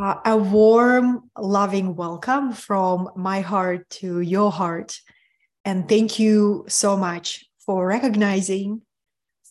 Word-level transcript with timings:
Uh, 0.00 0.14
a 0.24 0.34
warm, 0.34 1.30
loving 1.36 1.94
welcome 1.94 2.50
from 2.52 3.10
my 3.14 3.42
heart 3.42 3.88
to 3.90 4.20
your 4.20 4.50
heart. 4.50 4.98
And 5.66 5.86
thank 5.86 6.18
you 6.18 6.64
so 6.66 6.96
much 6.96 7.44
for 7.66 7.86
recognizing 7.86 8.80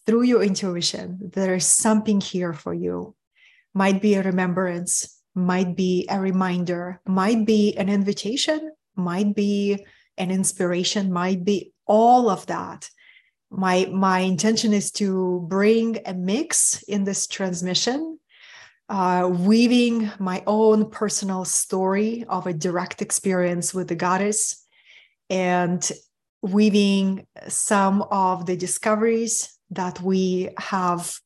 through 0.08 0.24
your 0.24 0.42
intuition 0.42 1.20
there 1.32 1.54
is 1.54 1.68
something 1.68 2.20
here 2.20 2.54
for 2.54 2.74
you. 2.74 3.16
Might 3.76 4.02
be 4.02 4.16
a 4.16 4.24
remembrance, 4.24 5.22
might 5.36 5.76
be 5.76 6.08
a 6.10 6.20
reminder, 6.20 7.00
might 7.06 7.46
be 7.46 7.78
an 7.78 7.88
invitation, 7.88 8.72
might 8.96 9.36
be 9.36 9.86
an 10.18 10.32
inspiration, 10.32 11.14
might 11.14 11.46
be 11.46 11.72
all 11.86 12.32
of 12.32 12.48
that. 12.48 12.90
My, 13.52 13.88
my 13.94 14.22
intention 14.22 14.74
is 14.74 14.92
to 14.94 15.46
bring 15.48 16.00
a 16.04 16.16
mix 16.16 16.82
in 16.84 17.04
this 17.04 17.28
transmission 17.28 18.18
uh, 18.92 19.26
weaving 19.26 20.12
my 20.20 20.44
own 20.46 20.90
personal 20.90 21.46
story 21.46 22.26
of 22.28 22.46
a 22.46 22.54
direct 22.54 23.02
experience 23.02 23.74
with 23.74 23.88
the 23.88 23.96
goddess 23.96 24.66
and 25.30 25.90
weaving 26.42 27.26
some 27.48 28.02
of 28.12 28.46
the 28.46 28.58
discoveries 28.58 29.58
that 29.70 30.02
we 30.02 30.50
have 30.58 31.18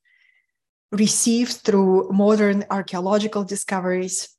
received 0.91 1.53
through 1.53 2.07
modern 2.11 2.63
archaeological 2.69 3.43
discoveries, 3.43 4.29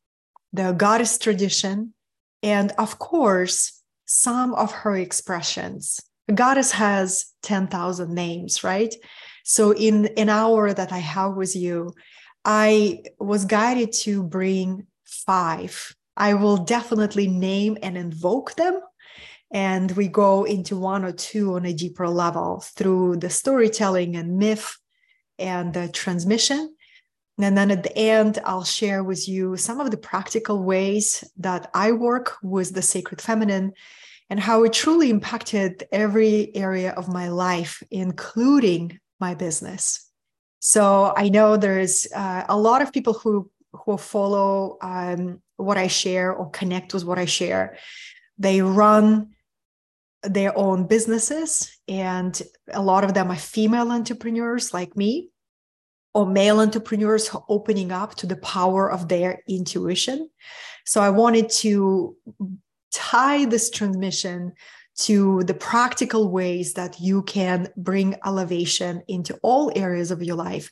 the 0.52 0.70
goddess 0.70 1.18
tradition, 1.18 1.92
and 2.44 2.70
of 2.78 3.00
course, 3.00 3.82
some 4.04 4.54
of 4.54 4.70
her 4.70 4.94
expressions. 4.94 6.00
The 6.28 6.34
goddess 6.34 6.70
has 6.70 7.26
10,000 7.42 8.14
names, 8.14 8.62
right? 8.62 8.94
So, 9.42 9.72
in 9.72 10.06
an 10.16 10.28
hour 10.28 10.72
that 10.72 10.92
I 10.92 10.98
have 10.98 11.34
with 11.34 11.56
you, 11.56 11.92
I 12.48 13.02
was 13.18 13.44
guided 13.44 13.92
to 14.04 14.22
bring 14.22 14.86
five. 15.04 15.96
I 16.16 16.34
will 16.34 16.58
definitely 16.58 17.26
name 17.26 17.76
and 17.82 17.98
invoke 17.98 18.54
them. 18.54 18.80
And 19.50 19.90
we 19.92 20.06
go 20.06 20.44
into 20.44 20.76
one 20.76 21.04
or 21.04 21.10
two 21.10 21.54
on 21.54 21.66
a 21.66 21.72
deeper 21.72 22.08
level 22.08 22.60
through 22.60 23.16
the 23.16 23.30
storytelling 23.30 24.14
and 24.14 24.38
myth 24.38 24.78
and 25.40 25.74
the 25.74 25.88
transmission. 25.88 26.72
And 27.38 27.58
then 27.58 27.72
at 27.72 27.82
the 27.82 27.98
end, 27.98 28.38
I'll 28.44 28.64
share 28.64 29.02
with 29.02 29.28
you 29.28 29.56
some 29.56 29.80
of 29.80 29.90
the 29.90 29.96
practical 29.96 30.62
ways 30.62 31.24
that 31.38 31.68
I 31.74 31.92
work 31.92 32.36
with 32.44 32.74
the 32.74 32.82
sacred 32.82 33.20
feminine 33.20 33.72
and 34.30 34.38
how 34.38 34.62
it 34.62 34.72
truly 34.72 35.10
impacted 35.10 35.84
every 35.90 36.54
area 36.54 36.92
of 36.92 37.08
my 37.08 37.28
life, 37.28 37.82
including 37.90 39.00
my 39.18 39.34
business. 39.34 40.05
So 40.66 41.14
I 41.16 41.28
know 41.28 41.56
there's 41.56 42.08
uh, 42.12 42.42
a 42.48 42.58
lot 42.58 42.82
of 42.82 42.92
people 42.92 43.12
who 43.12 43.48
who 43.70 43.96
follow 43.96 44.78
um, 44.82 45.40
what 45.58 45.78
I 45.78 45.86
share 45.86 46.32
or 46.32 46.50
connect 46.50 46.92
with 46.92 47.04
what 47.04 47.20
I 47.20 47.24
share. 47.24 47.78
They 48.36 48.62
run 48.62 49.28
their 50.24 50.58
own 50.58 50.88
businesses, 50.88 51.70
and 51.86 52.42
a 52.72 52.82
lot 52.82 53.04
of 53.04 53.14
them 53.14 53.30
are 53.30 53.36
female 53.36 53.92
entrepreneurs 53.92 54.74
like 54.74 54.96
me, 54.96 55.30
or 56.14 56.26
male 56.26 56.58
entrepreneurs 56.58 57.28
who 57.28 57.38
are 57.38 57.44
opening 57.48 57.92
up 57.92 58.16
to 58.16 58.26
the 58.26 58.36
power 58.38 58.90
of 58.90 59.06
their 59.06 59.44
intuition. 59.48 60.28
So 60.84 61.00
I 61.00 61.10
wanted 61.10 61.48
to 61.62 62.16
tie 62.90 63.44
this 63.44 63.70
transmission 63.70 64.54
to 64.98 65.42
the 65.44 65.54
practical 65.54 66.30
ways 66.30 66.74
that 66.74 67.00
you 67.00 67.22
can 67.22 67.68
bring 67.76 68.16
elevation 68.24 69.02
into 69.08 69.38
all 69.42 69.70
areas 69.76 70.10
of 70.10 70.22
your 70.22 70.36
life, 70.36 70.70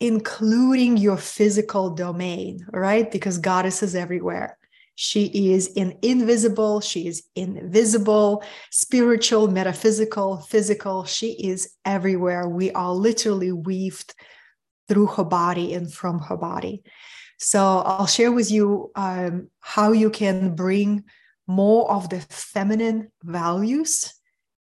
including 0.00 0.96
your 0.96 1.16
physical 1.16 1.90
domain, 1.90 2.66
right? 2.72 3.10
Because 3.10 3.38
goddess 3.38 3.82
is 3.82 3.94
everywhere. 3.94 4.58
She 4.94 5.52
is 5.52 5.68
in 5.68 5.98
invisible, 6.02 6.82
she 6.82 7.06
is 7.06 7.22
invisible, 7.34 8.44
spiritual, 8.70 9.48
metaphysical, 9.48 10.36
physical. 10.36 11.04
She 11.04 11.32
is 11.32 11.74
everywhere. 11.84 12.46
We 12.46 12.72
are 12.72 12.92
literally 12.92 13.52
weaved 13.52 14.14
through 14.88 15.06
her 15.06 15.24
body 15.24 15.72
and 15.72 15.90
from 15.90 16.18
her 16.18 16.36
body. 16.36 16.82
So 17.38 17.78
I'll 17.78 18.06
share 18.06 18.30
with 18.30 18.50
you 18.50 18.90
um, 18.94 19.48
how 19.60 19.92
you 19.92 20.10
can 20.10 20.54
bring 20.54 21.04
more 21.52 21.90
of 21.90 22.08
the 22.08 22.20
feminine 22.30 23.10
values 23.22 24.14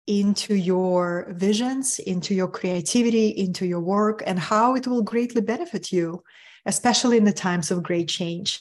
into 0.06 0.54
your 0.54 1.28
visions, 1.30 2.00
into 2.00 2.34
your 2.34 2.48
creativity, 2.48 3.28
into 3.28 3.64
your 3.64 3.80
work, 3.80 4.22
and 4.26 4.38
how 4.38 4.74
it 4.74 4.86
will 4.86 5.02
greatly 5.02 5.40
benefit 5.40 5.92
you, 5.92 6.22
especially 6.66 7.16
in 7.16 7.24
the 7.24 7.32
times 7.32 7.70
of 7.70 7.84
great 7.84 8.08
change. 8.08 8.60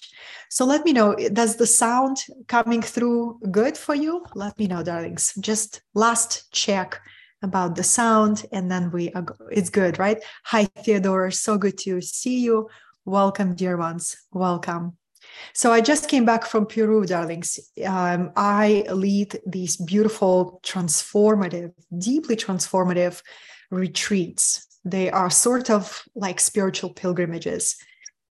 So 0.50 0.64
let 0.64 0.86
me 0.86 0.94
know 0.94 1.16
does 1.34 1.56
the 1.56 1.66
sound 1.66 2.18
coming 2.48 2.84
through 2.84 3.40
good 3.50 3.76
for 3.76 3.96
you? 3.96 4.24
Let 4.36 4.60
me 4.60 4.68
know, 4.68 4.84
darlings. 4.84 5.34
Just 5.40 5.82
last 5.96 6.52
check 6.52 7.02
about 7.42 7.76
the 7.76 7.84
sound, 7.84 8.46
and 8.52 8.70
then 8.70 8.92
we 8.92 9.12
are, 9.14 9.26
it's 9.52 9.72
good, 9.72 9.98
right? 9.98 10.22
Hi, 10.46 10.66
Theodore. 10.66 11.32
So 11.32 11.58
good 11.58 11.80
to 11.80 12.00
see 12.02 12.42
you. 12.42 12.70
Welcome, 13.06 13.56
dear 13.56 13.76
ones. 13.76 14.18
Welcome. 14.32 14.99
So 15.54 15.72
I 15.72 15.82
just 15.82 16.10
came 16.10 16.26
back 16.26 16.46
from 16.46 16.66
Peru, 16.66 17.06
darlings. 17.06 17.60
Um, 17.86 18.32
I 18.36 18.86
lead 18.92 19.40
these 19.46 19.78
beautiful, 19.78 20.60
transformative, 20.64 21.74
deeply 21.98 22.36
transformative 22.36 23.22
retreats. 23.72 24.68
They 24.86 25.10
are 25.12 25.30
sort 25.30 25.70
of 25.70 26.04
like 26.16 26.40
spiritual 26.40 26.92
pilgrimages. 26.92 27.76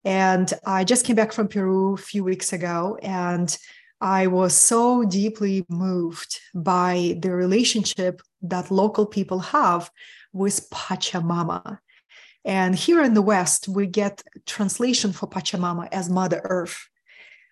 And 0.04 0.52
I 0.64 0.84
just 0.84 1.04
came 1.04 1.16
back 1.16 1.32
from 1.32 1.48
Peru 1.48 1.94
a 1.94 1.96
few 1.96 2.22
weeks 2.22 2.52
ago, 2.52 2.96
and 3.02 3.56
I 4.00 4.28
was 4.28 4.54
so 4.54 5.04
deeply 5.04 5.64
moved 5.68 6.38
by 6.54 7.16
the 7.20 7.32
relationship 7.32 8.22
that 8.42 8.70
local 8.70 9.06
people 9.06 9.40
have 9.40 9.90
with 10.32 10.70
Pachamama. 10.70 11.78
And 12.44 12.76
here 12.76 13.02
in 13.02 13.14
the 13.14 13.22
West, 13.22 13.66
we 13.66 13.88
get 13.88 14.22
translation 14.46 15.12
for 15.12 15.26
Pachamama 15.26 15.88
as 15.90 16.08
Mother 16.08 16.40
Earth. 16.44 16.88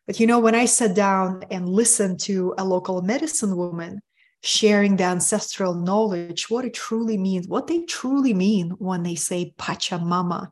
But 0.07 0.21
you 0.21 0.27
know, 0.27 0.39
when 0.39 0.55
I 0.55 0.67
sat 0.67 0.95
down 0.95 1.45
and 1.51 1.69
listened 1.69 2.21
to 2.21 2.55
a 2.59 2.65
local 2.65 3.01
medicine 3.03 3.57
woman 3.57 4.01
sharing 4.43 4.97
the 4.97 5.05
ancestral 5.05 5.75
knowledge, 5.75 6.51
what 6.51 6.67
it 6.67 6.75
truly 6.75 7.17
means, 7.17 7.49
what 7.49 7.67
they 7.67 7.81
truly 7.85 8.35
mean 8.35 8.71
when 8.79 9.03
they 9.03 9.15
say 9.15 9.55
Pachamama, 9.59 10.49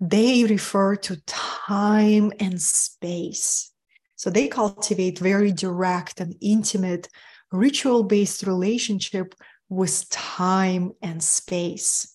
they 0.00 0.44
refer 0.44 0.96
to 0.96 1.22
time 1.26 2.32
and 2.40 2.60
space. 2.60 3.70
So 4.16 4.30
they 4.30 4.48
cultivate 4.48 5.20
very 5.20 5.52
direct 5.52 6.20
and 6.20 6.34
intimate 6.40 7.08
ritual 7.52 8.02
based 8.02 8.42
relationship 8.44 9.34
with 9.68 10.08
time 10.10 10.92
and 11.02 11.22
space. 11.22 12.11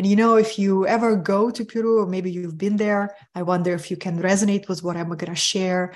And 0.00 0.08
you 0.08 0.16
know, 0.16 0.36
if 0.36 0.58
you 0.58 0.86
ever 0.86 1.14
go 1.14 1.50
to 1.50 1.62
Peru, 1.62 2.00
or 2.00 2.06
maybe 2.06 2.32
you've 2.32 2.56
been 2.56 2.78
there, 2.78 3.14
I 3.34 3.42
wonder 3.42 3.74
if 3.74 3.90
you 3.90 3.98
can 3.98 4.22
resonate 4.22 4.66
with 4.66 4.82
what 4.82 4.96
I'm 4.96 5.10
going 5.10 5.26
to 5.26 5.34
share. 5.34 5.92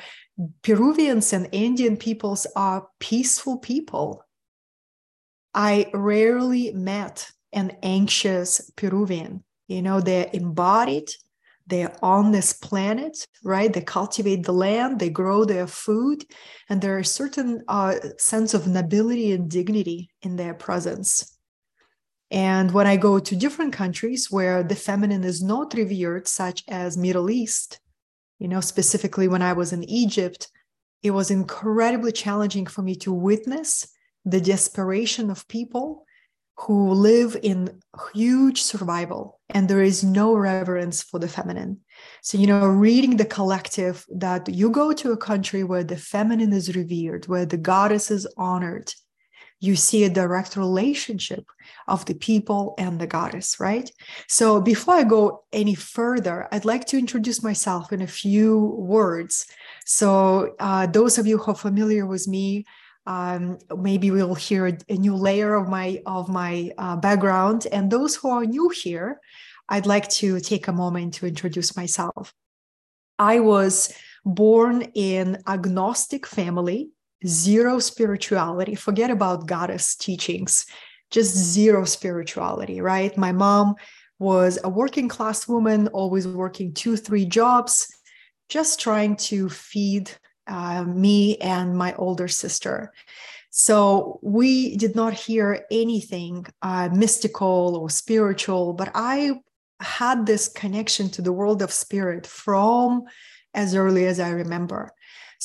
Peruvians 0.61 1.33
and 1.33 1.49
Andean 1.55 1.97
peoples 1.97 2.47
are 2.55 2.87
peaceful 3.01 3.57
people. 3.57 4.23
I 5.55 5.91
rarely 5.95 6.71
met 6.75 7.31
an 7.55 7.79
anxious 7.83 8.71
Peruvian. 8.77 9.43
You 9.69 9.81
know, 9.81 10.03
they're 10.03 10.29
embodied, 10.35 11.09
they're 11.67 11.97
on 12.03 12.31
this 12.31 12.53
planet, 12.53 13.27
right? 13.43 13.73
They 13.73 13.81
cultivate 13.81 14.45
the 14.45 14.53
land, 14.53 15.01
they 15.01 15.09
grow 15.09 15.47
their 15.47 15.67
food, 15.67 16.27
and 16.69 16.83
there 16.83 16.99
is 16.99 17.09
a 17.09 17.15
certain 17.15 17.65
uh, 17.69 17.95
sense 18.19 18.53
of 18.53 18.67
nobility 18.67 19.33
and 19.33 19.51
dignity 19.51 20.11
in 20.21 20.37
their 20.37 20.53
presence. 20.53 21.34
And 22.35 22.73
when 22.73 22.89
I 22.89 22.97
go 22.97 23.21
to 23.21 23.37
different 23.37 23.73
countries 23.73 24.29
where 24.29 24.65
the 24.65 24.75
feminine 24.75 25.23
is 25.23 25.41
not 25.41 25.73
revered, 25.73 26.27
such 26.27 26.65
as 26.67 26.97
Middle 26.97 27.31
East, 27.31 27.79
you 28.41 28.49
know, 28.49 28.61
specifically 28.61 29.29
when 29.29 29.41
I 29.41 29.53
was 29.53 29.73
in 29.73 29.85
Egypt, 29.85 30.49
it 31.05 31.13
was 31.13 31.31
incredibly 31.31 32.11
challenging 32.11 32.67
for 32.67 32.83
me 32.83 32.97
to 32.97 33.13
witness 33.13 33.87
the 34.25 34.41
desperation 34.41 35.31
of 35.31 35.47
people 35.47 36.05
who 36.57 36.93
live 36.93 37.37
in 37.41 37.81
huge 38.13 38.63
survival 38.63 39.41
and 39.51 39.69
there 39.69 39.83
is 39.83 40.03
no 40.03 40.35
reverence 40.35 41.05
for 41.05 41.21
the 41.21 41.29
feminine. 41.29 41.79
So, 42.23 42.37
you 42.37 42.49
know, 42.49 42.67
reading 42.67 43.17
the 43.17 43.25
collective 43.27 44.05
that 44.13 44.49
you 44.49 44.71
go 44.71 44.93
to 44.93 45.13
a 45.13 45.17
country 45.17 45.63
where 45.63 45.85
the 45.85 45.97
feminine 45.97 46.53
is 46.53 46.75
revered, 46.75 47.29
where 47.29 47.47
the 47.47 47.59
goddess 47.59 48.11
is 48.11 48.27
honored, 48.37 48.93
you 49.61 49.77
see 49.77 50.05
a 50.05 50.11
direct 50.11 50.57
relationship 50.57 51.47
of 51.89 52.05
the 52.05 52.15
people 52.15 52.75
and 52.79 53.01
the 53.01 53.07
goddess, 53.07 53.59
right? 53.61 53.91
So 54.29 54.61
before 54.61 54.95
I 54.95 55.05
go 55.05 55.45
any 55.53 55.75
further, 55.75 56.49
I'd 56.53 56.65
like 56.65 56.85
to 56.87 56.99
introduce 56.99 57.43
myself 57.43 57.93
in 57.93 58.03
a 58.03 58.07
few 58.07 58.59
words. 58.79 59.47
So 59.87 60.55
uh, 60.59 60.87
those 60.87 61.19
of 61.19 61.27
you 61.27 61.39
who 61.39 61.53
are 61.53 61.57
familiar 61.57 62.07
with 62.07 62.29
me, 62.29 62.65
um, 63.07 63.59
maybe 63.77 64.11
we'll 64.11 64.35
hear 64.35 64.67
a, 64.67 64.95
new 64.95 65.15
layer 65.15 65.55
of 65.55 65.69
my 65.69 66.01
of 66.07 66.29
my 66.29 66.71
uh, 66.79 66.97
background. 66.97 67.67
And 67.71 67.91
those 67.91 68.17
who 68.17 68.31
are 68.31 68.45
new 68.45 68.71
here, 68.71 69.21
I'd 69.69 69.87
like 69.87 70.09
to 70.21 70.41
take 70.41 70.69
a 70.69 70.73
moment 70.73 71.15
to 71.15 71.27
introduce 71.27 71.77
myself. 71.77 72.33
I 73.19 73.41
was 73.41 73.93
born 74.25 74.83
in 74.95 75.43
agnostic 75.47 76.27
family, 76.27 76.91
zero 77.27 77.79
spirituality. 77.79 78.75
Forget 78.75 79.11
about 79.11 79.47
goddess 79.47 79.97
teachings, 79.97 80.67
just 81.11 81.35
zero 81.35 81.85
spirituality, 81.85 82.81
right? 82.81 83.17
My 83.17 83.33
mom 83.33 83.75
was 84.19 84.59
a 84.63 84.69
working 84.69 85.09
class 85.09 85.49
woman, 85.49 85.89
always 85.89 86.27
working 86.27 86.73
two, 86.73 86.97
three 86.97 87.25
jobs, 87.25 87.89
just 88.49 88.81
trying 88.81 89.17
to 89.17 89.49
feed 89.49 90.11
uh, 90.47 90.85
me 90.85 91.37
and 91.39 91.77
my 91.77 91.95
older 91.95 92.29
sister. 92.29 92.93
So 93.51 94.19
we 94.23 94.77
did 94.77 94.97
not 94.97 95.15
hear 95.15 95.65
anything 95.71 96.47
uh, 96.61 96.89
mystical 96.93 97.77
or 97.77 97.89
spiritual, 97.89 98.73
but 98.73 98.91
I 98.95 99.41
had 99.81 100.27
this 100.27 100.49
connection 100.49 101.09
to 101.11 101.23
the 101.23 101.33
world 101.33 101.63
of 101.63 101.73
spirit 101.73 102.27
from 102.27 103.05
as 103.55 103.75
early 103.75 104.07
as 104.07 104.19
I 104.19 104.31
remember. 104.31 104.93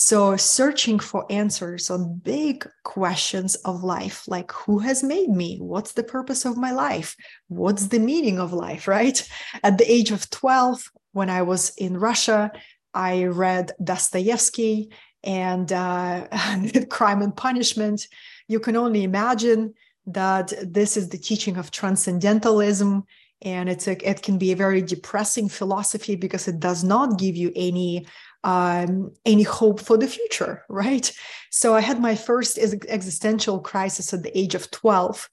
So, 0.01 0.37
searching 0.37 0.97
for 0.97 1.25
answers 1.29 1.89
on 1.89 2.19
big 2.19 2.65
questions 2.85 3.55
of 3.55 3.83
life, 3.83 4.25
like 4.29 4.49
who 4.53 4.79
has 4.79 5.03
made 5.03 5.27
me? 5.27 5.57
What's 5.59 5.91
the 5.91 6.03
purpose 6.03 6.45
of 6.45 6.55
my 6.55 6.71
life? 6.71 7.17
What's 7.49 7.87
the 7.87 7.99
meaning 7.99 8.39
of 8.39 8.53
life, 8.53 8.87
right? 8.97 9.21
At 9.61 9.77
the 9.77 9.91
age 9.91 10.11
of 10.11 10.29
12, 10.29 10.89
when 11.11 11.29
I 11.29 11.41
was 11.41 11.71
in 11.75 11.97
Russia, 11.97 12.49
I 12.93 13.25
read 13.25 13.73
Dostoevsky 13.83 14.89
and 15.21 15.69
uh, 15.73 16.27
Crime 16.89 17.21
and 17.21 17.35
Punishment. 17.35 18.07
You 18.47 18.61
can 18.61 18.77
only 18.77 19.03
imagine 19.03 19.73
that 20.05 20.53
this 20.65 20.95
is 20.95 21.09
the 21.09 21.17
teaching 21.17 21.57
of 21.57 21.71
transcendentalism 21.71 23.03
and 23.41 23.69
it's 23.69 23.87
a, 23.87 24.09
it 24.09 24.21
can 24.21 24.37
be 24.37 24.51
a 24.51 24.55
very 24.55 24.81
depressing 24.81 25.47
philosophy 25.47 26.15
because 26.15 26.47
it 26.47 26.59
does 26.59 26.83
not 26.83 27.17
give 27.17 27.37
you 27.37 27.51
any 27.55 28.05
um, 28.43 29.11
any 29.25 29.43
hope 29.43 29.79
for 29.79 29.97
the 29.97 30.07
future 30.07 30.63
right 30.69 31.11
so 31.51 31.75
i 31.75 31.81
had 31.81 31.99
my 31.99 32.15
first 32.15 32.57
existential 32.57 33.59
crisis 33.59 34.13
at 34.13 34.23
the 34.23 34.37
age 34.37 34.55
of 34.55 34.69
12 34.71 35.29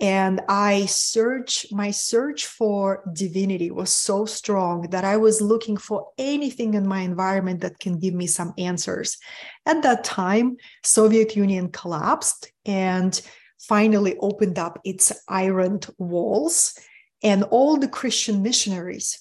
and 0.00 0.40
i 0.48 0.86
search 0.86 1.66
my 1.70 1.90
search 1.90 2.46
for 2.46 3.02
divinity 3.12 3.70
was 3.70 3.90
so 3.90 4.24
strong 4.24 4.82
that 4.90 5.04
i 5.04 5.16
was 5.16 5.40
looking 5.40 5.76
for 5.76 6.08
anything 6.18 6.74
in 6.74 6.86
my 6.86 7.00
environment 7.00 7.60
that 7.60 7.78
can 7.78 7.98
give 7.98 8.14
me 8.14 8.26
some 8.26 8.52
answers 8.58 9.18
at 9.66 9.82
that 9.82 10.04
time 10.04 10.56
soviet 10.82 11.36
union 11.36 11.70
collapsed 11.70 12.52
and 12.64 13.20
finally 13.58 14.16
opened 14.18 14.58
up 14.58 14.78
its 14.84 15.12
iron 15.28 15.80
walls 15.98 16.78
and 17.22 17.44
all 17.44 17.76
the 17.76 17.88
Christian 17.88 18.42
missionaries 18.42 19.18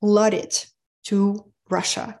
flooded 0.00 0.52
to 1.04 1.52
Russia. 1.70 2.20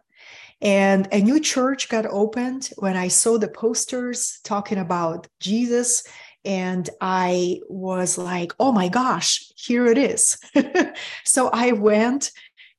And 0.60 1.08
a 1.12 1.20
new 1.20 1.40
church 1.40 1.88
got 1.88 2.06
opened 2.06 2.70
when 2.76 2.96
I 2.96 3.08
saw 3.08 3.38
the 3.38 3.48
posters 3.48 4.40
talking 4.42 4.78
about 4.78 5.28
Jesus. 5.40 6.04
And 6.44 6.88
I 7.00 7.60
was 7.68 8.16
like, 8.16 8.52
oh 8.58 8.72
my 8.72 8.88
gosh, 8.88 9.50
here 9.56 9.86
it 9.86 9.98
is. 9.98 10.38
so 11.24 11.50
I 11.52 11.72
went 11.72 12.30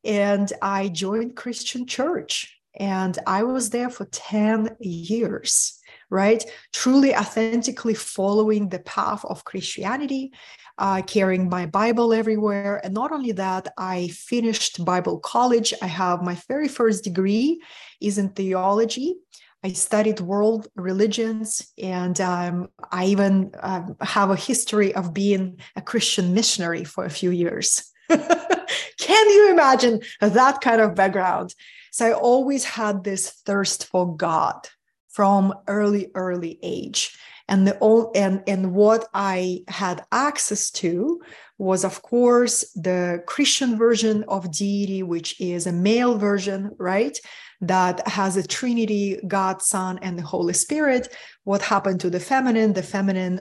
and 0.03 0.51
I 0.61 0.87
joined 0.87 1.35
Christian 1.35 1.85
church. 1.85 2.53
And 2.79 3.17
I 3.25 3.43
was 3.43 3.71
there 3.71 3.89
for 3.89 4.05
10 4.05 4.77
years, 4.79 5.79
right? 6.09 6.43
Truly, 6.73 7.15
authentically 7.15 7.95
following 7.95 8.69
the 8.69 8.79
path 8.79 9.25
of 9.25 9.43
Christianity 9.43 10.31
uh, 10.77 11.01
carrying 11.01 11.49
my 11.49 11.65
Bible 11.65 12.13
everywhere. 12.13 12.79
And 12.83 12.93
not 12.93 13.11
only 13.11 13.31
that, 13.33 13.67
I 13.77 14.09
finished 14.09 14.83
Bible 14.83 15.19
college. 15.19 15.73
I 15.81 15.87
have 15.87 16.21
my 16.21 16.37
very 16.47 16.67
first 16.67 17.03
degree 17.03 17.61
is 17.99 18.17
in 18.17 18.29
theology. 18.29 19.15
I 19.63 19.71
studied 19.73 20.19
world 20.19 20.67
religions, 20.75 21.73
and 21.81 22.21
um, 22.21 22.69
I 22.91 23.05
even 23.05 23.51
um, 23.59 23.97
have 24.01 24.29
a 24.29 24.35
history 24.35 24.93
of 24.93 25.13
being 25.15 25.59
a 25.75 25.81
Christian 25.81 26.33
missionary 26.33 26.83
for 26.83 27.05
a 27.05 27.09
few 27.09 27.31
years. 27.31 27.91
Can 28.07 29.29
you 29.29 29.49
imagine 29.51 30.01
that 30.21 30.61
kind 30.61 30.79
of 30.79 30.93
background? 30.93 31.55
So 31.91 32.05
I 32.05 32.13
always 32.13 32.63
had 32.63 33.03
this 33.03 33.31
thirst 33.45 33.87
for 33.87 34.15
God 34.15 34.67
from 35.09 35.55
early, 35.67 36.11
early 36.13 36.59
age 36.61 37.17
and 37.47 37.67
the 37.67 37.77
all 37.79 38.11
and 38.15 38.43
and 38.47 38.73
what 38.73 39.07
i 39.13 39.63
had 39.67 40.05
access 40.11 40.71
to 40.71 41.21
was 41.57 41.83
of 41.83 42.01
course 42.01 42.71
the 42.73 43.23
christian 43.25 43.77
version 43.77 44.23
of 44.27 44.51
deity 44.51 45.03
which 45.03 45.39
is 45.39 45.67
a 45.67 45.71
male 45.71 46.17
version 46.17 46.71
right? 46.77 47.19
That 47.61 48.07
has 48.07 48.37
a 48.37 48.47
trinity 48.47 49.19
god 49.27 49.61
son 49.61 49.99
and 50.01 50.17
the 50.17 50.23
holy 50.23 50.53
spirit. 50.53 51.13
What 51.43 51.61
happened 51.61 51.99
to 52.01 52.09
the 52.09 52.19
feminine? 52.19 52.73
The 52.73 52.83
feminine 52.83 53.39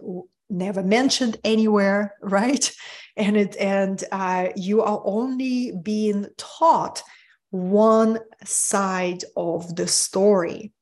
never 0.49 0.82
mentioned 0.82 1.38
anywhere 1.44 2.14
right? 2.23 2.70
And 3.17 3.37
it 3.37 3.56
and 3.56 4.03
uh, 4.12 4.49
you 4.56 4.82
are 4.82 5.03
only 5.05 5.73
being 5.82 6.26
taught 6.37 7.03
one 7.50 8.19
side 8.44 9.25
of 9.37 9.75
the 9.76 9.87
story 9.87 10.73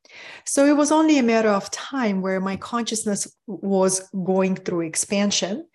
so 0.45 0.67
it 0.67 0.77
was 0.77 0.93
only 0.93 1.19
a 1.19 1.23
matter 1.23 1.49
of 1.49 1.71
time 1.71 2.23
where 2.23 2.41
my 2.41 2.57
consciousness 2.57 3.27
was 3.47 4.09
going 4.25 4.57
through 4.57 4.83
expansion 4.83 5.67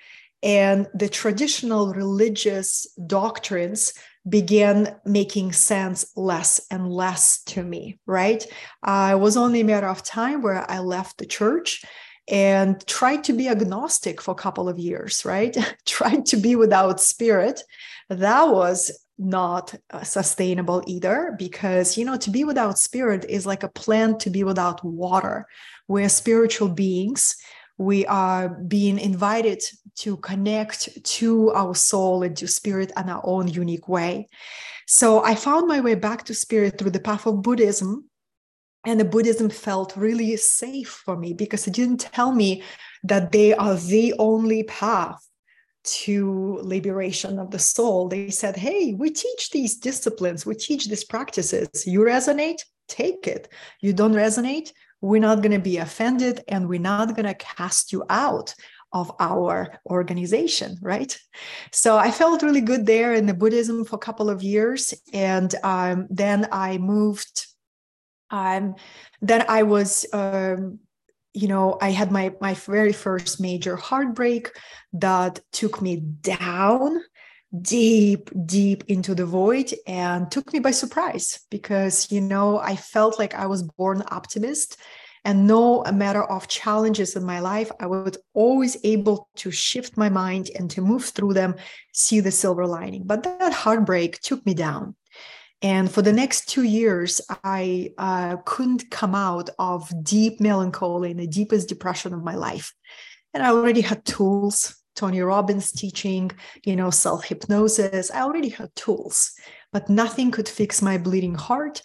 and 0.41 0.87
the 0.93 1.09
traditional 1.09 1.93
religious 1.93 2.87
doctrines 3.07 3.93
began 4.27 4.95
making 5.05 5.51
sense 5.53 6.11
less 6.15 6.61
and 6.69 6.91
less 6.91 7.43
to 7.43 7.63
me, 7.63 7.99
right? 8.05 8.45
Uh, 8.83 9.11
it 9.13 9.19
was 9.19 9.37
only 9.37 9.61
a 9.61 9.65
matter 9.65 9.87
of 9.87 10.03
time 10.03 10.41
where 10.41 10.69
I 10.69 10.79
left 10.79 11.17
the 11.17 11.25
church 11.25 11.83
and 12.29 12.85
tried 12.85 13.23
to 13.23 13.33
be 13.33 13.49
agnostic 13.49 14.21
for 14.21 14.31
a 14.31 14.35
couple 14.35 14.69
of 14.69 14.77
years, 14.77 15.25
right? 15.25 15.55
tried 15.85 16.25
to 16.27 16.37
be 16.37 16.55
without 16.55 17.01
spirit. 17.01 17.61
That 18.09 18.49
was 18.49 18.91
not 19.19 19.75
uh, 19.91 20.03
sustainable 20.03 20.81
either 20.87 21.35
because 21.37 21.97
you 21.97 22.05
know 22.05 22.17
to 22.17 22.31
be 22.31 22.43
without 22.43 22.79
spirit 22.79 23.25
is 23.27 23.45
like 23.45 23.63
a 23.63 23.69
plant 23.69 24.21
to 24.21 24.29
be 24.29 24.43
without 24.43 24.83
water. 24.83 25.45
We're 25.87 26.09
spiritual 26.09 26.69
beings. 26.69 27.35
We 27.77 28.05
are 28.07 28.49
being 28.49 28.97
invited 28.97 29.61
to 29.97 30.17
connect 30.17 31.03
to 31.03 31.51
our 31.51 31.75
soul 31.75 32.23
and 32.23 32.35
to 32.37 32.47
spirit 32.47 32.91
in 32.97 33.09
our 33.09 33.21
own 33.23 33.47
unique 33.49 33.87
way. 33.87 34.27
So 34.87 35.23
i 35.23 35.35
found 35.35 35.67
my 35.67 35.81
way 35.81 35.95
back 35.95 36.25
to 36.25 36.33
spirit 36.33 36.77
through 36.77 36.91
the 36.91 36.99
path 36.99 37.27
of 37.27 37.41
buddhism 37.41 38.09
and 38.85 38.99
the 38.99 39.05
buddhism 39.05 39.49
felt 39.49 39.95
really 39.97 40.35
safe 40.37 40.89
for 41.05 41.17
me 41.17 41.33
because 41.33 41.67
it 41.67 41.73
didn't 41.73 41.99
tell 41.99 42.31
me 42.31 42.63
that 43.03 43.31
they 43.31 43.53
are 43.53 43.75
the 43.75 44.13
only 44.19 44.63
path 44.63 45.28
to 45.91 46.59
liberation 46.61 47.39
of 47.39 47.51
the 47.51 47.59
soul, 47.59 48.07
they 48.07 48.29
said, 48.29 48.55
Hey, 48.55 48.93
we 48.93 49.09
teach 49.09 49.49
these 49.51 49.77
disciplines, 49.77 50.45
we 50.45 50.55
teach 50.55 50.87
these 50.87 51.03
practices. 51.03 51.69
You 51.85 52.01
resonate, 52.01 52.61
take 52.87 53.27
it. 53.27 53.47
You 53.81 53.93
don't 53.93 54.13
resonate, 54.13 54.71
we're 55.01 55.21
not 55.21 55.41
going 55.41 55.51
to 55.51 55.59
be 55.59 55.77
offended 55.77 56.43
and 56.47 56.67
we're 56.67 56.79
not 56.79 57.15
going 57.15 57.25
to 57.25 57.33
cast 57.33 57.93
you 57.93 58.03
out 58.09 58.53
of 58.91 59.11
our 59.19 59.79
organization, 59.85 60.77
right? 60.81 61.17
So 61.71 61.97
I 61.97 62.11
felt 62.11 62.41
really 62.41 62.61
good 62.61 62.85
there 62.85 63.13
in 63.13 63.27
the 63.27 63.33
Buddhism 63.33 63.85
for 63.85 63.95
a 63.95 63.99
couple 63.99 64.29
of 64.29 64.41
years. 64.41 64.93
And 65.13 65.53
um, 65.63 66.07
then 66.09 66.47
I 66.51 66.77
moved. 66.79 67.45
Um, 68.31 68.75
then 69.21 69.45
I 69.47 69.63
was 69.63 70.05
um, 70.13 70.79
you 71.33 71.47
know 71.47 71.77
i 71.81 71.89
had 71.91 72.11
my 72.11 72.33
my 72.41 72.53
very 72.53 72.93
first 72.93 73.39
major 73.39 73.75
heartbreak 73.75 74.51
that 74.93 75.39
took 75.51 75.81
me 75.81 75.97
down 75.97 76.99
deep 77.61 78.29
deep 78.45 78.83
into 78.87 79.15
the 79.15 79.25
void 79.25 79.73
and 79.87 80.31
took 80.31 80.51
me 80.53 80.59
by 80.59 80.71
surprise 80.71 81.39
because 81.49 82.11
you 82.11 82.21
know 82.21 82.57
i 82.59 82.75
felt 82.75 83.17
like 83.19 83.33
i 83.33 83.45
was 83.45 83.63
born 83.63 84.03
optimist 84.09 84.77
and 85.25 85.45
no 85.45 85.83
matter 85.93 86.23
of 86.23 86.47
challenges 86.47 87.15
in 87.15 87.23
my 87.23 87.39
life 87.39 87.71
i 87.79 87.85
was 87.85 88.17
always 88.33 88.77
able 88.83 89.29
to 89.35 89.51
shift 89.51 89.97
my 89.97 90.09
mind 90.09 90.49
and 90.57 90.69
to 90.69 90.81
move 90.81 91.05
through 91.05 91.33
them 91.33 91.55
see 91.99 92.21
the 92.21 92.31
silver 92.31 92.65
lining. 92.65 93.03
But 93.05 93.23
that 93.23 93.53
heartbreak 93.53 94.21
took 94.21 94.45
me 94.45 94.53
down 94.53 94.95
and 95.61 95.91
for 95.91 96.01
the 96.01 96.13
next 96.13 96.47
two 96.47 96.63
years, 96.63 97.19
I 97.43 97.91
uh, 97.97 98.37
couldn't 98.45 98.89
come 98.91 99.13
out 99.13 99.49
of 99.59 99.91
deep 100.03 100.39
melancholy 100.39 101.11
and 101.11 101.19
the 101.19 101.27
deepest 101.27 101.67
depression 101.67 102.13
of 102.13 102.23
my 102.23 102.35
life. 102.35 102.73
And 103.33 103.43
I 103.43 103.49
already 103.49 103.81
had 103.81 104.05
tools, 104.05 104.75
Tony 104.95 105.19
Robbins 105.19 105.71
teaching, 105.71 106.31
you 106.63 106.75
know, 106.75 106.89
self 106.89 107.25
hypnosis. 107.25 108.09
I 108.09 108.21
already 108.21 108.49
had 108.49 108.73
tools, 108.75 109.33
but 109.73 109.89
nothing 109.89 110.31
could 110.31 110.47
fix 110.47 110.81
my 110.81 110.97
bleeding 110.97 111.35
heart. 111.35 111.81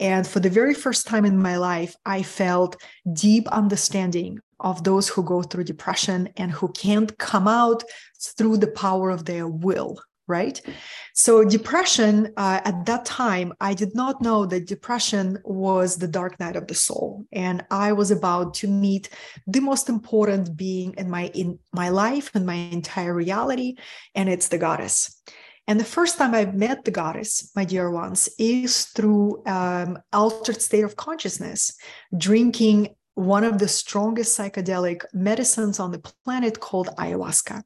And 0.00 0.26
for 0.26 0.40
the 0.40 0.50
very 0.50 0.74
first 0.74 1.06
time 1.06 1.24
in 1.24 1.42
my 1.42 1.56
life, 1.56 1.94
I 2.06 2.22
felt 2.22 2.80
deep 3.12 3.46
understanding 3.48 4.38
of 4.60 4.84
those 4.84 5.08
who 5.08 5.22
go 5.22 5.42
through 5.42 5.64
depression 5.64 6.30
and 6.36 6.50
who 6.50 6.68
can't 6.68 7.16
come 7.18 7.46
out 7.46 7.82
through 8.20 8.56
the 8.56 8.68
power 8.68 9.10
of 9.10 9.24
their 9.24 9.46
will 9.46 9.98
right? 10.28 10.60
So, 11.14 11.44
depression 11.44 12.32
uh, 12.36 12.60
at 12.64 12.86
that 12.86 13.04
time, 13.04 13.52
I 13.60 13.74
did 13.74 13.94
not 13.94 14.22
know 14.22 14.46
that 14.46 14.66
depression 14.66 15.38
was 15.44 15.96
the 15.96 16.06
dark 16.06 16.38
night 16.38 16.54
of 16.54 16.68
the 16.68 16.74
soul, 16.74 17.26
and 17.32 17.64
I 17.70 17.92
was 17.92 18.10
about 18.10 18.54
to 18.54 18.68
meet 18.68 19.08
the 19.46 19.60
most 19.60 19.88
important 19.88 20.56
being 20.56 20.94
in 20.96 21.10
my 21.10 21.26
in 21.34 21.58
my 21.72 21.88
life 21.88 22.30
and 22.34 22.46
my 22.46 22.54
entire 22.54 23.14
reality, 23.14 23.76
and 24.14 24.28
it's 24.28 24.48
the 24.48 24.58
goddess. 24.58 25.20
And 25.68 25.78
the 25.78 25.84
first 25.84 26.16
time 26.16 26.34
I've 26.34 26.54
met 26.54 26.86
the 26.86 26.90
goddess, 26.90 27.52
my 27.54 27.66
dear 27.66 27.90
ones, 27.90 28.30
is 28.38 28.86
through 28.86 29.42
um, 29.46 29.98
altered 30.14 30.62
state 30.62 30.82
of 30.82 30.96
consciousness, 30.96 31.76
drinking 32.16 32.94
one 33.18 33.42
of 33.42 33.58
the 33.58 33.66
strongest 33.66 34.38
psychedelic 34.38 35.02
medicines 35.12 35.80
on 35.80 35.90
the 35.90 35.98
planet 35.98 36.60
called 36.60 36.88
ayahuasca. 36.98 37.64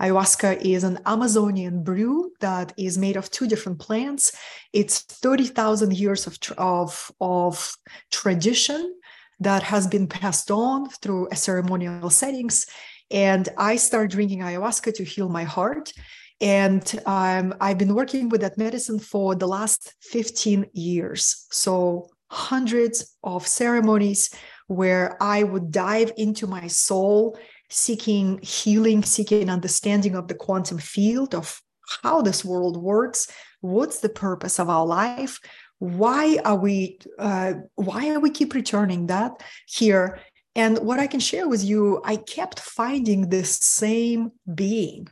Ayahuasca 0.00 0.60
is 0.60 0.82
an 0.82 0.98
Amazonian 1.06 1.84
brew 1.84 2.32
that 2.40 2.72
is 2.76 2.98
made 2.98 3.16
of 3.16 3.30
two 3.30 3.46
different 3.46 3.78
plants. 3.78 4.36
It's 4.72 5.02
30,000 5.02 5.96
years 5.96 6.26
of, 6.26 6.36
of, 6.58 7.12
of 7.20 7.76
tradition 8.10 8.92
that 9.38 9.62
has 9.62 9.86
been 9.86 10.08
passed 10.08 10.50
on 10.50 10.88
through 10.88 11.28
ceremonial 11.32 12.10
settings. 12.10 12.66
And 13.08 13.48
I 13.56 13.76
started 13.76 14.10
drinking 14.10 14.40
ayahuasca 14.40 14.94
to 14.94 15.04
heal 15.04 15.28
my 15.28 15.44
heart. 15.44 15.92
And 16.40 16.82
um, 17.06 17.54
I've 17.60 17.78
been 17.78 17.94
working 17.94 18.30
with 18.30 18.40
that 18.40 18.58
medicine 18.58 18.98
for 18.98 19.36
the 19.36 19.46
last 19.46 19.94
15 20.02 20.66
years. 20.72 21.46
So, 21.52 22.08
hundreds 22.30 23.16
of 23.24 23.46
ceremonies 23.46 24.28
where 24.68 25.16
I 25.20 25.42
would 25.42 25.72
dive 25.72 26.12
into 26.16 26.46
my 26.46 26.68
soul, 26.68 27.36
seeking 27.70 28.38
healing, 28.42 29.02
seeking 29.02 29.50
understanding 29.50 30.14
of 30.14 30.28
the 30.28 30.34
quantum 30.34 30.78
field 30.78 31.34
of 31.34 31.60
how 32.02 32.22
this 32.22 32.44
world 32.44 32.76
works, 32.76 33.30
what's 33.60 34.00
the 34.00 34.08
purpose 34.08 34.60
of 34.60 34.68
our 34.68 34.86
life, 34.86 35.40
why 35.78 36.38
are 36.44 36.56
we 36.56 36.98
uh, 37.18 37.54
why 37.76 38.10
are 38.10 38.20
we 38.20 38.30
keep 38.30 38.54
returning 38.54 39.06
that 39.06 39.32
here? 39.66 40.20
And 40.54 40.78
what 40.78 40.98
i 40.98 41.06
can 41.06 41.20
share 41.20 41.48
with 41.48 41.62
you 41.62 42.02
i 42.04 42.16
kept 42.16 42.60
finding 42.60 43.28
the 43.28 43.44
same 43.44 44.32
being. 44.52 45.08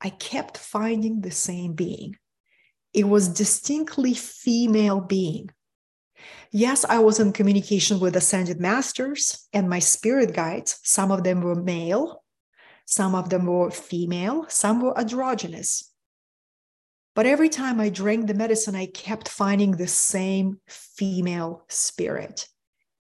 I 0.00 0.10
kept 0.10 0.58
finding 0.58 1.20
the 1.20 1.30
same 1.30 1.72
being. 1.72 2.16
It 2.92 3.08
was 3.08 3.28
distinctly 3.28 4.14
female 4.14 5.00
being 5.00 5.50
Yes, 6.50 6.84
I 6.84 6.98
was 6.98 7.18
in 7.18 7.32
communication 7.32 7.98
with 7.98 8.16
ascended 8.16 8.60
masters 8.60 9.48
and 9.52 9.68
my 9.68 9.78
spirit 9.78 10.34
guides. 10.34 10.78
Some 10.82 11.10
of 11.10 11.24
them 11.24 11.40
were 11.40 11.54
male, 11.54 12.22
some 12.84 13.14
of 13.14 13.30
them 13.30 13.46
were 13.46 13.70
female, 13.70 14.46
some 14.48 14.80
were 14.80 14.96
androgynous. 14.98 15.90
But 17.14 17.26
every 17.26 17.48
time 17.48 17.80
I 17.80 17.88
drank 17.88 18.26
the 18.26 18.34
medicine, 18.34 18.74
I 18.74 18.86
kept 18.86 19.28
finding 19.28 19.72
the 19.72 19.86
same 19.86 20.60
female 20.66 21.64
spirit. 21.68 22.48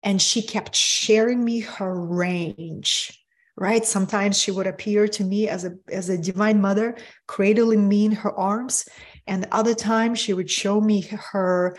And 0.04 0.22
she 0.22 0.42
kept 0.42 0.76
sharing 0.76 1.44
me 1.44 1.62
her 1.62 2.00
range, 2.00 3.20
right? 3.56 3.84
Sometimes 3.84 4.38
she 4.38 4.52
would 4.52 4.68
appear 4.68 5.08
to 5.08 5.24
me 5.24 5.48
as 5.48 5.66
a, 5.66 5.72
as 5.92 6.10
a 6.10 6.18
divine 6.18 6.62
mother, 6.62 6.96
cradling 7.28 7.88
me 7.88 8.06
in 8.06 8.12
her 8.12 8.34
arms. 8.34 8.88
And 9.26 9.48
other 9.52 9.74
times 9.74 10.20
she 10.20 10.34
would 10.34 10.50
show 10.50 10.80
me 10.80 11.02
her 11.02 11.78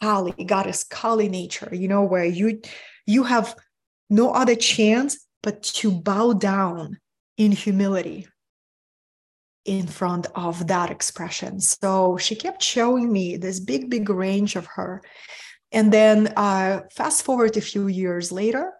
Kali, 0.00 0.32
goddess 0.44 0.84
Kali 0.84 1.28
nature, 1.28 1.70
you 1.72 1.88
know, 1.88 2.02
where 2.02 2.24
you 2.24 2.60
you 3.06 3.24
have 3.24 3.54
no 4.10 4.32
other 4.32 4.54
chance 4.54 5.26
but 5.42 5.62
to 5.62 5.90
bow 5.90 6.32
down 6.32 6.98
in 7.36 7.52
humility 7.52 8.28
in 9.64 9.86
front 9.86 10.26
of 10.34 10.66
that 10.66 10.90
expression. 10.90 11.60
So 11.60 12.16
she 12.16 12.34
kept 12.34 12.62
showing 12.62 13.12
me 13.12 13.36
this 13.36 13.60
big, 13.60 13.90
big 13.90 14.08
range 14.10 14.56
of 14.56 14.66
her. 14.66 15.02
And 15.70 15.92
then 15.92 16.32
uh, 16.36 16.80
fast 16.92 17.24
forward 17.24 17.56
a 17.56 17.60
few 17.60 17.86
years 17.86 18.32
later, 18.32 18.72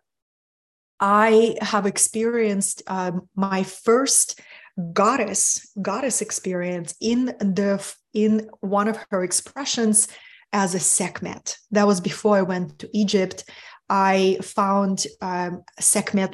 I 1.00 1.56
have 1.60 1.86
experienced 1.86 2.82
um, 2.86 3.28
my 3.34 3.62
first 3.62 4.40
goddess 4.92 5.70
goddess 5.82 6.22
experience 6.22 6.94
in 7.00 7.26
the 7.26 7.94
in 8.14 8.48
one 8.60 8.88
of 8.88 8.98
her 9.10 9.22
expressions 9.22 10.08
as 10.52 10.74
a 10.74 10.80
Sekhmet. 10.80 11.56
That 11.70 11.86
was 11.86 12.00
before 12.00 12.36
I 12.36 12.42
went 12.42 12.78
to 12.80 12.90
Egypt. 12.92 13.44
I 13.88 14.38
found 14.42 15.06
um, 15.20 15.64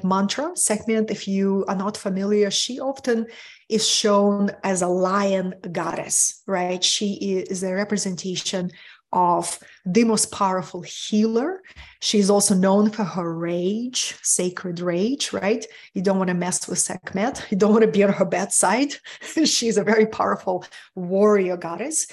mantra. 0.05 0.53
Sekhmet, 0.55 1.11
if 1.11 1.27
you 1.27 1.65
are 1.67 1.75
not 1.75 1.97
familiar, 1.97 2.51
she 2.51 2.79
often 2.79 3.27
is 3.69 3.87
shown 3.87 4.51
as 4.63 4.83
a 4.83 4.87
lion 4.87 5.55
goddess, 5.73 6.43
right? 6.47 6.83
She 6.83 7.15
is 7.15 7.63
a 7.63 7.75
representation 7.75 8.71
of 9.13 9.59
the 9.87 10.05
most 10.05 10.31
powerful 10.31 10.83
healer. 10.83 11.63
She's 12.01 12.29
also 12.29 12.55
known 12.55 12.91
for 12.91 13.05
her 13.05 13.35
rage, 13.35 14.15
sacred 14.23 14.81
rage, 14.81 15.33
right? 15.33 15.65
You 15.95 16.03
don't 16.03 16.19
want 16.19 16.29
to 16.29 16.35
mess 16.35 16.69
with 16.69 16.79
Sekhmet. 16.79 17.47
You 17.51 17.57
don't 17.57 17.73
want 17.73 17.85
to 17.85 17.91
be 17.91 18.05
on 18.05 18.13
her 18.13 18.27
bedside. 18.27 18.95
She's 19.45 19.79
a 19.79 19.85
very 19.85 20.07
powerful 20.07 20.65
warrior 20.95 21.57
goddess. 21.57 22.07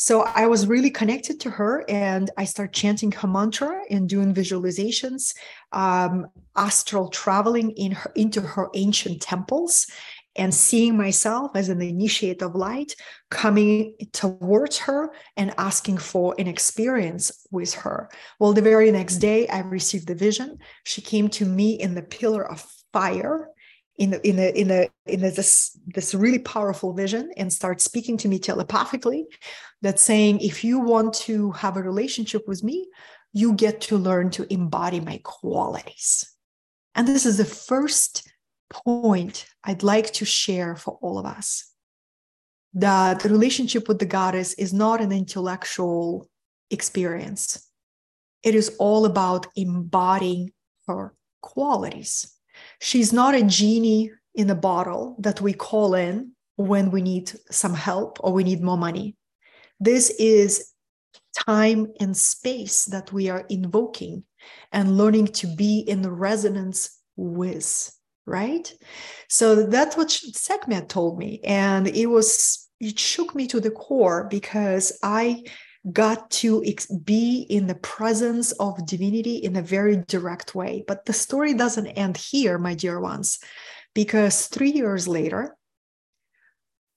So 0.00 0.22
I 0.22 0.46
was 0.46 0.68
really 0.68 0.90
connected 0.90 1.40
to 1.40 1.50
her 1.50 1.84
and 1.88 2.30
I 2.36 2.44
started 2.44 2.72
chanting 2.72 3.10
her 3.10 3.26
mantra 3.26 3.80
and 3.90 4.08
doing 4.08 4.32
visualizations, 4.32 5.34
um, 5.72 6.28
astral 6.54 7.08
traveling 7.08 7.72
in 7.72 7.90
her, 7.90 8.12
into 8.14 8.40
her 8.40 8.68
ancient 8.74 9.20
temples 9.20 9.88
and 10.36 10.54
seeing 10.54 10.96
myself 10.96 11.50
as 11.56 11.68
an 11.68 11.82
initiate 11.82 12.42
of 12.42 12.54
light 12.54 12.94
coming 13.28 13.96
towards 14.12 14.78
her 14.78 15.10
and 15.36 15.52
asking 15.58 15.98
for 15.98 16.32
an 16.38 16.46
experience 16.46 17.32
with 17.50 17.74
her. 17.74 18.08
Well, 18.38 18.52
the 18.52 18.62
very 18.62 18.92
next 18.92 19.16
day, 19.16 19.48
I 19.48 19.62
received 19.62 20.06
the 20.06 20.14
vision. 20.14 20.58
She 20.84 21.02
came 21.02 21.28
to 21.30 21.44
me 21.44 21.72
in 21.72 21.96
the 21.96 22.02
pillar 22.02 22.48
of 22.48 22.64
fire 22.92 23.48
in 23.98 24.14
in 24.24 24.38
a, 24.38 24.50
in 24.50 24.70
a, 24.70 24.88
in 25.06 25.24
a, 25.24 25.30
this 25.30 25.78
this 25.86 26.14
really 26.14 26.38
powerful 26.38 26.92
vision 26.94 27.30
and 27.36 27.52
start 27.52 27.80
speaking 27.80 28.16
to 28.18 28.28
me 28.28 28.38
telepathically 28.38 29.26
that 29.82 29.98
saying 29.98 30.40
if 30.40 30.64
you 30.64 30.78
want 30.78 31.12
to 31.12 31.50
have 31.52 31.76
a 31.76 31.82
relationship 31.82 32.46
with 32.48 32.62
me 32.64 32.88
you 33.32 33.52
get 33.52 33.80
to 33.82 33.98
learn 33.98 34.30
to 34.30 34.50
embody 34.52 35.00
my 35.00 35.20
qualities. 35.22 36.34
And 36.94 37.06
this 37.06 37.26
is 37.26 37.36
the 37.36 37.44
first 37.44 38.26
point 38.70 39.46
i'd 39.64 39.82
like 39.82 40.12
to 40.12 40.26
share 40.26 40.76
for 40.76 40.98
all 41.00 41.18
of 41.18 41.24
us 41.24 41.72
that 42.74 43.20
the 43.20 43.30
relationship 43.30 43.88
with 43.88 43.98
the 43.98 44.06
goddess 44.06 44.52
is 44.54 44.74
not 44.74 45.00
an 45.00 45.10
intellectual 45.10 46.28
experience. 46.70 47.66
It 48.42 48.54
is 48.54 48.76
all 48.78 49.04
about 49.06 49.46
embodying 49.56 50.52
her 50.86 51.14
qualities 51.40 52.37
She's 52.80 53.12
not 53.12 53.34
a 53.34 53.42
genie 53.42 54.12
in 54.34 54.50
a 54.50 54.54
bottle 54.54 55.16
that 55.18 55.40
we 55.40 55.52
call 55.52 55.94
in 55.94 56.32
when 56.56 56.90
we 56.90 57.02
need 57.02 57.32
some 57.50 57.74
help 57.74 58.18
or 58.20 58.32
we 58.32 58.44
need 58.44 58.62
more 58.62 58.76
money. 58.76 59.16
This 59.80 60.10
is 60.10 60.72
time 61.46 61.92
and 62.00 62.16
space 62.16 62.84
that 62.86 63.12
we 63.12 63.28
are 63.28 63.44
invoking 63.48 64.24
and 64.72 64.96
learning 64.96 65.28
to 65.28 65.46
be 65.46 65.80
in 65.80 66.08
resonance 66.08 67.00
with, 67.16 67.96
right? 68.26 68.72
So 69.28 69.66
that's 69.66 69.96
what 69.96 70.10
Sekhmet 70.10 70.88
told 70.88 71.18
me. 71.18 71.40
And 71.44 71.86
it 71.88 72.06
was, 72.06 72.68
it 72.80 72.98
shook 72.98 73.34
me 73.34 73.46
to 73.48 73.60
the 73.60 73.70
core 73.70 74.26
because 74.30 74.98
I 75.02 75.44
got 75.92 76.30
to 76.30 76.62
ex- 76.64 76.86
be 76.86 77.46
in 77.48 77.66
the 77.66 77.74
presence 77.74 78.52
of 78.52 78.86
divinity 78.86 79.36
in 79.36 79.56
a 79.56 79.62
very 79.62 79.96
direct 80.08 80.54
way. 80.54 80.84
But 80.86 81.04
the 81.04 81.12
story 81.12 81.54
doesn't 81.54 81.86
end 81.88 82.16
here, 82.16 82.58
my 82.58 82.74
dear 82.74 83.00
ones, 83.00 83.38
because 83.94 84.46
three 84.46 84.70
years 84.70 85.06
later, 85.08 85.56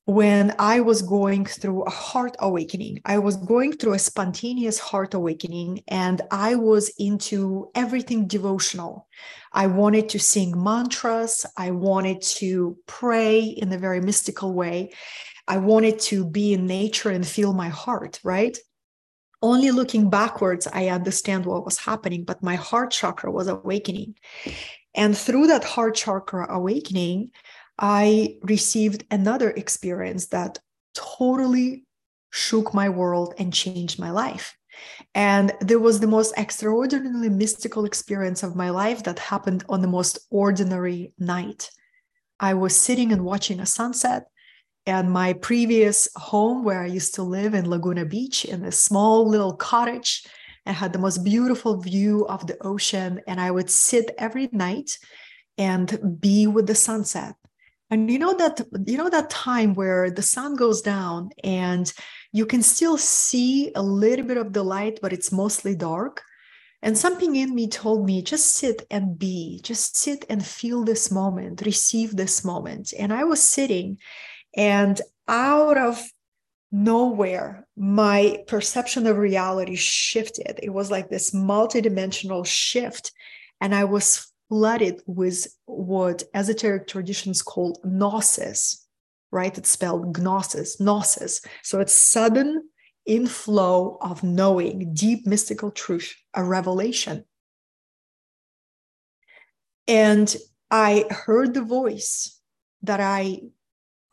when 0.05 0.53
I 0.57 0.81
was 0.81 1.03
going 1.03 1.45
through 1.45 1.83
a 1.83 1.89
heart 1.89 2.35
awakening, 2.39 3.01
I 3.05 3.19
was 3.19 3.37
going 3.37 3.73
through 3.73 3.93
a 3.93 3.99
spontaneous 3.99 4.79
heart 4.79 5.13
awakening 5.13 5.83
and 5.87 6.21
I 6.31 6.55
was 6.55 6.91
into 6.97 7.69
everything 7.75 8.27
devotional. 8.27 9.07
I 9.53 9.67
wanted 9.67 10.09
to 10.09 10.19
sing 10.19 10.61
mantras, 10.61 11.45
I 11.55 11.71
wanted 11.71 12.21
to 12.23 12.77
pray 12.87 13.41
in 13.41 13.71
a 13.71 13.77
very 13.77 14.01
mystical 14.01 14.53
way. 14.53 14.91
I 15.47 15.57
wanted 15.57 15.99
to 15.99 16.25
be 16.25 16.53
in 16.53 16.65
nature 16.65 17.09
and 17.09 17.25
feel 17.25 17.53
my 17.53 17.69
heart, 17.69 18.19
right? 18.23 18.57
Only 19.41 19.71
looking 19.71 20.09
backwards, 20.09 20.67
I 20.71 20.87
understand 20.87 21.45
what 21.45 21.65
was 21.65 21.77
happening, 21.77 22.23
but 22.23 22.43
my 22.43 22.55
heart 22.55 22.91
chakra 22.91 23.31
was 23.31 23.47
awakening. 23.47 24.15
And 24.93 25.17
through 25.17 25.47
that 25.47 25.63
heart 25.63 25.95
chakra 25.95 26.47
awakening, 26.49 27.31
I 27.79 28.37
received 28.43 29.05
another 29.09 29.49
experience 29.49 30.27
that 30.27 30.59
totally 30.93 31.85
shook 32.29 32.73
my 32.73 32.89
world 32.89 33.33
and 33.37 33.53
changed 33.53 33.99
my 33.99 34.11
life. 34.11 34.55
And 35.13 35.51
there 35.59 35.79
was 35.79 35.99
the 35.99 36.07
most 36.07 36.33
extraordinarily 36.37 37.29
mystical 37.29 37.85
experience 37.85 38.43
of 38.43 38.55
my 38.55 38.69
life 38.69 39.03
that 39.03 39.19
happened 39.19 39.63
on 39.67 39.81
the 39.81 39.87
most 39.87 40.19
ordinary 40.29 41.13
night. 41.19 41.69
I 42.39 42.53
was 42.53 42.75
sitting 42.75 43.11
and 43.11 43.25
watching 43.25 43.59
a 43.59 43.65
sunset 43.65 44.30
And 44.91 45.09
my 45.09 45.31
previous 45.31 46.09
home, 46.17 46.65
where 46.65 46.83
I 46.83 46.87
used 46.87 47.15
to 47.15 47.23
live 47.23 47.53
in 47.53 47.69
Laguna 47.69 48.03
Beach, 48.03 48.43
in 48.43 48.65
a 48.65 48.73
small 48.73 49.25
little 49.25 49.55
cottage, 49.55 50.25
I 50.65 50.73
had 50.73 50.91
the 50.91 50.99
most 50.99 51.23
beautiful 51.23 51.79
view 51.79 52.27
of 52.27 52.45
the 52.45 52.57
ocean. 52.61 53.21
And 53.25 53.39
I 53.39 53.51
would 53.51 53.69
sit 53.69 54.13
every 54.17 54.49
night 54.51 54.97
and 55.57 56.19
be 56.19 56.45
with 56.45 56.67
the 56.67 56.75
sunset. 56.75 57.35
And 57.89 58.11
you 58.11 58.19
know 58.19 58.33
that 58.33 58.59
you 58.85 58.97
know 58.97 59.09
that 59.09 59.29
time 59.29 59.75
where 59.75 60.11
the 60.11 60.21
sun 60.21 60.57
goes 60.57 60.81
down 60.81 61.29
and 61.41 61.91
you 62.33 62.45
can 62.45 62.61
still 62.61 62.97
see 62.97 63.71
a 63.75 63.81
little 63.81 64.25
bit 64.25 64.35
of 64.35 64.51
the 64.51 64.63
light, 64.63 64.99
but 65.01 65.13
it's 65.13 65.31
mostly 65.31 65.73
dark. 65.73 66.21
And 66.81 66.97
something 66.97 67.37
in 67.37 67.55
me 67.55 67.69
told 67.69 68.05
me, 68.05 68.21
just 68.21 68.55
sit 68.55 68.87
and 68.91 69.17
be, 69.17 69.61
just 69.63 69.95
sit 69.95 70.25
and 70.29 70.45
feel 70.45 70.83
this 70.83 71.11
moment, 71.11 71.61
receive 71.65 72.17
this 72.17 72.43
moment. 72.43 72.93
And 72.99 73.13
I 73.13 73.23
was 73.23 73.41
sitting, 73.41 73.99
and 74.55 74.99
out 75.27 75.77
of 75.77 76.01
nowhere, 76.71 77.67
my 77.75 78.43
perception 78.47 79.07
of 79.07 79.17
reality 79.17 79.75
shifted. 79.75 80.59
It 80.63 80.69
was 80.69 80.89
like 80.89 81.09
this 81.09 81.31
multidimensional 81.31 82.45
shift. 82.45 83.11
And 83.59 83.75
I 83.75 83.83
was 83.83 84.31
flooded 84.49 85.01
with 85.05 85.47
what 85.65 86.23
esoteric 86.33 86.87
traditions 86.87 87.41
call 87.41 87.79
gnosis, 87.83 88.87
right? 89.31 89.57
It's 89.57 89.69
spelled 89.69 90.17
gnosis, 90.17 90.79
gnosis. 90.79 91.41
So 91.63 91.79
it's 91.79 91.93
sudden 91.93 92.69
inflow 93.05 93.97
of 94.01 94.23
knowing, 94.23 94.93
deep 94.93 95.25
mystical 95.25 95.71
truth, 95.71 96.13
a 96.33 96.43
revelation. 96.43 97.25
And 99.87 100.33
I 100.69 101.05
heard 101.09 101.53
the 101.53 101.63
voice 101.63 102.39
that 102.83 102.99
I 102.99 103.41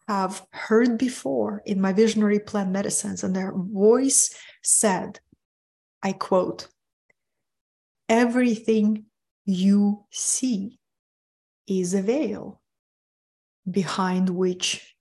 have 0.09 0.47
heard 0.53 0.97
before 0.97 1.63
in 1.67 1.81
my 1.81 1.93
visionary 1.93 2.41
plant 2.41 2.71
medicines, 2.71 3.23
and 3.23 3.37
their 3.37 3.53
voice 3.55 4.35
said, 4.63 5.21
I 6.03 6.13
quote, 6.13 6.69
everything 8.09 9.05
you 9.45 10.07
see 10.11 10.79
is 11.67 11.93
a 11.93 12.01
veil 12.01 12.63
behind 13.71 14.31
which 14.31 14.97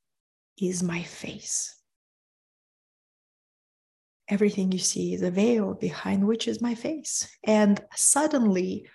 is 0.60 0.84
my 0.84 1.04
face. 1.04 1.74
Everything 4.28 4.74
you 4.74 4.80
see 4.80 5.14
is 5.14 5.22
a 5.22 5.32
veil 5.32 5.74
behind 5.74 6.28
which 6.28 6.50
is 6.50 6.62
my 6.62 6.76
face. 6.76 7.30
And 7.46 7.82
suddenly, 7.96 8.90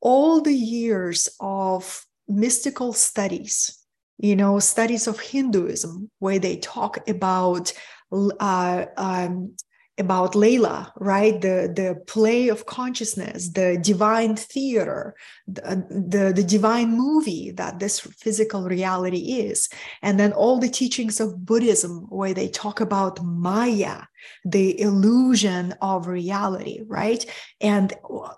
all 0.00 0.40
the 0.40 0.54
years 0.54 1.28
of 1.40 2.06
mystical 2.28 2.92
studies, 2.92 3.84
you 4.18 4.36
know, 4.36 4.58
studies 4.58 5.06
of 5.06 5.20
Hinduism, 5.20 6.10
where 6.18 6.38
they 6.38 6.56
talk 6.56 7.08
about 7.08 7.72
uh, 8.12 8.86
um, 8.96 9.56
about 9.98 10.34
Lila, 10.34 10.92
right? 10.96 11.40
The, 11.40 11.72
the 11.74 12.02
play 12.06 12.48
of 12.48 12.66
consciousness, 12.66 13.48
the 13.48 13.78
divine 13.80 14.36
theater, 14.36 15.14
the, 15.48 15.66
uh, 15.66 15.74
the, 15.88 16.32
the, 16.34 16.44
divine 16.44 16.96
movie 16.96 17.50
that 17.52 17.78
this 17.78 18.00
physical 18.00 18.64
reality 18.64 19.40
is. 19.40 19.68
And 20.02 20.20
then 20.20 20.32
all 20.32 20.58
the 20.58 20.68
teachings 20.68 21.18
of 21.18 21.46
Buddhism, 21.46 22.06
where 22.10 22.34
they 22.34 22.48
talk 22.48 22.80
about 22.80 23.24
Maya, 23.24 24.02
the 24.44 24.78
illusion 24.80 25.74
of 25.80 26.08
reality, 26.08 26.82
right? 26.86 27.24
And 27.60 27.94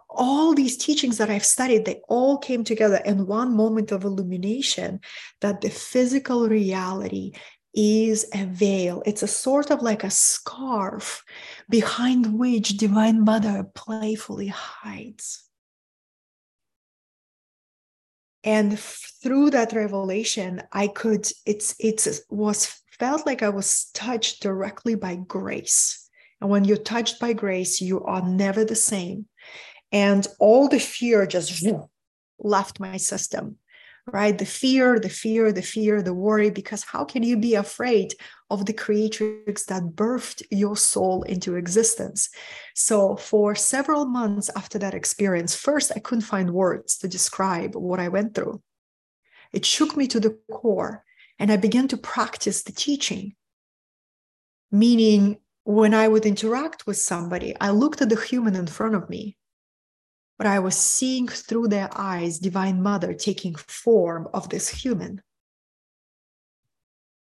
all 0.09 0.55
these 0.55 0.77
teachings 0.77 1.19
that 1.19 1.31
I've 1.31 1.45
studied, 1.45 1.85
they 1.85 2.03
all 2.09 2.39
came 2.39 2.63
together 2.63 3.01
in 3.05 3.27
one 3.27 3.57
moment 3.57 3.91
of 3.91 4.05
illumination 4.05 5.01
that 5.41 5.61
the 5.61 5.71
physical 5.71 6.49
reality 6.49 7.33
is 7.81 8.27
a 8.35 8.45
veil. 8.45 9.05
It's 9.07 9.23
a 9.23 9.29
sort 9.29 9.71
of 9.71 9.83
like 9.83 10.03
a 10.03 10.11
scarf 10.11 11.25
behind 11.71 12.37
which 12.37 12.71
Divine 12.71 13.25
Mother 13.25 13.71
playfully 13.73 14.49
hides. 14.49 15.45
And 18.43 18.77
through 18.77 19.51
that 19.51 19.73
revelation, 19.73 20.63
I 20.73 20.89
could, 20.89 21.29
it's, 21.47 21.77
it's 21.79 22.21
was 22.29 22.83
felt 22.99 23.25
like 23.27 23.45
I 23.45 23.49
was 23.51 23.91
touched 23.95 24.43
directly 24.43 24.97
by 24.97 25.15
grace. 25.15 26.09
And 26.41 26.51
when 26.51 26.65
you're 26.65 26.79
touched 26.79 27.21
by 27.21 27.33
grace, 27.33 27.81
you 27.81 28.03
are 28.03 28.29
never 28.29 28.65
the 28.65 28.75
same. 28.75 29.27
And 29.93 30.27
all 30.41 30.67
the 30.69 30.81
fear 30.81 31.29
just 31.29 31.65
left 32.41 32.81
my 32.81 32.97
system 32.97 33.59
right? 34.13 34.37
The 34.37 34.47
fear, 34.47 34.99
the 34.99 35.09
fear, 35.09 35.53
the 35.53 35.63
fear, 35.63 36.03
the 36.03 36.15
worry, 36.15 36.51
because 36.51 36.85
how 36.85 37.05
can 37.05 37.23
you 37.23 37.37
be 37.37 37.55
afraid 37.55 38.15
of 38.51 38.67
the 38.67 38.73
creatrix 38.73 39.65
that 39.67 39.83
birthed 39.95 40.43
your 40.51 40.77
soul 40.77 41.23
into 41.23 41.57
existence? 41.57 42.29
So, 42.75 43.17
for 43.17 43.55
several 43.55 44.07
months 44.07 44.51
after 44.55 44.79
that 44.81 44.95
experience, 44.95 45.55
first, 45.55 45.93
I 45.95 46.01
couldn't 46.01 46.23
find 46.23 46.51
words 46.51 46.99
to 46.99 47.09
describe 47.09 47.75
what 47.75 48.01
I 48.01 48.09
went 48.09 48.35
through. 48.35 48.61
It 49.53 49.65
shook 49.65 49.97
me 49.97 50.07
to 50.09 50.21
the 50.21 50.39
core, 50.51 51.05
and 51.39 51.51
I 51.51 51.57
began 51.57 51.89
to 51.89 51.97
practice 51.97 52.63
the 52.63 52.73
teaching. 52.73 53.35
Meaning, 54.71 55.39
when 55.65 55.95
I 55.95 56.09
would 56.09 56.27
interact 56.27 56.87
with 56.87 56.99
somebody, 56.99 57.55
I 57.61 57.71
looked 57.71 58.03
at 58.03 58.11
the 58.11 58.21
human 58.21 58.55
in 58.57 58.67
front 58.67 58.95
of 58.95 59.09
me 59.09 59.38
but 60.39 60.47
I 60.47 60.61
was 60.61 60.77
seeing 60.77 61.27
through 61.27 61.69
their 61.69 61.91
eyes 61.93 62.39
Divine 62.39 62.81
Mother 62.81 63.13
taking 63.13 63.57
form 63.57 64.29
of 64.33 64.49
this 64.49 64.69
human. 64.69 65.21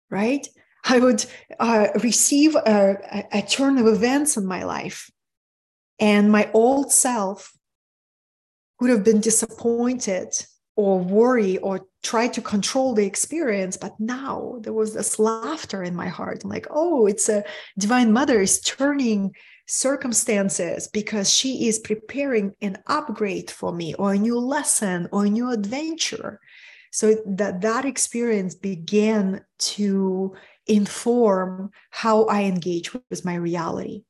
Right? 0.09 0.47
I 0.85 0.99
would 0.99 1.25
uh, 1.59 1.87
receive 2.01 2.55
a, 2.55 3.25
a, 3.33 3.41
turn 3.41 3.77
of 3.77 3.87
events 3.87 4.37
in 4.37 4.45
my 4.45 4.63
life, 4.63 5.11
and 5.99 6.31
my 6.31 6.49
old 6.53 6.93
self 6.93 7.51
would 8.79 8.91
have 8.91 9.03
been 9.03 9.19
disappointed 9.19 10.29
or 10.77 10.99
worry 10.99 11.57
or 11.57 11.87
try 12.03 12.27
to 12.29 12.41
control 12.41 12.93
the 12.93 13.05
experience. 13.05 13.75
But 13.75 13.99
now 13.99 14.59
there 14.61 14.71
was 14.71 14.93
this 14.93 15.19
laughter 15.19 15.83
in 15.83 15.95
my 15.95 16.07
heart. 16.07 16.43
I'm 16.43 16.49
like, 16.49 16.67
oh, 16.69 17.07
it's 17.07 17.27
a 17.27 17.43
divine 17.77 18.13
mother 18.13 18.39
is 18.39 18.61
turning 18.61 19.35
circumstances 19.67 20.87
because 20.87 21.33
she 21.33 21.67
is 21.67 21.79
preparing 21.79 22.55
an 22.61 22.77
upgrade 22.87 23.51
for 23.51 23.73
me 23.73 23.93
or 23.95 24.13
a 24.13 24.17
new 24.17 24.39
lesson 24.39 25.07
or 25.11 25.25
a 25.25 25.29
new 25.29 25.51
adventure. 25.51 26.39
So 26.91 27.15
that 27.25 27.61
that 27.61 27.85
experience 27.85 28.55
began 28.55 29.45
to 29.59 30.35
inform 30.65 31.71
how 31.91 32.25
i 32.25 32.43
engage 32.43 32.93
with 32.93 33.23
my 33.23 33.35
reality. 33.35 34.03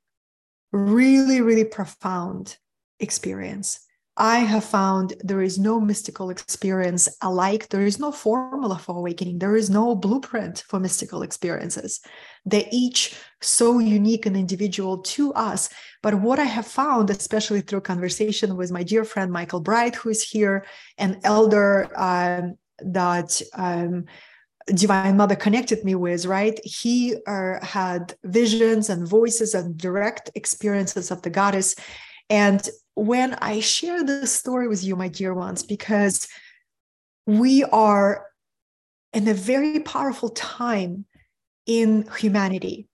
Really 0.71 1.41
really 1.41 1.65
profound 1.65 2.57
experience 2.99 3.86
I 4.19 4.39
have 4.39 4.63
found 4.63 5.13
there 5.19 5.43
is 5.43 5.59
no 5.59 5.79
mystical 5.79 6.31
experience 6.31 7.07
alike. 7.21 7.69
There 7.69 7.85
is 7.85 7.99
no 7.99 8.11
formula 8.11 8.79
for 8.79 8.97
awakening. 8.97 9.37
There 9.37 9.55
is 9.55 9.69
no 9.69 9.95
blueprint 9.95 10.63
for 10.67 10.79
mystical 10.79 11.21
experiences. 11.21 12.01
They're 12.43 12.67
each 12.71 13.15
so 13.41 13.77
unique 13.77 14.25
and 14.25 14.35
individual 14.35 14.97
to 14.99 15.33
us. 15.33 15.69
But 16.01 16.15
what 16.15 16.39
I 16.39 16.45
have 16.45 16.65
found, 16.65 17.11
especially 17.11 17.61
through 17.61 17.81
conversation 17.81 18.57
with 18.57 18.71
my 18.71 18.81
dear 18.81 19.05
friend 19.05 19.31
Michael 19.31 19.61
Bright, 19.61 19.95
who 19.95 20.09
is 20.09 20.23
here, 20.23 20.65
an 20.97 21.19
elder 21.23 21.87
um, 21.95 22.57
that 22.79 23.39
um, 23.53 24.05
Divine 24.65 25.15
Mother 25.15 25.35
connected 25.35 25.83
me 25.85 25.93
with, 25.93 26.25
right? 26.25 26.59
He 26.63 27.15
uh, 27.27 27.63
had 27.63 28.15
visions 28.23 28.89
and 28.89 29.07
voices 29.07 29.53
and 29.53 29.77
direct 29.77 30.31
experiences 30.33 31.11
of 31.11 31.21
the 31.21 31.29
goddess. 31.29 31.75
And 32.31 32.67
when 32.97 33.35
I 33.35 33.59
share 33.59 34.03
this 34.03 34.33
story 34.33 34.67
with 34.67 34.83
you, 34.83 34.95
my 34.95 35.07
dear 35.07 35.33
ones, 35.33 35.61
because 35.61 36.27
we 37.27 37.63
are 37.65 38.25
in 39.13 39.27
a 39.27 39.33
very 39.33 39.79
powerful 39.81 40.29
time 40.29 41.05
in 41.67 42.09
humanity 42.17 42.87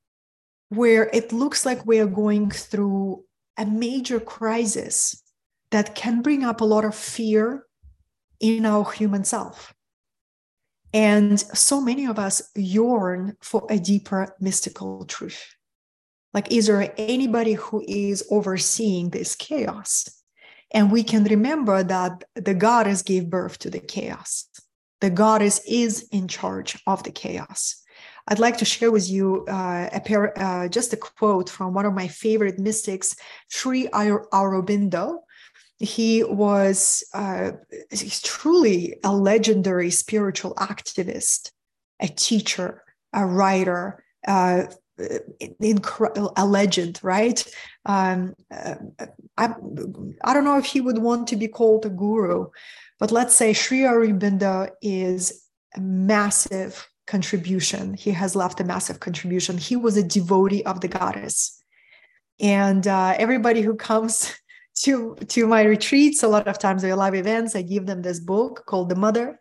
where 0.69 1.09
it 1.13 1.31
looks 1.31 1.65
like 1.65 1.85
we 1.85 1.99
are 1.99 2.07
going 2.07 2.49
through 2.51 3.23
a 3.57 3.65
major 3.65 4.19
crisis 4.19 5.23
that 5.71 5.95
can 5.95 6.21
bring 6.21 6.43
up 6.43 6.59
a 6.59 6.65
lot 6.65 6.83
of 6.83 6.95
fear 6.95 7.65
in 8.39 8.65
our 8.65 8.91
human 8.91 9.23
self. 9.23 9.73
And 10.93 11.39
so 11.39 11.79
many 11.79 12.05
of 12.05 12.19
us 12.19 12.51
yearn 12.55 13.37
for 13.41 13.65
a 13.69 13.79
deeper 13.79 14.35
mystical 14.39 15.05
truth. 15.05 15.55
Like, 16.33 16.51
is 16.51 16.67
there 16.67 16.93
anybody 16.97 17.53
who 17.53 17.83
is 17.87 18.25
overseeing 18.31 19.09
this 19.09 19.35
chaos? 19.35 20.09
And 20.71 20.91
we 20.91 21.03
can 21.03 21.23
remember 21.23 21.83
that 21.83 22.23
the 22.35 22.55
goddess 22.55 23.03
gave 23.03 23.29
birth 23.29 23.59
to 23.59 23.69
the 23.69 23.79
chaos. 23.79 24.47
The 25.01 25.11
goddess 25.11 25.61
is 25.67 26.07
in 26.11 26.27
charge 26.27 26.81
of 26.87 27.03
the 27.03 27.11
chaos. 27.11 27.83
I'd 28.27 28.39
like 28.39 28.57
to 28.57 28.65
share 28.65 28.91
with 28.91 29.09
you 29.09 29.45
uh, 29.47 29.89
a 29.91 29.99
pair, 29.99 30.37
uh, 30.39 30.69
just 30.69 30.93
a 30.93 30.97
quote 30.97 31.49
from 31.49 31.73
one 31.73 31.85
of 31.85 31.93
my 31.93 32.07
favorite 32.07 32.57
mystics, 32.57 33.15
Sri 33.49 33.87
Aurobindo. 33.89 35.17
He 35.77 36.23
was 36.23 37.03
uh, 37.13 37.51
he's 37.89 38.21
truly 38.21 38.95
a 39.03 39.13
legendary 39.13 39.91
spiritual 39.91 40.55
activist, 40.55 41.51
a 41.99 42.07
teacher, 42.07 42.83
a 43.11 43.25
writer, 43.25 44.03
uh, 44.99 46.29
a 46.35 46.45
legend, 46.45 46.99
right? 47.01 47.43
Um, 47.85 48.35
uh, 48.51 48.75
I, 49.37 49.53
I 50.23 50.33
don't 50.33 50.43
know 50.43 50.57
if 50.57 50.65
he 50.65 50.81
would 50.81 50.99
want 50.99 51.27
to 51.29 51.35
be 51.35 51.47
called 51.47 51.85
a 51.85 51.89
guru, 51.89 52.47
but 52.99 53.11
let's 53.11 53.35
say 53.35 53.53
Sri 53.53 53.79
Aurobindo 53.79 54.69
is 54.81 55.47
a 55.75 55.81
massive 55.81 56.87
contribution. 57.07 57.95
He 57.95 58.11
has 58.11 58.35
left 58.35 58.59
a 58.59 58.63
massive 58.63 58.99
contribution. 58.99 59.57
He 59.57 59.75
was 59.75 59.97
a 59.97 60.03
devotee 60.03 60.63
of 60.63 60.81
the 60.81 60.87
goddess. 60.87 61.61
And 62.39 62.87
uh, 62.87 63.15
everybody 63.17 63.61
who 63.61 63.75
comes 63.75 64.33
to, 64.83 65.15
to 65.29 65.47
my 65.47 65.63
retreats, 65.63 66.23
a 66.23 66.27
lot 66.27 66.47
of 66.47 66.59
times 66.59 66.81
they're 66.81 66.95
live 66.95 67.15
events, 67.15 67.55
I 67.55 67.61
give 67.61 67.85
them 67.85 68.01
this 68.01 68.19
book 68.19 68.63
called 68.65 68.89
The 68.89 68.95
Mother. 68.95 69.39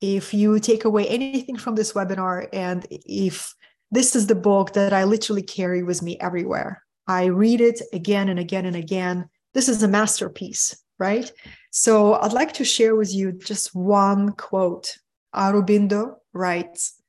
If 0.00 0.34
you 0.34 0.58
take 0.58 0.84
away 0.84 1.06
anything 1.06 1.56
from 1.56 1.76
this 1.76 1.92
webinar, 1.92 2.48
and 2.52 2.86
if 2.90 3.54
this 3.94 4.16
is 4.16 4.26
the 4.26 4.34
book 4.34 4.72
that 4.72 4.92
I 4.92 5.04
literally 5.04 5.42
carry 5.42 5.82
with 5.82 6.02
me 6.02 6.18
everywhere, 6.20 6.82
I 7.06 7.26
read 7.26 7.60
it 7.60 7.80
again 7.92 8.28
and 8.28 8.38
again 8.38 8.66
and 8.66 8.76
again. 8.76 9.28
This 9.52 9.68
is 9.68 9.82
a 9.82 9.88
masterpiece, 9.88 10.76
right? 10.98 11.30
So 11.70 12.14
I'd 12.14 12.32
like 12.32 12.52
to 12.54 12.64
share 12.64 12.96
with 12.96 13.14
you 13.14 13.32
just 13.32 13.74
one 13.74 14.32
quote. 14.32 14.96
Aurobindo 15.34 16.16
writes 16.32 17.00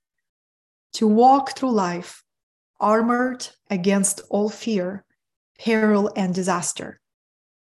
To 0.94 1.08
walk 1.08 1.58
through 1.58 1.72
life 1.72 2.24
armored 2.80 3.48
against 3.70 4.22
all 4.30 4.50
fear, 4.50 5.06
peril, 5.60 6.12
and 6.16 6.36
disaster. 6.36 7.00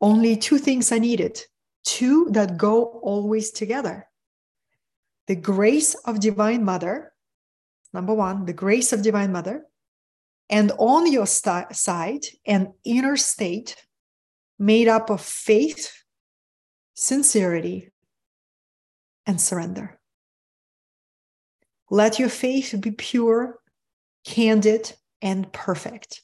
Only 0.02 0.36
two 0.36 0.58
things 0.58 0.92
are 0.92 1.00
needed, 1.00 1.40
two 1.84 2.28
that 2.32 2.58
go 2.58 2.84
always 3.04 3.52
together. 3.52 4.08
The 5.28 5.36
grace 5.36 5.96
of 6.06 6.20
Divine 6.20 6.64
Mother, 6.64 7.14
number 7.98 8.14
one, 8.14 8.46
the 8.46 8.54
grace 8.54 8.94
of 8.94 9.02
Divine 9.02 9.32
Mother, 9.32 9.66
and 10.50 10.72
on 10.78 11.12
your 11.12 11.26
st- 11.26 11.76
side, 11.76 12.26
an 12.46 12.74
inner 12.86 13.18
state 13.18 13.76
made 14.60 14.88
up 14.88 15.10
of 15.10 15.20
faith, 15.20 15.92
sincerity, 16.94 17.92
and 19.26 19.42
surrender. 19.42 20.00
Let 21.90 22.20
your 22.20 22.30
faith 22.30 22.76
be 22.80 22.92
pure, 22.92 23.60
candid, 24.26 24.94
and 25.22 25.52
perfect. 25.52 26.22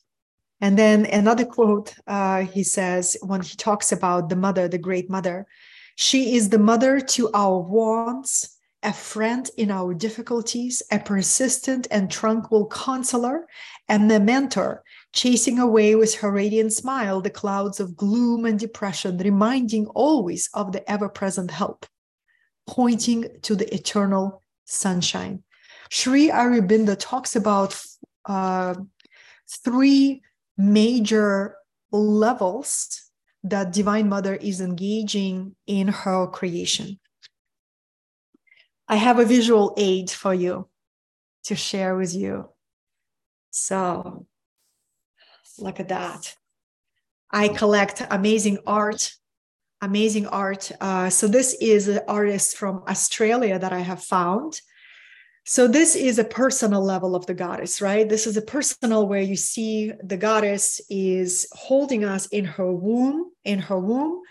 And 0.61 0.77
then 0.77 1.05
another 1.07 1.45
quote 1.45 1.95
uh, 2.05 2.41
he 2.43 2.63
says 2.63 3.17
when 3.23 3.41
he 3.41 3.55
talks 3.55 3.91
about 3.91 4.29
the 4.29 4.35
mother, 4.35 4.67
the 4.67 4.77
great 4.77 5.09
mother, 5.09 5.47
she 5.95 6.35
is 6.35 6.49
the 6.49 6.59
mother 6.59 6.99
to 6.99 7.29
our 7.33 7.59
wants, 7.59 8.52
a 8.83 8.93
friend 8.93 9.49
in 9.57 9.71
our 9.71 9.93
difficulties, 9.93 10.83
a 10.91 10.99
persistent 10.99 11.87
and 11.89 12.11
tranquil 12.11 12.67
counselor, 12.67 13.47
and 13.87 14.11
a 14.11 14.19
mentor, 14.19 14.83
chasing 15.13 15.59
away 15.59 15.95
with 15.95 16.15
her 16.15 16.31
radiant 16.31 16.73
smile 16.73 17.21
the 17.21 17.29
clouds 17.29 17.79
of 17.79 17.95
gloom 17.95 18.45
and 18.45 18.59
depression, 18.59 19.17
reminding 19.17 19.87
always 19.87 20.49
of 20.53 20.71
the 20.71 20.89
ever 20.91 21.09
present 21.09 21.51
help, 21.51 21.85
pointing 22.67 23.25
to 23.41 23.55
the 23.55 23.73
eternal 23.73 24.41
sunshine. 24.65 25.43
Sri 25.89 26.29
Aurobindo 26.29 26.95
talks 26.97 27.35
about 27.35 27.79
uh, 28.25 28.75
three 29.63 30.21
major 30.57 31.55
levels 31.91 33.11
that 33.43 33.73
Divine 33.73 34.09
Mother 34.09 34.35
is 34.35 34.61
engaging 34.61 35.55
in 35.67 35.89
her 35.89 36.27
creation. 36.27 36.99
I 38.87 38.97
have 38.97 39.19
a 39.19 39.25
visual 39.25 39.73
aid 39.77 40.09
for 40.11 40.33
you 40.33 40.67
to 41.45 41.55
share 41.55 41.95
with 41.95 42.13
you. 42.13 42.49
So, 43.51 44.25
look 45.59 45.79
at 45.79 45.89
that. 45.89 46.35
I 47.31 47.47
collect 47.47 48.05
amazing 48.09 48.59
art, 48.67 49.13
amazing 49.81 50.27
art. 50.27 50.71
Uh, 50.79 51.09
so, 51.09 51.27
this 51.27 51.55
is 51.59 51.87
an 51.87 52.01
artist 52.07 52.57
from 52.57 52.83
Australia 52.87 53.57
that 53.59 53.73
I 53.73 53.79
have 53.79 54.03
found. 54.03 54.59
So 55.45 55.67
this 55.67 55.95
is 55.95 56.19
a 56.19 56.23
personal 56.23 56.81
level 56.81 57.15
of 57.17 57.25
the 57.25 57.33
goddess, 57.33 57.81
right? 57.81 58.07
This 58.07 58.27
is 58.27 58.37
a 58.37 58.41
personal 58.41 59.07
where 59.07 59.21
you 59.21 59.35
see 59.35 59.91
the 60.01 60.15
goddess 60.15 60.79
is 60.89 61.47
holding 61.51 62.05
us 62.05 62.27
in 62.27 62.45
her 62.45 62.71
womb, 62.71 63.29
in 63.43 63.59
her 63.59 63.77
womb. 63.77 64.21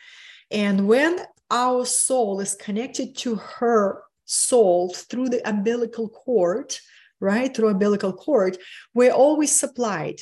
And 0.50 0.88
when 0.88 1.18
our 1.50 1.84
soul 1.84 2.40
is 2.40 2.54
connected 2.54 3.14
to 3.18 3.34
her 3.34 4.02
soul 4.24 4.90
through 4.90 5.28
the 5.28 5.46
umbilical 5.48 6.08
cord, 6.08 6.76
right? 7.20 7.54
Through 7.54 7.68
umbilical 7.68 8.12
cord, 8.12 8.58
we're 8.94 9.12
always 9.12 9.52
supplied 9.52 10.20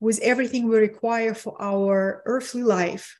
with 0.00 0.18
everything 0.20 0.68
we 0.68 0.78
require 0.78 1.34
for 1.34 1.60
our 1.60 2.22
earthly 2.26 2.62
life, 2.62 3.18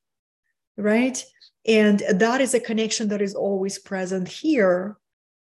right? 0.76 1.22
And 1.66 2.02
that 2.10 2.40
is 2.40 2.54
a 2.54 2.60
connection 2.60 3.08
that 3.08 3.20
is 3.20 3.34
always 3.34 3.78
present 3.78 4.28
here 4.28 4.96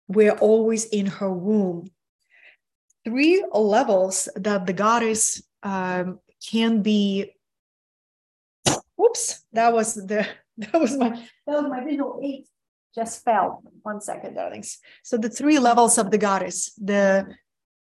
we're 0.09 0.39
always 0.39 0.85
in 0.87 1.07
her 1.07 1.33
womb. 1.33 1.91
Three 3.05 3.45
levels 3.53 4.29
that 4.37 4.67
the 4.67 4.73
goddess 4.73 5.43
um, 5.63 6.21
can 6.51 6.83
be. 6.83 7.33
Oops, 9.01 9.45
that 9.53 9.73
was 9.73 9.95
the 9.95 10.27
that 10.59 10.75
was 10.81 10.97
my 10.97 11.11
that 11.47 11.63
was 11.63 11.67
my 11.69 11.85
visual 11.85 12.21
eight 12.23 12.47
just 12.95 13.25
fell. 13.25 13.63
One 13.83 14.01
second, 14.01 14.35
darlings. 14.35 14.79
So 15.03 15.17
the 15.17 15.31
three 15.31 15.59
levels 15.59 15.99
of 15.99 16.11
the 16.11 16.19
goddess. 16.19 16.73
The 16.75 17.27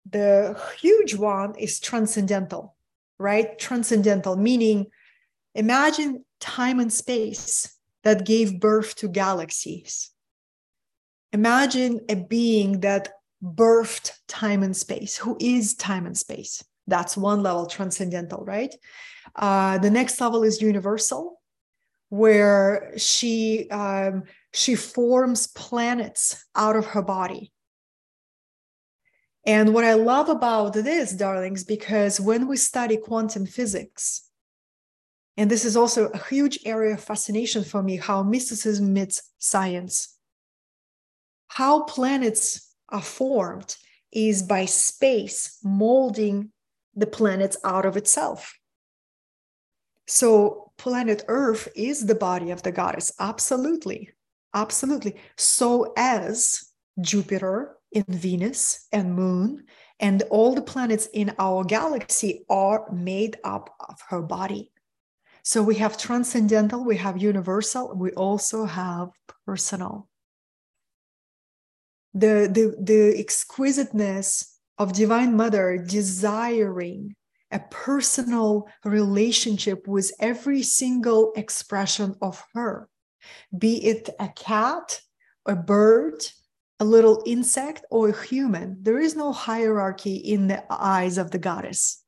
the 0.09 0.59
huge 0.79 1.15
one 1.15 1.55
is 1.55 1.79
transcendental, 1.79 2.75
right? 3.19 3.59
Transcendental, 3.59 4.37
meaning 4.37 4.87
imagine 5.53 6.25
time 6.39 6.79
and 6.79 6.91
space 6.91 7.77
that 8.03 8.25
gave 8.25 8.59
birth 8.59 8.95
to 8.95 9.07
galaxies 9.07 10.11
Imagine 11.31 12.01
a 12.09 12.15
being 12.15 12.79
that 12.79 13.09
birthed 13.43 14.13
time 14.27 14.63
and 14.63 14.75
space. 14.75 15.17
Who 15.17 15.37
is 15.39 15.75
time 15.75 16.05
and 16.05 16.17
space? 16.17 16.63
That's 16.87 17.15
one 17.15 17.43
level, 17.43 17.67
transcendental, 17.67 18.43
right? 18.43 18.73
Uh, 19.35 19.77
the 19.77 19.91
next 19.91 20.19
level 20.19 20.43
is 20.43 20.61
universal, 20.61 21.38
where 22.09 22.91
she 22.97 23.69
um, 23.69 24.23
she 24.53 24.75
forms 24.75 25.47
planets 25.47 26.45
out 26.55 26.75
of 26.75 26.87
her 26.87 27.01
body. 27.01 27.51
And 29.45 29.73
what 29.73 29.85
I 29.85 29.93
love 29.93 30.29
about 30.29 30.73
this, 30.73 31.13
darlings, 31.13 31.63
because 31.63 32.19
when 32.19 32.47
we 32.47 32.57
study 32.57 32.97
quantum 32.97 33.45
physics, 33.45 34.29
and 35.37 35.49
this 35.49 35.63
is 35.63 35.77
also 35.77 36.09
a 36.09 36.17
huge 36.17 36.59
area 36.65 36.93
of 36.93 37.03
fascination 37.03 37.63
for 37.63 37.81
me, 37.81 37.95
how 37.95 38.21
mysticism 38.21 38.93
meets 38.93 39.21
science 39.37 40.19
how 41.49 41.83
planets 41.83 42.73
are 42.89 43.01
formed 43.01 43.75
is 44.11 44.43
by 44.43 44.65
space 44.65 45.59
molding 45.63 46.51
the 46.95 47.07
planets 47.07 47.57
out 47.63 47.85
of 47.85 47.97
itself. 47.97 48.57
So, 50.07 50.68
planet 50.79 51.23
Earth 51.27 51.67
is 51.75 52.05
the 52.05 52.15
body 52.15 52.49
of 52.49 52.63
the 52.63 52.71
goddess. 52.71 53.11
Absolutely. 53.19 54.09
Absolutely. 54.55 55.15
So, 55.37 55.93
as 55.95 56.71
Jupiter 56.99 57.77
and 57.93 58.07
Venus 58.07 58.87
and 58.91 59.13
Moon 59.13 59.65
and 59.99 60.23
all 60.31 60.55
the 60.55 60.63
planets 60.63 61.07
in 61.13 61.35
our 61.37 61.63
galaxy 61.63 62.45
are 62.49 62.91
made 62.91 63.37
up 63.43 63.69
of 63.79 63.99
her 64.09 64.23
body. 64.23 64.71
So, 65.43 65.61
we 65.61 65.75
have 65.75 65.97
transcendental, 65.97 66.83
we 66.83 66.97
have 66.97 67.21
universal, 67.21 67.93
we 67.95 68.11
also 68.13 68.65
have 68.65 69.09
personal 69.45 70.09
the, 72.13 72.49
the, 72.51 72.75
the 72.81 73.19
exquisiteness 73.19 74.57
of 74.77 74.93
Divine 74.93 75.35
Mother 75.35 75.77
desiring 75.77 77.15
a 77.51 77.59
personal 77.71 78.67
relationship 78.83 79.87
with 79.87 80.11
every 80.19 80.61
single 80.61 81.33
expression 81.35 82.15
of 82.21 82.43
her, 82.53 82.87
be 83.57 83.83
it 83.85 84.09
a 84.19 84.29
cat, 84.29 85.01
a 85.45 85.55
bird, 85.55 86.23
a 86.79 86.85
little 86.85 87.23
insect, 87.25 87.83
or 87.89 88.09
a 88.09 88.23
human. 88.25 88.77
There 88.81 88.99
is 88.99 89.15
no 89.15 89.33
hierarchy 89.33 90.15
in 90.15 90.47
the 90.47 90.63
eyes 90.69 91.17
of 91.17 91.31
the 91.31 91.39
goddess, 91.39 92.03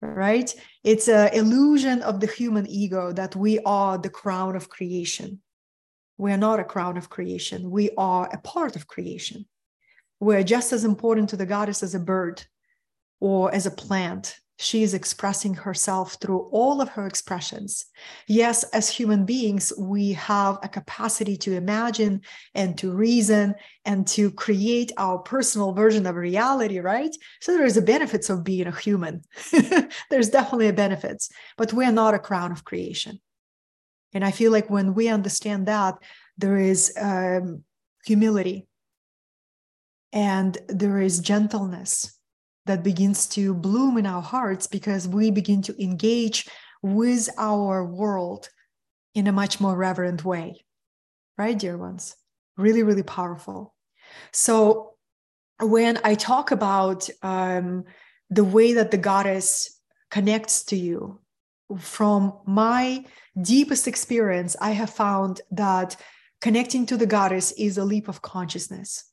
right? 0.00 0.52
It's 0.82 1.08
an 1.08 1.32
illusion 1.32 2.02
of 2.02 2.20
the 2.20 2.26
human 2.26 2.66
ego 2.66 3.12
that 3.12 3.36
we 3.36 3.60
are 3.60 3.98
the 3.98 4.10
crown 4.10 4.56
of 4.56 4.68
creation. 4.68 5.40
We 6.18 6.32
are 6.32 6.38
not 6.38 6.60
a 6.60 6.64
crown 6.64 6.96
of 6.96 7.10
creation. 7.10 7.70
We 7.70 7.90
are 7.98 8.28
a 8.32 8.38
part 8.38 8.74
of 8.74 8.88
creation. 8.88 9.46
We're 10.18 10.42
just 10.42 10.72
as 10.72 10.84
important 10.84 11.28
to 11.30 11.36
the 11.36 11.46
goddess 11.46 11.82
as 11.82 11.94
a 11.94 12.00
bird 12.00 12.42
or 13.20 13.54
as 13.54 13.66
a 13.66 13.70
plant 13.70 14.34
she 14.58 14.82
is 14.82 14.94
expressing 14.94 15.54
herself 15.54 16.16
through 16.20 16.48
all 16.50 16.80
of 16.80 16.88
her 16.90 17.06
expressions. 17.06 17.86
Yes, 18.26 18.62
as 18.64 18.88
human 18.88 19.26
beings, 19.26 19.72
we 19.78 20.12
have 20.14 20.58
a 20.62 20.68
capacity 20.68 21.36
to 21.38 21.54
imagine 21.54 22.22
and 22.54 22.76
to 22.78 22.92
reason 22.92 23.54
and 23.84 24.06
to 24.08 24.30
create 24.30 24.92
our 24.96 25.18
personal 25.18 25.72
version 25.72 26.06
of 26.06 26.16
reality, 26.16 26.78
right? 26.78 27.14
So 27.40 27.56
there's 27.56 27.76
a 27.76 27.82
benefits 27.82 28.30
of 28.30 28.44
being 28.44 28.66
a 28.66 28.74
human. 28.74 29.22
there's 30.10 30.30
definitely 30.30 30.68
a 30.68 30.72
benefits, 30.72 31.28
but 31.58 31.72
we're 31.74 31.92
not 31.92 32.14
a 32.14 32.18
crown 32.18 32.50
of 32.50 32.64
creation. 32.64 33.20
And 34.14 34.24
I 34.24 34.30
feel 34.30 34.52
like 34.52 34.70
when 34.70 34.94
we 34.94 35.08
understand 35.08 35.66
that, 35.66 35.96
there 36.38 36.56
is 36.56 36.94
um, 36.98 37.64
humility 38.06 38.66
and 40.12 40.56
there 40.68 41.00
is 41.00 41.18
gentleness 41.20 42.15
that 42.66 42.82
begins 42.82 43.26
to 43.28 43.54
bloom 43.54 43.96
in 43.96 44.06
our 44.06 44.22
hearts 44.22 44.66
because 44.66 45.08
we 45.08 45.30
begin 45.30 45.62
to 45.62 45.82
engage 45.82 46.48
with 46.82 47.28
our 47.38 47.84
world 47.84 48.48
in 49.14 49.26
a 49.26 49.32
much 49.32 49.60
more 49.60 49.76
reverent 49.76 50.24
way. 50.24 50.64
Right, 51.38 51.58
dear 51.58 51.76
ones? 51.76 52.14
Really, 52.56 52.82
really 52.82 53.02
powerful. 53.02 53.74
So, 54.32 54.94
when 55.60 55.98
I 56.04 56.14
talk 56.14 56.50
about 56.50 57.08
um, 57.22 57.84
the 58.28 58.44
way 58.44 58.74
that 58.74 58.90
the 58.90 58.98
goddess 58.98 59.80
connects 60.10 60.64
to 60.64 60.76
you, 60.76 61.20
from 61.78 62.38
my 62.46 63.04
deepest 63.40 63.88
experience, 63.88 64.54
I 64.60 64.70
have 64.72 64.90
found 64.90 65.40
that 65.50 65.96
connecting 66.40 66.86
to 66.86 66.96
the 66.96 67.06
goddess 67.06 67.52
is 67.52 67.78
a 67.78 67.84
leap 67.84 68.08
of 68.08 68.22
consciousness 68.22 69.04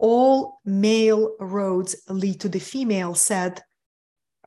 all 0.00 0.60
male 0.64 1.36
roads 1.38 1.94
lead 2.08 2.40
to 2.40 2.48
the 2.48 2.58
female, 2.58 3.14
said 3.14 3.62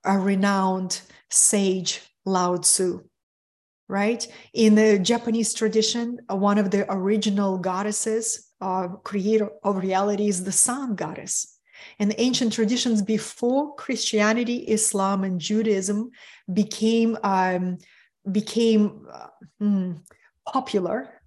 a 0.04 0.18
renowned 0.18 1.00
sage 1.30 2.02
Lao 2.26 2.58
Tzu. 2.58 3.04
Right? 3.88 4.28
In 4.54 4.76
the 4.76 4.98
Japanese 4.98 5.54
tradition, 5.54 6.20
one 6.28 6.58
of 6.58 6.72
the 6.72 6.92
original 6.92 7.60
goddesses, 7.60 8.50
uh, 8.60 8.88
creator 9.04 9.52
of 9.64 9.78
reality, 9.78 10.28
is 10.28 10.44
the 10.44 10.52
sun 10.52 10.96
goddess. 10.96 11.60
And 12.00 12.16
ancient 12.18 12.54
traditions 12.54 13.02
before 13.02 13.76
Christianity, 13.76 14.58
Islam, 14.70 15.24
and 15.24 15.40
Judaism 15.40 16.10
became 16.52 17.18
um, 17.24 17.78
became 18.32 19.06
uh, 19.12 19.28
hmm, 19.60 19.92
popular 20.48 21.22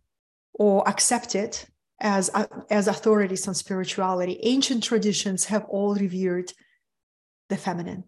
or 0.55 0.89
accepted 0.89 1.59
as, 2.01 2.31
uh, 2.35 2.47
as 2.71 2.89
authorities 2.89 3.49
on 3.49 3.55
spirituality. 3.55 4.39
Ancient 4.43 4.83
traditions 4.83 5.45
have 5.47 5.65
all 5.65 5.95
revered 5.95 6.53
the 7.49 7.57
feminine, 7.57 8.05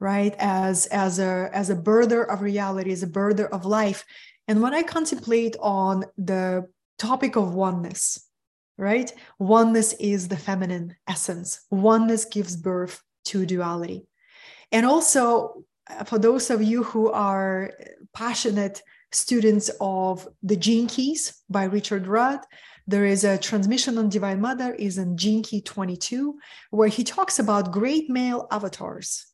right? 0.00 0.34
As, 0.38 0.86
as, 0.86 1.18
a, 1.18 1.50
as 1.52 1.70
a 1.70 1.76
birther 1.76 2.26
of 2.26 2.42
reality, 2.42 2.92
as 2.92 3.02
a 3.02 3.08
birther 3.08 3.48
of 3.50 3.64
life. 3.64 4.04
And 4.48 4.60
when 4.60 4.74
I 4.74 4.82
contemplate 4.82 5.56
on 5.60 6.04
the 6.18 6.66
topic 6.98 7.36
of 7.36 7.54
oneness, 7.54 8.28
right? 8.76 9.12
Oneness 9.38 9.92
is 9.94 10.28
the 10.28 10.36
feminine 10.36 10.96
essence. 11.08 11.60
Oneness 11.70 12.24
gives 12.24 12.56
birth 12.56 13.00
to 13.26 13.46
duality. 13.46 14.06
And 14.72 14.84
also, 14.84 15.64
uh, 15.88 16.04
for 16.04 16.18
those 16.18 16.50
of 16.50 16.62
you 16.62 16.82
who 16.82 17.10
are 17.10 17.70
passionate 18.12 18.82
students 19.12 19.70
of 19.80 20.26
The 20.42 20.56
Gene 20.56 20.88
Keys 20.88 21.42
by 21.48 21.64
Richard 21.64 22.06
Rudd, 22.06 22.40
there 22.86 23.06
is 23.06 23.24
a 23.24 23.38
transmission 23.38 23.96
on 23.96 24.08
Divine 24.08 24.40
Mother 24.40 24.74
is 24.74 24.98
in 24.98 25.16
Key 25.16 25.62
22, 25.62 26.38
where 26.70 26.88
he 26.88 27.02
talks 27.02 27.38
about 27.38 27.72
great 27.72 28.10
male 28.10 28.46
avatars. 28.50 29.26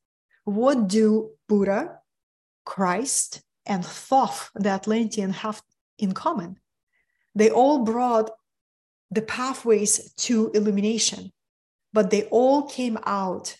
What 0.44 0.88
do 0.88 1.30
Buddha, 1.48 1.98
Christ, 2.64 3.42
and 3.66 3.84
Thoth, 3.84 4.50
the 4.54 4.70
Atlantean, 4.70 5.30
have 5.30 5.62
in 5.98 6.12
common? 6.12 6.58
They 7.34 7.50
all 7.50 7.84
brought 7.84 8.30
the 9.10 9.22
pathways 9.22 10.12
to 10.14 10.50
illumination, 10.54 11.32
but 11.92 12.10
they 12.10 12.24
all 12.24 12.62
came 12.68 12.98
out 13.04 13.56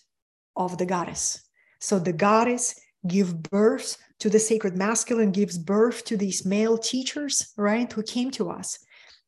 of 0.55 0.77
the 0.77 0.85
goddess. 0.85 1.43
So 1.79 1.99
the 1.99 2.13
goddess 2.13 2.79
give 3.07 3.41
birth 3.43 3.97
to 4.19 4.29
the 4.29 4.39
sacred 4.39 4.77
masculine, 4.77 5.31
gives 5.31 5.57
birth 5.57 6.05
to 6.05 6.15
these 6.15 6.45
male 6.45 6.77
teachers, 6.77 7.51
right, 7.57 7.91
who 7.91 8.03
came 8.03 8.31
to 8.31 8.49
us. 8.49 8.79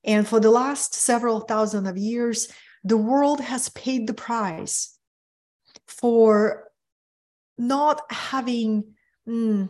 And 0.04 0.28
for 0.28 0.40
the 0.40 0.52
last 0.52 0.94
several 0.94 1.42
thousand 1.42 1.88
of 1.88 1.98
years, 1.98 2.52
the 2.84 2.98
world 2.98 3.40
has 3.40 3.70
paid 3.70 4.08
the 4.08 4.14
price 4.14 4.98
for 5.88 6.70
not 7.58 8.02
having 8.10 8.96
mm, 9.28 9.70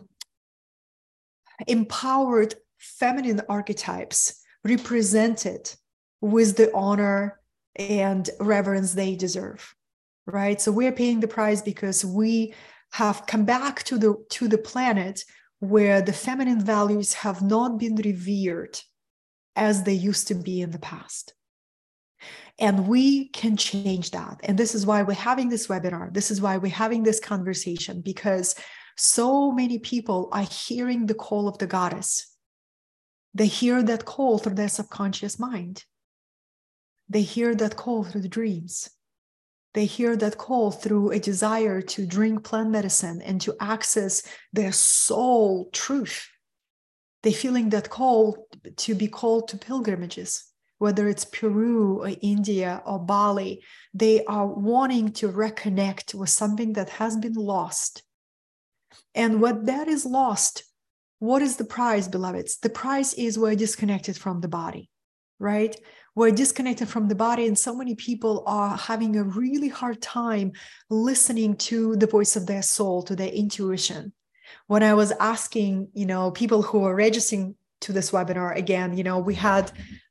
empowered 1.66 2.54
feminine 2.78 3.40
archetypes 3.48 4.42
represented 4.64 5.72
with 6.20 6.56
the 6.56 6.74
honor 6.74 7.40
and 7.76 8.28
reverence 8.40 8.94
they 8.94 9.14
deserve 9.14 9.74
right? 10.26 10.60
So 10.60 10.72
we're 10.72 10.92
paying 10.92 11.20
the 11.20 11.28
price 11.28 11.62
because 11.62 12.04
we 12.04 12.54
have 12.92 13.26
come 13.26 13.44
back 13.44 13.82
to 13.84 13.98
the 13.98 14.14
to 14.30 14.48
the 14.48 14.58
planet 14.58 15.24
where 15.58 16.00
the 16.00 16.12
feminine 16.12 16.60
values 16.60 17.14
have 17.14 17.42
not 17.42 17.78
been 17.78 17.96
revered 17.96 18.78
as 19.56 19.84
they 19.84 19.92
used 19.92 20.28
to 20.28 20.34
be 20.34 20.60
in 20.60 20.70
the 20.70 20.78
past. 20.78 21.34
And 22.58 22.86
we 22.86 23.28
can 23.28 23.56
change 23.56 24.12
that. 24.12 24.40
And 24.44 24.58
this 24.58 24.74
is 24.74 24.86
why 24.86 25.02
we're 25.02 25.14
having 25.14 25.48
this 25.48 25.66
webinar. 25.66 26.12
This 26.14 26.30
is 26.30 26.40
why 26.40 26.56
we're 26.56 26.72
having 26.72 27.02
this 27.02 27.20
conversation 27.20 28.00
because 28.00 28.54
so 28.96 29.50
many 29.50 29.78
people 29.78 30.28
are 30.32 30.46
hearing 30.50 31.06
the 31.06 31.14
call 31.14 31.48
of 31.48 31.58
the 31.58 31.66
goddess. 31.66 32.36
They 33.34 33.46
hear 33.46 33.82
that 33.82 34.04
call 34.04 34.38
through 34.38 34.54
their 34.54 34.68
subconscious 34.68 35.38
mind. 35.38 35.84
They 37.08 37.22
hear 37.22 37.54
that 37.56 37.76
call 37.76 38.04
through 38.04 38.22
the 38.22 38.28
dreams. 38.28 38.88
They 39.74 39.86
hear 39.86 40.16
that 40.16 40.38
call 40.38 40.70
through 40.70 41.10
a 41.10 41.18
desire 41.18 41.82
to 41.82 42.06
drink 42.06 42.44
plant 42.44 42.70
medicine 42.70 43.20
and 43.20 43.40
to 43.40 43.56
access 43.60 44.22
their 44.52 44.70
soul 44.70 45.68
truth 45.72 46.28
They're 47.24 47.32
feeling 47.32 47.70
that 47.70 47.88
call 47.88 48.43
to 48.76 48.94
be 48.94 49.08
called 49.08 49.48
to 49.48 49.56
pilgrimages 49.58 50.44
whether 50.78 51.08
it's 51.08 51.24
peru 51.24 52.02
or 52.02 52.10
india 52.20 52.82
or 52.84 52.98
bali 52.98 53.62
they 53.94 54.24
are 54.24 54.46
wanting 54.46 55.12
to 55.12 55.28
reconnect 55.28 56.14
with 56.14 56.28
something 56.28 56.72
that 56.72 56.88
has 56.88 57.16
been 57.16 57.34
lost. 57.34 58.02
And 59.14 59.40
what 59.40 59.66
that 59.66 59.88
is 59.88 60.04
lost 60.04 60.64
what 61.20 61.40
is 61.40 61.56
the 61.56 61.64
prize 61.64 62.06
beloveds? 62.06 62.58
The 62.58 62.68
prize 62.68 63.14
is 63.14 63.38
we're 63.38 63.54
disconnected 63.54 64.16
from 64.18 64.40
the 64.40 64.48
body 64.48 64.90
right? 65.38 65.76
We're 66.14 66.30
disconnected 66.30 66.88
from 66.88 67.08
the 67.08 67.14
body 67.14 67.46
and 67.46 67.58
so 67.58 67.74
many 67.74 67.94
people 67.94 68.44
are 68.46 68.76
having 68.76 69.16
a 69.16 69.24
really 69.24 69.68
hard 69.68 70.00
time 70.00 70.52
listening 70.90 71.56
to 71.56 71.96
the 71.96 72.06
voice 72.06 72.36
of 72.36 72.46
their 72.46 72.62
soul 72.62 73.02
to 73.04 73.16
their 73.16 73.28
intuition. 73.28 74.12
When 74.66 74.82
I 74.82 74.94
was 74.94 75.12
asking, 75.12 75.88
you 75.92 76.06
know, 76.06 76.30
people 76.30 76.62
who 76.62 76.84
are 76.84 76.94
registering 76.94 77.56
to 77.84 77.92
this 77.92 78.10
webinar 78.10 78.56
again, 78.56 78.96
you 78.96 79.04
know, 79.04 79.18
we 79.18 79.34
had 79.34 79.70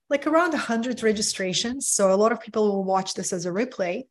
like 0.09 0.27
around 0.27 0.51
100 0.51 1.01
registrations. 1.03 1.87
So 1.87 2.13
a 2.13 2.15
lot 2.15 2.31
of 2.31 2.41
people 2.41 2.71
will 2.71 2.83
watch 2.83 3.13
this 3.13 3.33
as 3.33 3.45
a 3.45 3.51
replay. 3.51 4.03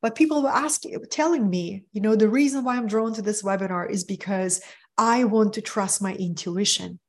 But 0.00 0.14
people 0.14 0.42
were 0.42 0.48
asking, 0.48 0.96
telling 1.10 1.50
me, 1.50 1.84
you 1.92 2.00
know, 2.00 2.14
the 2.14 2.28
reason 2.28 2.62
why 2.62 2.76
I'm 2.76 2.86
drawn 2.86 3.12
to 3.14 3.22
this 3.22 3.42
webinar 3.42 3.90
is 3.90 4.04
because 4.04 4.60
I 4.96 5.24
want 5.24 5.54
to 5.54 5.60
trust 5.60 6.00
my 6.00 6.14
intuition 6.14 7.00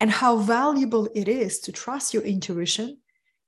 and 0.00 0.10
how 0.10 0.38
valuable 0.38 1.08
it 1.14 1.28
is 1.28 1.60
to 1.60 1.72
trust 1.72 2.14
your 2.14 2.22
intuition 2.22 2.98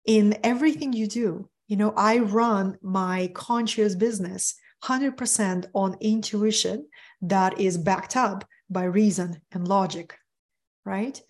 in 0.05 0.39
everything 0.45 0.93
you 0.93 1.07
do. 1.07 1.49
You 1.67 1.77
know, 1.77 1.95
I 1.97 2.19
run 2.19 2.79
my 2.83 3.31
conscious 3.35 3.95
business 3.95 4.55
100% 4.85 5.67
on 5.75 5.97
intuition 6.01 6.87
that 7.23 7.59
is 7.59 7.79
backed 7.79 8.17
up 8.17 8.45
by 8.69 8.85
reason 8.85 9.41
and 9.53 9.67
logic, 9.67 10.17
right? 10.85 11.21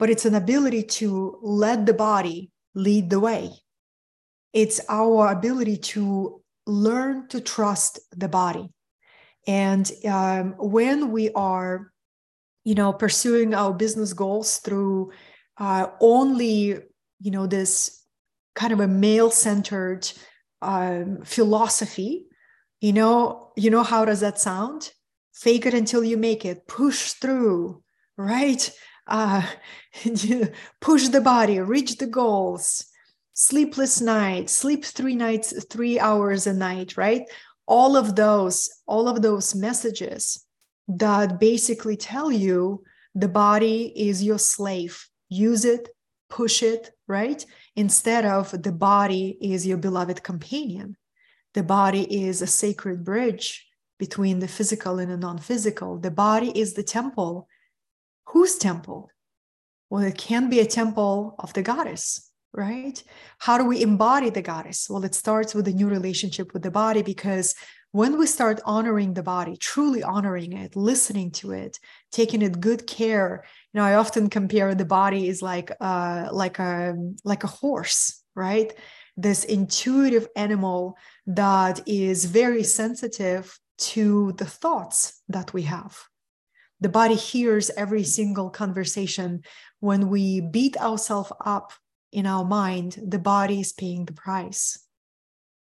But 0.00 0.10
it's 0.10 0.24
an 0.24 0.34
ability 0.34 0.82
to 0.98 1.38
let 1.42 1.86
the 1.86 1.94
body 1.94 2.50
lead 2.74 3.10
the 3.10 3.20
way. 3.20 3.50
It's 4.52 4.80
our 4.88 5.30
ability 5.30 5.76
to 5.76 6.42
learn 6.66 7.28
to 7.28 7.40
trust 7.40 8.00
the 8.10 8.28
body. 8.28 8.72
And 9.46 9.88
um, 10.08 10.54
when 10.58 11.12
we 11.12 11.30
are, 11.32 11.92
you 12.64 12.74
know, 12.74 12.92
pursuing 12.92 13.54
our 13.54 13.72
business 13.72 14.12
goals 14.12 14.58
through 14.58 15.12
uh, 15.58 15.86
only, 16.00 16.78
you 17.20 17.30
know, 17.30 17.46
this 17.46 18.02
kind 18.54 18.72
of 18.72 18.80
a 18.80 18.88
male-centered 18.88 20.10
um, 20.62 21.18
philosophy, 21.24 22.26
you 22.80 22.92
know, 22.92 23.52
you 23.56 23.70
know 23.70 23.84
how 23.84 24.04
does 24.04 24.20
that 24.20 24.40
sound? 24.40 24.90
fake 25.40 25.64
it 25.64 25.74
until 25.74 26.04
you 26.04 26.16
make 26.18 26.44
it 26.44 26.66
push 26.66 27.12
through 27.12 27.82
right 28.18 28.70
uh, 29.06 29.42
push 30.80 31.08
the 31.08 31.20
body 31.20 31.60
reach 31.60 31.98
the 31.98 32.06
goals. 32.06 32.86
Sleepless 33.32 34.00
night 34.00 34.50
sleep 34.50 34.84
three 34.84 35.14
nights 35.14 35.64
three 35.64 35.98
hours 35.98 36.46
a 36.46 36.52
night 36.52 36.96
right? 36.96 37.22
All 37.66 37.96
of 37.96 38.16
those 38.16 38.68
all 38.86 39.08
of 39.08 39.22
those 39.22 39.54
messages 39.54 40.44
that 40.88 41.40
basically 41.40 41.96
tell 41.96 42.30
you 42.30 42.82
the 43.14 43.28
body 43.28 43.92
is 43.96 44.22
your 44.22 44.38
slave. 44.38 45.06
Use 45.28 45.64
it 45.64 45.88
push 46.30 46.62
it 46.62 46.92
right? 47.06 47.44
Instead 47.76 48.24
of 48.24 48.62
the 48.62 48.72
body 48.72 49.36
is 49.40 49.66
your 49.66 49.76
beloved 49.76 50.22
companion. 50.22 50.96
The 51.54 51.64
body 51.64 52.24
is 52.24 52.40
a 52.40 52.46
sacred 52.46 53.04
bridge 53.04 53.66
between 53.98 54.38
the 54.38 54.48
physical 54.48 54.98
and 55.00 55.10
the 55.10 55.16
non-physical. 55.16 55.98
The 55.98 56.12
body 56.12 56.58
is 56.58 56.72
the 56.72 56.84
temple 56.84 57.48
whose 58.32 58.56
temple 58.56 59.10
well 59.90 60.02
it 60.02 60.16
can 60.16 60.48
be 60.50 60.60
a 60.60 60.66
temple 60.66 61.34
of 61.38 61.52
the 61.52 61.62
goddess 61.62 62.30
right? 62.52 63.02
How 63.38 63.58
do 63.58 63.64
we 63.64 63.82
embody 63.82 64.30
the 64.30 64.42
goddess? 64.42 64.88
Well, 64.90 65.04
it 65.04 65.14
starts 65.14 65.54
with 65.54 65.68
a 65.68 65.72
new 65.72 65.88
relationship 65.88 66.52
with 66.52 66.62
the 66.62 66.70
body 66.70 67.02
because 67.02 67.54
when 67.92 68.18
we 68.18 68.26
start 68.26 68.60
honoring 68.64 69.14
the 69.14 69.22
body, 69.22 69.56
truly 69.56 70.02
honoring 70.02 70.52
it, 70.52 70.76
listening 70.76 71.32
to 71.32 71.52
it, 71.52 71.78
taking 72.12 72.42
it 72.42 72.60
good 72.60 72.86
care, 72.86 73.44
you 73.72 73.80
know, 73.80 73.84
I 73.84 73.94
often 73.94 74.30
compare 74.30 74.74
the 74.74 74.84
body 74.84 75.28
is 75.28 75.42
like 75.42 75.72
uh, 75.80 76.28
like 76.30 76.58
a 76.58 76.94
like 77.24 77.42
a 77.42 77.48
horse, 77.48 78.22
right? 78.36 78.72
This 79.16 79.44
intuitive 79.44 80.28
animal 80.36 80.96
that 81.26 81.80
is 81.86 82.24
very 82.26 82.62
sensitive 82.62 83.58
to 83.78 84.32
the 84.32 84.44
thoughts 84.44 85.20
that 85.28 85.52
we 85.52 85.62
have. 85.62 85.98
The 86.80 86.88
body 86.88 87.14
hears 87.14 87.70
every 87.70 88.04
single 88.04 88.50
conversation 88.50 89.42
when 89.80 90.08
we 90.08 90.40
beat 90.40 90.76
ourselves 90.78 91.32
up 91.44 91.72
in 92.12 92.26
our 92.26 92.44
mind, 92.44 92.98
the 93.06 93.18
body 93.18 93.60
is 93.60 93.72
paying 93.72 94.04
the 94.04 94.12
price. 94.12 94.78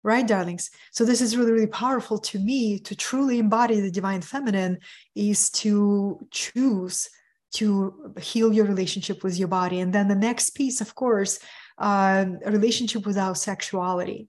Right, 0.04 0.26
darlings? 0.26 0.70
So, 0.90 1.04
this 1.04 1.20
is 1.20 1.36
really, 1.36 1.52
really 1.52 1.66
powerful 1.68 2.18
to 2.18 2.38
me 2.38 2.80
to 2.80 2.96
truly 2.96 3.38
embody 3.38 3.80
the 3.80 3.90
divine 3.90 4.20
feminine 4.20 4.78
is 5.14 5.48
to 5.50 6.26
choose 6.32 7.08
to 7.52 8.12
heal 8.20 8.52
your 8.52 8.64
relationship 8.64 9.22
with 9.22 9.38
your 9.38 9.48
body. 9.48 9.78
And 9.78 9.92
then 9.92 10.08
the 10.08 10.16
next 10.16 10.50
piece, 10.50 10.80
of 10.80 10.94
course, 10.94 11.38
uh, 11.78 12.24
a 12.44 12.50
relationship 12.50 13.06
with 13.06 13.16
our 13.16 13.34
sexuality. 13.34 14.28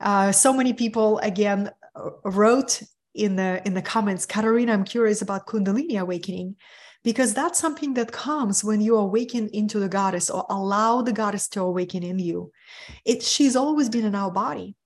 Uh, 0.00 0.32
so 0.32 0.52
many 0.52 0.72
people, 0.72 1.18
again, 1.18 1.70
wrote 2.24 2.82
in 3.16 3.36
the 3.36 3.62
in 3.66 3.74
the 3.74 3.82
comments, 3.82 4.26
Katerina, 4.26 4.72
I'm 4.72 4.84
curious 4.84 5.22
about 5.22 5.46
Kundalini 5.46 5.98
awakening 6.00 6.56
because 7.02 7.34
that's 7.34 7.58
something 7.58 7.94
that 7.94 8.12
comes 8.12 8.64
when 8.64 8.80
you 8.80 8.96
awaken 8.96 9.48
into 9.52 9.78
the 9.78 9.88
goddess 9.88 10.28
or 10.28 10.44
allow 10.50 11.02
the 11.02 11.12
goddess 11.12 11.48
to 11.48 11.62
awaken 11.62 12.02
in 12.02 12.18
you. 12.18 12.52
It 13.04 13.22
she's 13.22 13.56
always 13.56 13.88
been 13.88 14.04
in 14.04 14.14
our 14.14 14.30
body. 14.30 14.76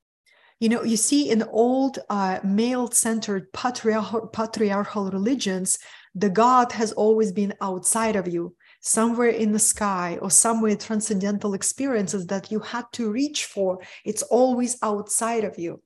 You 0.60 0.68
know 0.68 0.84
you 0.84 0.96
see 0.96 1.30
in 1.30 1.42
old 1.42 1.98
uh, 2.08 2.40
male-centered 2.44 3.52
patriarchal, 3.52 4.28
patriarchal 4.28 5.10
religions 5.10 5.78
the 6.14 6.28
god 6.28 6.72
has 6.72 6.92
always 6.92 7.30
been 7.30 7.54
outside 7.60 8.16
of 8.16 8.26
you 8.26 8.54
somewhere 8.80 9.28
in 9.28 9.52
the 9.52 9.58
sky 9.58 10.18
or 10.20 10.30
somewhere 10.30 10.74
transcendental 10.74 11.54
experiences 11.54 12.26
that 12.26 12.50
you 12.50 12.58
had 12.58 12.84
to 12.92 13.12
reach 13.12 13.44
for. 13.44 13.78
It's 14.04 14.22
always 14.22 14.76
outside 14.82 15.44
of 15.44 15.58
you 15.58 15.82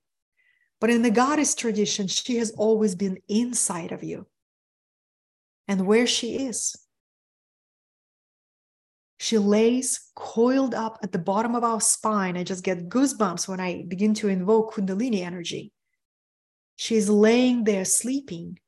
but 0.81 0.91
in 0.91 1.03
the 1.03 1.11
goddess 1.11 1.55
tradition 1.55 2.07
she 2.07 2.37
has 2.37 2.51
always 2.53 2.95
been 2.95 3.19
inside 3.29 3.93
of 3.93 4.03
you 4.05 4.27
and 5.69 5.87
where 5.87 6.07
she 6.07 6.47
is. 6.47 6.77
She 9.19 9.39
lays 9.39 10.11
coiled 10.15 10.75
up 10.75 10.99
at 11.03 11.13
the 11.13 11.19
bottom 11.19 11.55
of 11.55 11.65
our 11.65 11.81
spine. 11.81 12.37
I 12.37 12.45
just 12.45 12.65
get 12.65 12.89
goosebumps 12.89 13.49
when 13.49 13.61
I 13.61 13.85
begin 13.89 14.13
to 14.15 14.29
invoke 14.29 14.75
Kundalini 14.75 15.23
energy. 15.23 15.73
She's 16.77 17.09
laying 17.09 17.65
there 17.65 17.85
sleeping, 17.85 18.59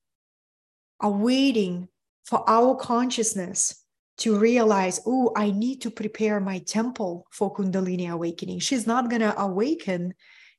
awaiting 1.02 1.88
for 2.24 2.48
our 2.48 2.74
consciousness 2.76 3.84
to 4.18 4.38
realize, 4.38 5.00
oh, 5.06 5.30
I 5.36 5.50
need 5.50 5.82
to 5.82 5.90
prepare 5.90 6.40
my 6.40 6.60
temple 6.60 7.26
for 7.30 7.54
Kundalini 7.54 8.10
awakening. 8.10 8.60
She's 8.60 8.86
not 8.86 9.10
going 9.10 9.20
to 9.20 9.38
awaken 9.38 10.14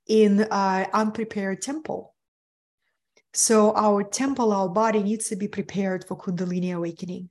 in 0.08 0.48
an 0.52 0.88
unprepared 0.94 1.62
temple. 1.62 2.14
So 3.34 3.76
our 3.76 4.04
temple, 4.04 4.52
our 4.52 4.70
body 4.70 5.04
needs 5.04 5.28
to 5.30 5.36
be 5.36 5.48
prepared 5.48 6.06
for 6.06 6.18
Kundalini 6.18 6.76
awakening. 6.76 7.30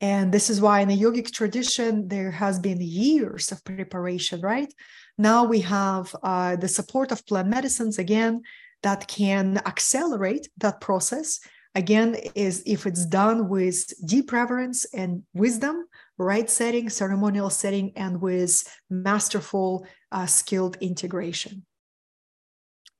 And 0.00 0.32
this 0.32 0.50
is 0.50 0.60
why 0.60 0.80
in 0.80 0.88
the 0.88 1.00
yogic 1.00 1.32
tradition, 1.32 2.08
there 2.08 2.30
has 2.30 2.58
been 2.58 2.80
years 2.80 3.50
of 3.52 3.64
preparation, 3.64 4.40
right? 4.40 4.72
Now 5.16 5.44
we 5.44 5.60
have 5.60 6.14
uh, 6.22 6.56
the 6.56 6.68
support 6.68 7.10
of 7.10 7.26
plant 7.26 7.48
medicines 7.48 7.98
again 7.98 8.42
that 8.82 9.08
can 9.08 9.58
accelerate 9.64 10.48
that 10.58 10.80
process. 10.80 11.40
Again, 11.74 12.16
is 12.34 12.62
if 12.66 12.86
it's 12.86 13.06
done 13.06 13.48
with 13.48 13.92
deep 14.06 14.30
reverence 14.30 14.84
and 14.94 15.22
wisdom, 15.32 15.86
right 16.18 16.48
setting, 16.48 16.88
ceremonial 16.88 17.50
setting, 17.50 17.92
and 17.96 18.20
with 18.20 18.62
masterful, 18.90 19.86
uh, 20.14 20.26
skilled 20.26 20.78
integration. 20.80 21.66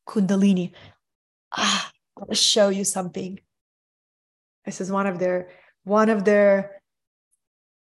Kundalini, 0.07 0.73
ah, 1.57 1.91
I 2.17 2.21
want 2.21 2.31
to 2.31 2.37
show 2.37 2.69
you 2.69 2.85
something. 2.85 3.39
This 4.67 4.81
is 4.81 4.91
one 4.91 5.07
of 5.07 5.19
their 5.19 5.49
one 5.85 6.11
of 6.11 6.25
their 6.25 6.83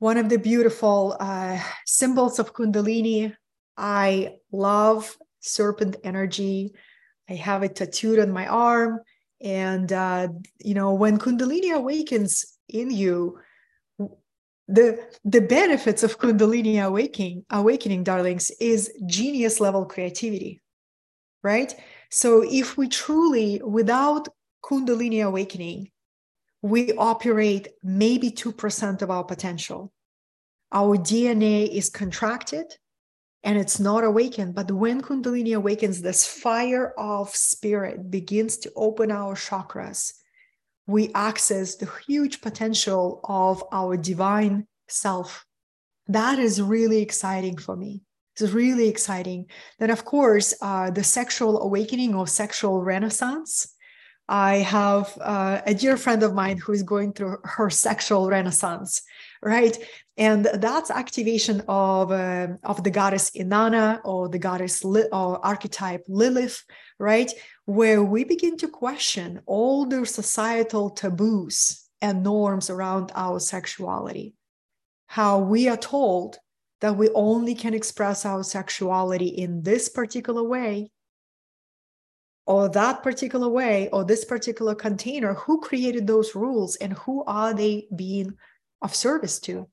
one 0.00 0.18
of 0.18 0.28
the 0.28 0.38
beautiful 0.38 1.16
uh, 1.20 1.60
symbols 1.86 2.38
of 2.40 2.52
Kundalini. 2.52 3.34
I 3.76 4.34
love 4.50 5.16
serpent 5.40 5.96
energy. 6.02 6.74
I 7.30 7.34
have 7.34 7.62
it 7.62 7.76
tattooed 7.76 8.18
on 8.18 8.32
my 8.32 8.48
arm, 8.48 9.00
and 9.40 9.90
uh, 9.92 10.28
you 10.58 10.74
know 10.74 10.94
when 10.94 11.18
Kundalini 11.18 11.72
awakens 11.72 12.58
in 12.68 12.90
you, 12.90 13.38
the 14.68 14.98
the 15.24 15.40
benefits 15.40 16.02
of 16.02 16.18
Kundalini 16.18 16.82
awakening, 16.82 17.44
awakening, 17.50 18.04
darlings, 18.04 18.50
is 18.60 18.92
genius 19.06 19.60
level 19.60 19.84
creativity, 19.84 20.62
right? 21.42 21.74
So 22.10 22.44
if 22.46 22.76
we 22.76 22.88
truly, 22.88 23.60
without 23.64 24.28
Kundalini 24.64 25.24
awakening, 25.24 25.90
we 26.62 26.92
operate 26.92 27.68
maybe 27.82 28.30
2% 28.30 29.02
of 29.02 29.10
our 29.10 29.24
potential. 29.24 29.92
Our 30.70 30.96
DNA 30.96 31.68
is 31.68 31.90
contracted 31.90 32.76
and 33.42 33.58
it's 33.58 33.80
not 33.80 34.04
awakened. 34.04 34.54
But 34.54 34.70
when 34.70 35.02
Kundalini 35.02 35.56
awakens, 35.56 36.00
this 36.00 36.26
fire 36.26 36.94
of 36.96 37.34
spirit 37.34 38.10
begins 38.10 38.56
to 38.58 38.72
open 38.76 39.10
our 39.10 39.34
chakras. 39.34 40.12
We 40.86 41.10
access 41.14 41.76
the 41.76 41.90
huge 42.06 42.40
potential 42.40 43.20
of 43.24 43.62
our 43.72 43.96
divine 43.96 44.66
self. 44.88 45.44
That 46.08 46.38
is 46.38 46.60
really 46.60 47.00
exciting 47.02 47.56
for 47.56 47.76
me. 47.76 48.02
It's 48.34 48.52
really 48.52 48.88
exciting. 48.88 49.46
Then, 49.78 49.90
of 49.90 50.04
course, 50.04 50.54
uh, 50.60 50.90
the 50.90 51.04
sexual 51.04 51.62
awakening 51.62 52.14
or 52.14 52.26
sexual 52.26 52.82
renaissance. 52.82 53.74
I 54.28 54.56
have 54.58 55.18
uh, 55.20 55.60
a 55.66 55.74
dear 55.74 55.96
friend 55.96 56.22
of 56.22 56.32
mine 56.32 56.56
who 56.56 56.72
is 56.72 56.82
going 56.82 57.12
through 57.12 57.38
her 57.44 57.68
sexual 57.68 58.30
renaissance, 58.30 59.02
right? 59.42 59.76
And 60.16 60.46
that's 60.54 60.90
activation 60.90 61.62
of 61.68 62.10
uh, 62.12 62.48
of 62.64 62.82
the 62.84 62.90
goddess 62.90 63.30
Inanna 63.32 64.00
or 64.04 64.28
the 64.28 64.38
goddess 64.38 64.84
Li- 64.84 65.08
or 65.12 65.44
archetype 65.44 66.04
Lilith, 66.08 66.64
right? 66.98 67.30
Where 67.64 68.02
we 68.02 68.24
begin 68.24 68.56
to 68.58 68.68
question 68.68 69.40
all 69.46 69.86
the 69.86 70.04
societal 70.04 70.90
taboos 70.90 71.88
and 72.00 72.22
norms 72.22 72.68
around 72.68 73.12
our 73.14 73.38
sexuality. 73.38 74.34
How 75.06 75.38
we 75.38 75.68
are 75.68 75.76
told 75.76 76.38
that 76.80 76.96
we 76.96 77.08
only 77.10 77.54
can 77.54 77.74
express 77.74 78.26
our 78.26 78.42
sexuality 78.42 79.28
in 79.28 79.62
this 79.62 79.88
particular 79.88 80.42
way 80.42 80.90
or 82.44 82.68
that 82.68 83.04
particular 83.04 83.48
way 83.48 83.88
or 83.92 84.04
this 84.04 84.24
particular 84.24 84.74
container 84.74 85.34
who 85.34 85.60
created 85.60 86.06
those 86.06 86.34
rules 86.34 86.74
and 86.76 86.92
who 86.94 87.22
are 87.24 87.54
they 87.54 87.86
being 87.94 88.34
of 88.80 88.94
service 88.94 89.38
to 89.38 89.68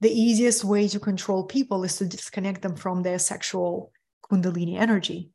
the 0.00 0.10
easiest 0.10 0.64
way 0.64 0.86
to 0.86 1.00
control 1.00 1.44
people 1.44 1.82
is 1.82 1.96
to 1.96 2.06
disconnect 2.06 2.62
them 2.62 2.76
from 2.76 3.02
their 3.02 3.18
sexual 3.18 3.90
kundalini 4.30 4.78
energy 4.78 5.30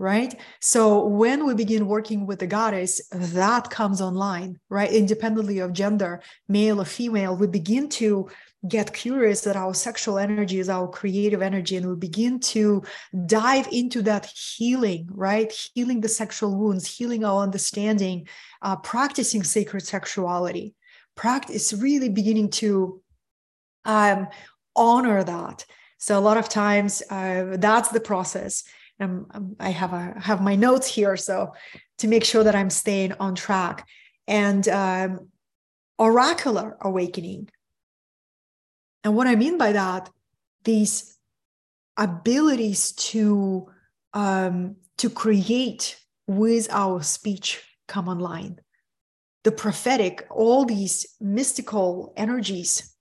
right? 0.00 0.40
So 0.60 1.04
when 1.04 1.44
we 1.44 1.52
begin 1.52 1.86
working 1.86 2.26
with 2.26 2.38
the 2.38 2.46
goddess 2.46 3.02
that 3.12 3.68
comes 3.68 4.00
online 4.00 4.58
right? 4.70 4.90
Independently 4.90 5.58
of 5.58 5.74
gender 5.74 6.22
male 6.48 6.80
or 6.80 6.86
female 6.86 7.36
we 7.36 7.46
begin 7.46 7.86
to 7.90 8.30
get 8.66 8.94
curious 8.94 9.42
that 9.42 9.56
our 9.56 9.74
sexual 9.74 10.18
energy 10.18 10.58
is 10.58 10.70
our 10.70 10.88
creative 10.88 11.42
energy 11.42 11.76
and 11.76 11.86
we 11.86 11.96
begin 11.96 12.40
to 12.40 12.82
dive 13.26 13.68
into 13.72 14.00
that 14.00 14.24
healing 14.24 15.06
right? 15.12 15.52
Healing 15.74 16.00
the 16.00 16.08
sexual 16.08 16.56
wounds 16.56 16.86
healing 16.86 17.22
our 17.22 17.42
understanding 17.42 18.26
uh, 18.62 18.76
practicing 18.76 19.44
sacred 19.44 19.82
sexuality. 19.82 20.74
Practice 21.14 21.74
really 21.74 22.08
beginning 22.08 22.48
to 22.62 23.02
um, 23.84 24.28
honor 24.74 25.22
that. 25.22 25.66
So 25.98 26.18
a 26.18 26.26
lot 26.28 26.38
of 26.38 26.48
times 26.48 27.02
uh, 27.10 27.56
that's 27.58 27.90
the 27.90 28.00
process 28.00 28.64
um, 29.00 29.56
I 29.58 29.70
have 29.70 29.92
a 29.92 30.14
have 30.20 30.42
my 30.42 30.56
notes 30.56 30.86
here, 30.86 31.16
so 31.16 31.54
to 31.98 32.08
make 32.08 32.24
sure 32.24 32.44
that 32.44 32.54
I'm 32.54 32.70
staying 32.70 33.12
on 33.20 33.34
track. 33.34 33.86
And 34.26 34.68
um, 34.68 35.28
oracular 35.98 36.76
awakening. 36.80 37.48
And 39.04 39.16
what 39.16 39.26
I 39.26 39.36
mean 39.36 39.58
by 39.58 39.72
that, 39.72 40.08
these 40.64 41.16
abilities 41.96 42.92
to 42.92 43.68
um, 44.14 44.76
to 44.98 45.10
create 45.10 45.98
with 46.26 46.68
our 46.70 47.02
speech 47.02 47.62
come 47.86 48.08
online. 48.08 48.60
The 49.44 49.52
prophetic, 49.52 50.26
all 50.30 50.64
these 50.64 51.06
mystical 51.20 52.12
energies 52.16 52.94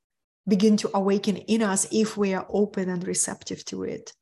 begin 0.48 0.78
to 0.78 0.90
awaken 0.94 1.38
in 1.38 1.62
us 1.62 1.88
if 1.92 2.18
we 2.18 2.34
are 2.34 2.48
open 2.50 2.90
and 2.90 3.06
receptive 3.06 3.64
to 3.66 3.84
it. 3.84 4.14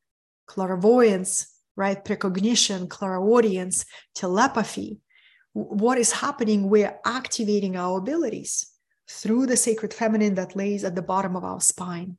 Clairvoyance, 0.46 1.57
right? 1.78 2.04
Precognition, 2.04 2.88
clairaudience, 2.88 3.86
telepathy. 4.16 4.98
What 5.52 5.96
is 5.96 6.10
happening? 6.10 6.68
We're 6.68 6.98
activating 7.06 7.76
our 7.76 7.98
abilities 7.98 8.72
through 9.08 9.46
the 9.46 9.56
sacred 9.56 9.94
feminine 9.94 10.34
that 10.34 10.56
lays 10.56 10.82
at 10.82 10.96
the 10.96 11.02
bottom 11.02 11.36
of 11.36 11.44
our 11.44 11.60
spine. 11.60 12.18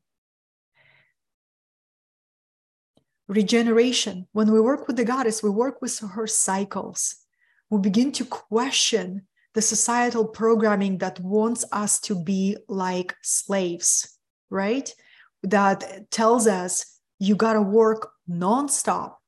Regeneration. 3.27 4.27
When 4.31 4.49
we 4.51 4.61
work 4.61 4.87
with 4.87 4.95
the 4.95 5.03
goddess, 5.03 5.43
we 5.43 5.49
work 5.49 5.81
with 5.81 5.99
her 5.99 6.25
cycles. 6.25 7.17
We 7.69 7.79
begin 7.79 8.13
to 8.13 8.25
question 8.25 9.27
the 9.55 9.61
societal 9.61 10.25
programming 10.25 10.99
that 10.99 11.19
wants 11.19 11.65
us 11.73 11.99
to 12.01 12.15
be 12.15 12.55
like 12.69 13.13
slaves, 13.21 14.17
right? 14.49 14.89
That 15.43 16.09
tells 16.11 16.47
us 16.47 16.97
you 17.19 17.35
got 17.35 17.53
to 17.53 17.61
work 17.61 18.09
nonstop 18.29 19.18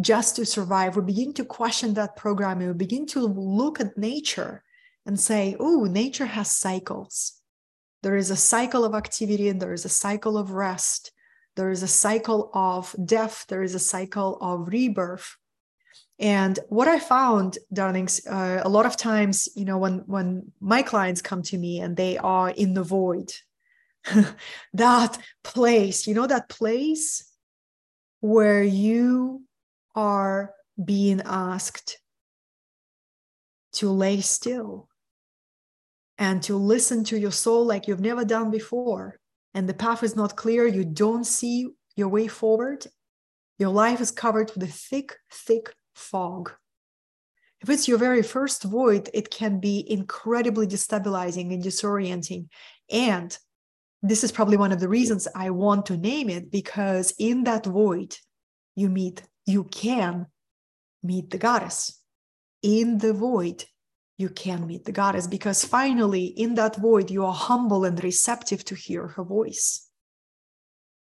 just 0.00 0.36
to 0.36 0.46
survive. 0.46 0.96
We 0.96 1.02
begin 1.02 1.32
to 1.34 1.44
question 1.44 1.94
that 1.94 2.16
programming. 2.16 2.68
We 2.68 2.74
begin 2.74 3.06
to 3.06 3.20
look 3.20 3.80
at 3.80 3.98
nature 3.98 4.62
and 5.06 5.18
say, 5.18 5.56
oh, 5.58 5.84
nature 5.84 6.26
has 6.26 6.50
cycles. 6.50 7.34
There 8.02 8.16
is 8.16 8.30
a 8.30 8.36
cycle 8.36 8.84
of 8.84 8.94
activity 8.94 9.48
and 9.48 9.60
there 9.60 9.72
is 9.72 9.84
a 9.84 9.88
cycle 9.88 10.38
of 10.38 10.52
rest. 10.52 11.12
There 11.56 11.70
is 11.70 11.82
a 11.82 11.88
cycle 11.88 12.50
of 12.54 12.94
death. 13.04 13.44
There 13.48 13.62
is 13.62 13.74
a 13.74 13.80
cycle 13.80 14.38
of 14.40 14.68
rebirth. 14.68 15.36
And 16.20 16.58
what 16.68 16.88
I 16.88 16.98
found, 16.98 17.58
darlings, 17.72 18.26
uh, 18.26 18.60
a 18.64 18.68
lot 18.68 18.86
of 18.86 18.96
times, 18.96 19.48
you 19.54 19.64
know, 19.64 19.78
when 19.78 19.98
when 20.06 20.52
my 20.60 20.82
clients 20.82 21.22
come 21.22 21.42
to 21.42 21.58
me 21.58 21.80
and 21.80 21.96
they 21.96 22.18
are 22.18 22.50
in 22.50 22.74
the 22.74 22.82
void, 22.82 23.32
that 24.72 25.18
place, 25.44 26.06
you 26.06 26.14
know, 26.14 26.26
that 26.26 26.48
place 26.48 27.24
where 28.20 28.62
you 28.62 29.42
are 29.98 30.54
being 30.82 31.20
asked 31.24 31.98
to 33.72 33.90
lay 33.90 34.20
still 34.20 34.88
and 36.18 36.40
to 36.44 36.56
listen 36.56 37.02
to 37.02 37.18
your 37.18 37.32
soul 37.32 37.66
like 37.66 37.88
you've 37.88 38.00
never 38.00 38.24
done 38.24 38.52
before, 38.52 39.18
and 39.54 39.68
the 39.68 39.74
path 39.74 40.04
is 40.04 40.14
not 40.14 40.36
clear, 40.36 40.68
you 40.68 40.84
don't 40.84 41.24
see 41.24 41.68
your 41.96 42.08
way 42.08 42.28
forward, 42.28 42.86
your 43.58 43.70
life 43.70 44.00
is 44.00 44.12
covered 44.12 44.52
with 44.52 44.62
a 44.62 44.72
thick, 44.72 45.16
thick 45.32 45.74
fog. 45.96 46.52
If 47.60 47.68
it's 47.68 47.88
your 47.88 47.98
very 47.98 48.22
first 48.22 48.62
void, 48.62 49.10
it 49.12 49.30
can 49.30 49.58
be 49.58 49.84
incredibly 49.90 50.68
destabilizing 50.68 51.52
and 51.52 51.60
disorienting. 51.60 52.46
And 52.88 53.36
this 54.00 54.22
is 54.22 54.30
probably 54.30 54.58
one 54.58 54.70
of 54.70 54.78
the 54.78 54.88
reasons 54.88 55.26
I 55.34 55.50
want 55.50 55.86
to 55.86 55.96
name 55.96 56.30
it 56.30 56.52
because 56.52 57.12
in 57.18 57.42
that 57.44 57.66
void, 57.66 58.16
you 58.76 58.88
meet, 58.88 59.22
you 59.48 59.64
can 59.64 60.26
meet 61.02 61.30
the 61.30 61.38
goddess. 61.38 62.00
In 62.62 62.98
the 62.98 63.12
void, 63.12 63.64
you 64.16 64.28
can 64.28 64.66
meet 64.66 64.84
the 64.84 64.92
goddess 64.92 65.26
because 65.26 65.64
finally, 65.64 66.26
in 66.26 66.54
that 66.54 66.76
void, 66.76 67.10
you 67.10 67.24
are 67.24 67.32
humble 67.32 67.84
and 67.84 68.02
receptive 68.02 68.64
to 68.66 68.74
hear 68.74 69.06
her 69.08 69.24
voice. 69.24 69.88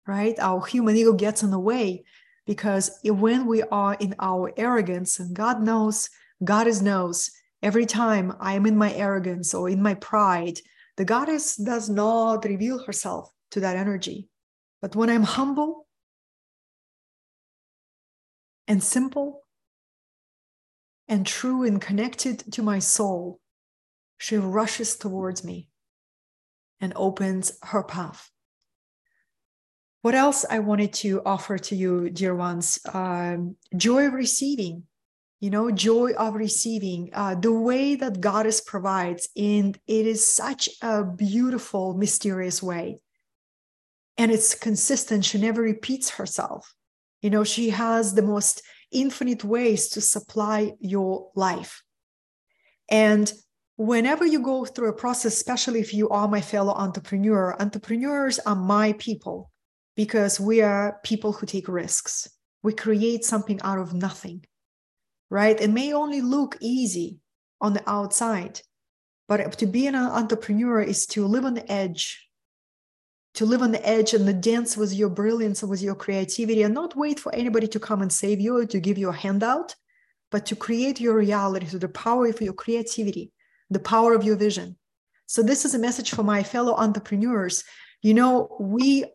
Right? 0.06 0.38
Our 0.38 0.64
human 0.66 0.96
ego 0.96 1.14
gets 1.14 1.42
in 1.42 1.50
the 1.50 1.58
way 1.58 2.04
because 2.46 2.98
when 3.04 3.46
we 3.46 3.62
are 3.62 3.94
in 3.94 4.14
our 4.18 4.52
arrogance, 4.56 5.18
and 5.18 5.34
God 5.34 5.62
knows, 5.62 6.10
Goddess 6.42 6.82
knows, 6.82 7.30
every 7.62 7.86
time 7.86 8.34
I 8.40 8.54
am 8.54 8.66
in 8.66 8.76
my 8.76 8.92
arrogance 8.92 9.54
or 9.54 9.70
in 9.70 9.80
my 9.80 9.94
pride, 9.94 10.58
the 10.96 11.04
goddess 11.04 11.56
does 11.56 11.88
not 11.88 12.44
reveal 12.44 12.84
herself 12.84 13.32
to 13.52 13.60
that 13.60 13.76
energy. 13.76 14.28
But 14.82 14.94
when 14.94 15.08
I'm 15.08 15.22
humble 15.22 15.83
and 18.66 18.82
simple 18.82 19.42
and 21.08 21.26
true 21.26 21.64
and 21.64 21.80
connected 21.80 22.52
to 22.52 22.62
my 22.62 22.78
soul, 22.78 23.40
she 24.18 24.36
rushes 24.36 24.96
towards 24.96 25.44
me 25.44 25.68
and 26.80 26.92
opens 26.96 27.58
her 27.62 27.82
path. 27.82 28.30
What 30.02 30.14
else 30.14 30.44
I 30.48 30.58
wanted 30.58 30.92
to 30.94 31.22
offer 31.24 31.56
to 31.56 31.74
you, 31.74 32.10
dear 32.10 32.34
ones? 32.34 32.78
Um, 32.92 33.56
joy 33.74 34.06
of 34.06 34.12
receiving, 34.12 34.84
you 35.40 35.50
know, 35.50 35.70
joy 35.70 36.12
of 36.12 36.34
receiving, 36.34 37.10
uh, 37.14 37.34
the 37.36 37.52
way 37.52 37.94
that 37.94 38.20
Goddess 38.20 38.60
provides. 38.60 39.28
And 39.36 39.78
it 39.86 40.06
is 40.06 40.26
such 40.26 40.68
a 40.82 41.04
beautiful, 41.04 41.94
mysterious 41.94 42.62
way. 42.62 42.98
And 44.18 44.30
it's 44.30 44.54
consistent. 44.54 45.24
She 45.24 45.38
never 45.38 45.62
repeats 45.62 46.10
herself. 46.10 46.74
You 47.24 47.30
know, 47.30 47.42
she 47.42 47.70
has 47.70 48.12
the 48.12 48.20
most 48.20 48.60
infinite 48.92 49.44
ways 49.44 49.88
to 49.88 50.02
supply 50.02 50.74
your 50.78 51.30
life. 51.34 51.82
And 52.90 53.32
whenever 53.76 54.26
you 54.26 54.42
go 54.42 54.66
through 54.66 54.90
a 54.90 54.92
process, 54.92 55.32
especially 55.32 55.80
if 55.80 55.94
you 55.94 56.10
are 56.10 56.28
my 56.28 56.42
fellow 56.42 56.74
entrepreneur, 56.74 57.56
entrepreneurs 57.58 58.40
are 58.40 58.54
my 58.54 58.92
people 58.98 59.50
because 59.96 60.38
we 60.38 60.60
are 60.60 61.00
people 61.02 61.32
who 61.32 61.46
take 61.46 61.66
risks. 61.66 62.28
We 62.62 62.74
create 62.74 63.24
something 63.24 63.58
out 63.62 63.78
of 63.78 63.94
nothing, 63.94 64.44
right? 65.30 65.58
It 65.58 65.70
may 65.70 65.94
only 65.94 66.20
look 66.20 66.58
easy 66.60 67.20
on 67.58 67.72
the 67.72 67.88
outside, 67.88 68.60
but 69.28 69.56
to 69.60 69.66
be 69.66 69.86
an 69.86 69.94
entrepreneur 69.94 70.82
is 70.82 71.06
to 71.06 71.26
live 71.26 71.46
on 71.46 71.54
the 71.54 71.72
edge 71.72 72.28
to 73.34 73.44
live 73.44 73.62
on 73.62 73.72
the 73.72 73.86
edge 73.86 74.14
and 74.14 74.26
the 74.26 74.32
dance 74.32 74.76
with 74.76 74.92
your 74.92 75.08
brilliance 75.08 75.62
and 75.62 75.70
with 75.70 75.82
your 75.82 75.94
creativity 75.94 76.62
and 76.62 76.72
not 76.72 76.96
wait 76.96 77.18
for 77.18 77.34
anybody 77.34 77.66
to 77.66 77.80
come 77.80 78.00
and 78.00 78.12
save 78.12 78.40
you 78.40 78.56
or 78.58 78.66
to 78.66 78.80
give 78.80 78.96
you 78.96 79.08
a 79.08 79.12
handout, 79.12 79.74
but 80.30 80.46
to 80.46 80.56
create 80.56 81.00
your 81.00 81.16
reality 81.16 81.66
through 81.66 81.80
the 81.80 81.88
power 81.88 82.26
of 82.26 82.40
your 82.40 82.52
creativity, 82.52 83.32
the 83.70 83.80
power 83.80 84.14
of 84.14 84.24
your 84.24 84.36
vision. 84.36 84.76
So, 85.26 85.42
this 85.42 85.64
is 85.64 85.74
a 85.74 85.78
message 85.78 86.10
for 86.10 86.22
my 86.22 86.42
fellow 86.42 86.74
entrepreneurs. 86.74 87.64
You 88.02 88.14
know, 88.14 88.56
we 88.60 89.06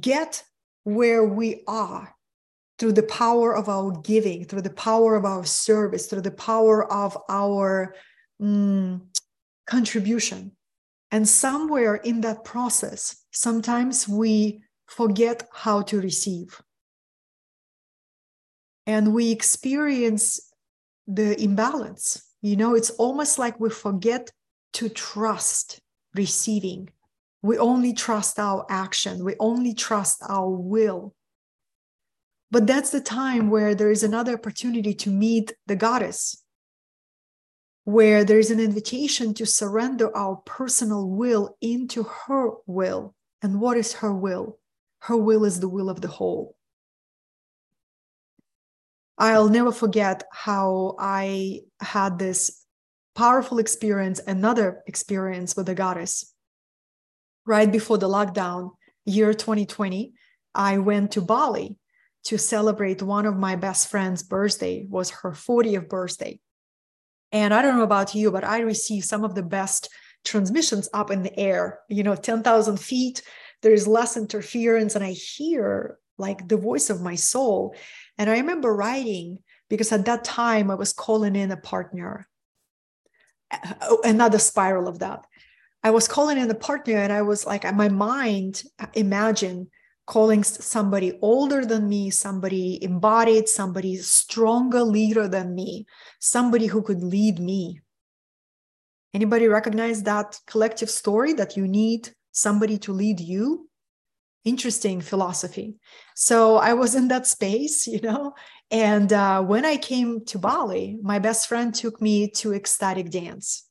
get 0.00 0.42
where 0.84 1.24
we 1.24 1.62
are 1.66 2.14
through 2.78 2.92
the 2.92 3.02
power 3.02 3.54
of 3.54 3.68
our 3.68 3.92
giving, 4.02 4.44
through 4.44 4.62
the 4.62 4.70
power 4.70 5.14
of 5.14 5.24
our 5.24 5.44
service, 5.44 6.06
through 6.06 6.22
the 6.22 6.30
power 6.30 6.90
of 6.92 7.16
our 7.28 7.94
mm, 8.40 9.00
contribution. 9.66 10.52
And 11.10 11.28
somewhere 11.28 11.96
in 11.96 12.20
that 12.20 12.44
process, 12.44 13.24
sometimes 13.32 14.08
we 14.08 14.62
forget 14.86 15.48
how 15.52 15.82
to 15.82 16.00
receive. 16.00 16.60
And 18.86 19.12
we 19.12 19.30
experience 19.30 20.52
the 21.06 21.40
imbalance. 21.40 22.22
You 22.42 22.56
know, 22.56 22.74
it's 22.74 22.90
almost 22.90 23.38
like 23.38 23.60
we 23.60 23.70
forget 23.70 24.30
to 24.74 24.88
trust 24.88 25.80
receiving. 26.14 26.88
We 27.42 27.58
only 27.58 27.92
trust 27.92 28.38
our 28.38 28.66
action, 28.68 29.24
we 29.24 29.34
only 29.40 29.74
trust 29.74 30.22
our 30.28 30.48
will. 30.50 31.14
But 32.50 32.66
that's 32.66 32.90
the 32.90 33.00
time 33.00 33.48
where 33.48 33.74
there 33.74 33.90
is 33.90 34.02
another 34.02 34.34
opportunity 34.34 34.92
to 34.94 35.10
meet 35.10 35.52
the 35.66 35.76
goddess, 35.76 36.42
where 37.90 38.24
there's 38.24 38.50
an 38.50 38.60
invitation 38.60 39.34
to 39.34 39.44
surrender 39.44 40.14
our 40.16 40.36
personal 40.46 41.08
will 41.08 41.56
into 41.60 42.04
her 42.04 42.50
will. 42.66 43.14
And 43.42 43.60
what 43.60 43.76
is 43.76 43.94
her 43.94 44.14
will? 44.14 44.58
Her 45.00 45.16
will 45.16 45.44
is 45.44 45.60
the 45.60 45.68
will 45.68 45.90
of 45.90 46.00
the 46.00 46.08
whole. 46.08 46.56
I'll 49.18 49.48
never 49.48 49.72
forget 49.72 50.24
how 50.32 50.96
I 50.98 51.60
had 51.80 52.18
this 52.18 52.64
powerful 53.14 53.58
experience, 53.58 54.20
another 54.26 54.82
experience 54.86 55.56
with 55.56 55.66
the 55.66 55.74
goddess. 55.74 56.32
Right 57.44 57.70
before 57.70 57.98
the 57.98 58.08
lockdown, 58.08 58.70
year 59.04 59.34
2020, 59.34 60.14
I 60.54 60.78
went 60.78 61.12
to 61.12 61.20
Bali 61.20 61.76
to 62.24 62.38
celebrate 62.38 63.02
one 63.02 63.26
of 63.26 63.36
my 63.36 63.56
best 63.56 63.88
friend's 63.88 64.22
birthday, 64.22 64.86
was 64.88 65.10
her 65.10 65.32
40th 65.32 65.88
birthday. 65.88 66.40
And 67.32 67.54
I 67.54 67.62
don't 67.62 67.76
know 67.76 67.84
about 67.84 68.14
you, 68.14 68.30
but 68.30 68.44
I 68.44 68.60
receive 68.60 69.04
some 69.04 69.24
of 69.24 69.34
the 69.34 69.42
best 69.42 69.88
transmissions 70.24 70.88
up 70.92 71.10
in 71.10 71.22
the 71.22 71.38
air, 71.38 71.80
you 71.88 72.02
know, 72.02 72.16
10,000 72.16 72.76
feet. 72.78 73.22
There 73.62 73.72
is 73.72 73.86
less 73.86 74.16
interference, 74.16 74.94
and 74.94 75.04
I 75.04 75.12
hear 75.12 75.98
like 76.18 76.48
the 76.48 76.56
voice 76.56 76.90
of 76.90 77.00
my 77.00 77.14
soul. 77.14 77.74
And 78.18 78.28
I 78.28 78.34
remember 78.34 78.74
writing 78.74 79.38
because 79.68 79.92
at 79.92 80.04
that 80.04 80.24
time 80.24 80.70
I 80.70 80.74
was 80.74 80.92
calling 80.92 81.36
in 81.36 81.50
a 81.50 81.56
partner, 81.56 82.28
uh, 83.50 83.96
another 84.04 84.38
spiral 84.38 84.88
of 84.88 84.98
that. 84.98 85.24
I 85.82 85.90
was 85.90 86.08
calling 86.08 86.36
in 86.36 86.50
a 86.50 86.54
partner 86.54 86.96
and 86.96 87.12
I 87.12 87.22
was 87.22 87.46
like, 87.46 87.64
my 87.74 87.88
mind 87.88 88.62
uh, 88.78 88.86
imagined 88.92 89.68
calling 90.10 90.42
somebody 90.42 91.16
older 91.22 91.64
than 91.64 91.88
me, 91.88 92.10
somebody 92.10 92.82
embodied, 92.82 93.48
somebody 93.48 93.96
stronger 93.98 94.82
leader 94.82 95.28
than 95.28 95.54
me, 95.54 95.86
somebody 96.18 96.66
who 96.66 96.82
could 96.82 97.00
lead 97.00 97.38
me. 97.38 97.80
Anybody 99.14 99.46
recognize 99.46 100.02
that 100.02 100.36
collective 100.48 100.90
story 100.90 101.32
that 101.34 101.56
you 101.56 101.68
need 101.68 102.10
somebody 102.32 102.76
to 102.78 102.92
lead 102.92 103.20
you? 103.20 103.68
Interesting 104.44 105.00
philosophy. 105.00 105.76
So 106.16 106.56
I 106.56 106.74
was 106.74 106.96
in 106.96 107.06
that 107.08 107.28
space, 107.28 107.86
you 107.92 108.00
know. 108.00 108.34
And 108.72 109.12
uh, 109.12 109.42
when 109.42 109.64
I 109.64 109.76
came 109.76 110.24
to 110.26 110.40
Bali, 110.40 110.98
my 111.02 111.20
best 111.20 111.48
friend 111.48 111.72
took 111.72 112.02
me 112.02 112.30
to 112.38 112.52
ecstatic 112.52 113.10
dance. 113.10 113.64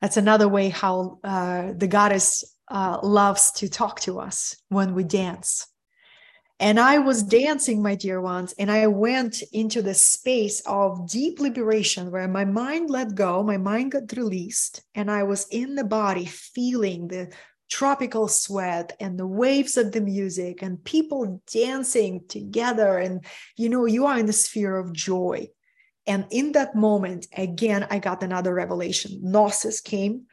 That's 0.00 0.16
another 0.16 0.48
way 0.48 0.70
how 0.70 1.18
uh, 1.22 1.72
the 1.76 1.88
goddess 1.88 2.53
uh, 2.68 2.98
loves 3.02 3.52
to 3.52 3.68
talk 3.68 4.00
to 4.00 4.20
us 4.20 4.56
when 4.68 4.94
we 4.94 5.04
dance. 5.04 5.66
And 6.60 6.78
I 6.78 6.98
was 6.98 7.24
dancing, 7.24 7.82
my 7.82 7.96
dear 7.96 8.20
ones, 8.20 8.54
and 8.58 8.70
I 8.70 8.86
went 8.86 9.42
into 9.52 9.82
the 9.82 9.92
space 9.94 10.62
of 10.66 11.10
deep 11.10 11.40
liberation 11.40 12.12
where 12.12 12.28
my 12.28 12.44
mind 12.44 12.90
let 12.90 13.14
go, 13.16 13.42
my 13.42 13.56
mind 13.56 13.92
got 13.92 14.16
released, 14.16 14.82
and 14.94 15.10
I 15.10 15.24
was 15.24 15.48
in 15.50 15.74
the 15.74 15.84
body 15.84 16.26
feeling 16.26 17.08
the 17.08 17.32
tropical 17.68 18.28
sweat 18.28 18.94
and 19.00 19.18
the 19.18 19.26
waves 19.26 19.76
of 19.76 19.90
the 19.90 20.00
music 20.00 20.62
and 20.62 20.84
people 20.84 21.42
dancing 21.52 22.22
together. 22.28 22.98
And, 22.98 23.24
you 23.56 23.68
know, 23.68 23.86
you 23.86 24.06
are 24.06 24.18
in 24.18 24.26
the 24.26 24.32
sphere 24.32 24.76
of 24.76 24.92
joy. 24.92 25.48
And 26.06 26.26
in 26.30 26.52
that 26.52 26.76
moment, 26.76 27.26
again, 27.36 27.86
I 27.90 27.98
got 27.98 28.22
another 28.22 28.54
revelation. 28.54 29.18
Gnosis 29.22 29.80
came. 29.80 30.26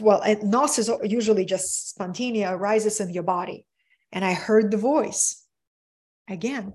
Well, 0.00 0.22
gnosis 0.42 0.90
usually 1.04 1.44
just 1.44 1.90
spontaneous 1.90 2.50
arises 2.50 3.00
in 3.00 3.10
your 3.10 3.22
body. 3.22 3.64
And 4.12 4.24
I 4.24 4.32
heard 4.32 4.70
the 4.70 4.76
voice 4.76 5.44
again. 6.28 6.74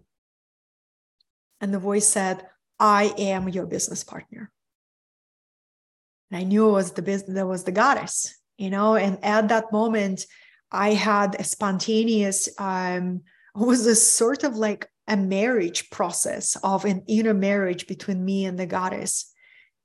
And 1.60 1.74
the 1.74 1.80
voice 1.80 2.08
said, 2.08 2.45
I 2.80 3.14
am 3.18 3.49
your 3.49 3.66
business 3.66 4.04
partner. 4.04 4.51
And 6.32 6.39
I 6.39 6.43
knew 6.43 6.70
it 6.70 6.74
was 6.74 6.91
the 6.91 7.01
business 7.01 7.36
that 7.36 7.47
was 7.47 7.64
the 7.64 7.72
goddess, 7.72 8.36
you 8.58 8.70
know, 8.70 8.95
and 8.95 9.24
at 9.24 9.49
that 9.49 9.72
moment, 9.72 10.26
I 10.72 10.93
had 10.93 11.39
a 11.39 11.43
spontaneous, 11.43 12.49
um, 12.58 13.22
was 13.56 13.86
a 13.86 13.95
sort 13.95 14.43
of 14.43 14.58
like 14.58 14.89
a 15.08 15.16
marriage 15.16 15.89
process 15.91 16.58
of 16.64 16.86
an 16.86 17.04
inner 17.08 17.34
marriage 17.34 17.86
between 17.88 18.26
me 18.26 18.45
and 18.45 18.58
the 18.58 18.66
goddess. 18.66 19.32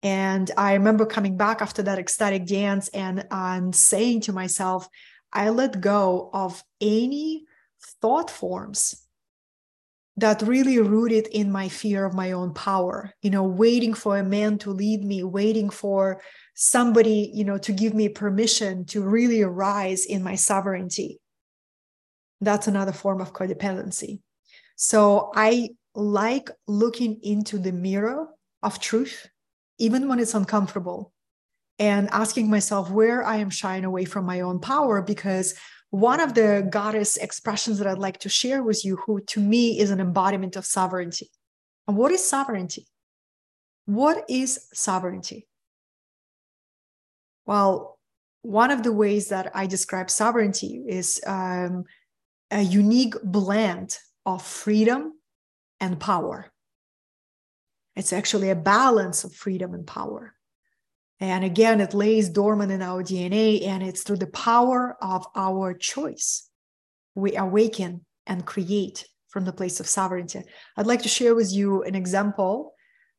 And 0.03 0.51
I 0.57 0.75
remember 0.75 1.07
coming 1.07 1.37
back 1.37 1.61
after 1.61 1.83
that 1.83 1.99
ecstatic 1.99 2.47
dance 2.47 2.89
and, 2.89 3.27
and 3.31 3.75
saying 3.75 4.23
to 4.23 4.33
myself, 4.33 4.89
I 5.33 5.51
let 5.51 5.81
go 5.81 6.31
of 6.33 6.63
any 6.81 7.45
thought 8.01 8.31
forms 8.31 9.09
that 10.17 10.43
really 10.43 10.81
rooted 10.81 11.29
in 11.29 11.51
my 11.51 11.69
fear 11.69 12.05
of 12.05 12.13
my 12.13 12.33
own 12.33 12.53
power 12.53 13.15
you 13.23 13.31
know 13.31 13.45
waiting 13.45 13.95
for 13.95 14.19
a 14.19 14.25
man 14.25 14.59
to 14.59 14.71
lead 14.71 15.05
me 15.05 15.23
waiting 15.23 15.71
for 15.71 16.21
somebody 16.55 17.31
you 17.33 17.45
know 17.45 17.57
to 17.57 17.73
give 17.73 17.95
me 17.95 18.09
permission 18.09 18.85
to 18.85 19.01
really 19.01 19.43
arise 19.43 20.05
in 20.05 20.23
my 20.23 20.35
sovereignty. 20.35 21.21
That's 22.41 22.67
another 22.67 22.93
form 22.93 23.21
of 23.21 23.33
codependency. 23.33 24.21
So 24.77 25.31
i 25.35 25.71
like 25.95 26.51
looking 26.67 27.19
into 27.23 27.59
the 27.59 27.73
mirror 27.73 28.29
of 28.63 28.79
truth 28.79 29.29
even 29.79 30.09
when 30.09 30.19
it's 30.19 30.35
uncomfortable 30.35 31.13
and 31.79 32.09
asking 32.11 32.51
myself 32.51 32.91
where 32.91 33.25
i 33.25 33.37
am 33.37 33.51
shying 33.51 33.85
away 33.85 34.05
from 34.05 34.25
my 34.25 34.41
own 34.41 34.59
power 34.61 35.03
because 35.03 35.55
one 35.91 36.21
of 36.21 36.35
the 36.35 36.67
goddess 36.69 37.17
expressions 37.17 37.79
that 37.79 37.87
I'd 37.87 37.99
like 37.99 38.19
to 38.21 38.29
share 38.29 38.63
with 38.63 38.85
you, 38.85 38.97
who 38.97 39.21
to 39.21 39.41
me 39.41 39.79
is 39.79 39.91
an 39.91 40.01
embodiment 40.01 40.57
of 40.57 40.67
sovereignty. 40.67 41.31
And 41.87 41.97
what 41.97 42.13
is 42.13 42.27
sovereignty? 42.27 42.87
What 43.87 44.25
is 44.29 44.67
sovereignty? 44.75 45.49
Well, 47.47 47.99
one 48.43 48.71
of 48.71 48.83
the 48.83 48.93
ways 48.93 49.29
that 49.29 49.51
I 49.55 49.67
describe 49.67 50.11
sovereignty 50.11 50.85
is 50.87 51.21
um, 51.27 51.85
a 52.51 52.61
unique 52.61 53.15
blend 53.25 53.97
of 54.27 54.43
freedom 54.43 55.15
and 55.81 55.99
power. 55.99 56.53
It's 57.99 58.13
actually 58.13 58.51
a 58.51 58.55
balance 58.55 59.25
of 59.25 59.35
freedom 59.35 59.75
and 59.75 59.85
power. 59.85 60.33
And 61.19 61.45
again, 61.45 61.81
it 61.81 61.95
lays 61.95 62.29
dormant 62.29 62.71
in 62.71 62.81
our 62.81 63.03
DNA, 63.03 63.67
and 63.67 63.83
it's 63.83 64.05
through 64.05 64.19
the 64.19 64.29
power 64.29 64.97
of 65.03 65.27
our 65.35 65.75
choice 65.75 66.49
we 67.17 67.35
awaken 67.35 68.05
and 68.25 68.47
create 68.47 69.05
from 69.27 69.45
the 69.45 69.53
place 69.53 69.81
of 69.81 69.89
sovereignty. 69.89 70.45
I'd 70.77 70.87
like 70.87 71.03
to 71.03 71.09
share 71.09 71.35
with 71.35 71.53
you 71.53 71.83
an 71.83 71.97
example, 71.97 72.75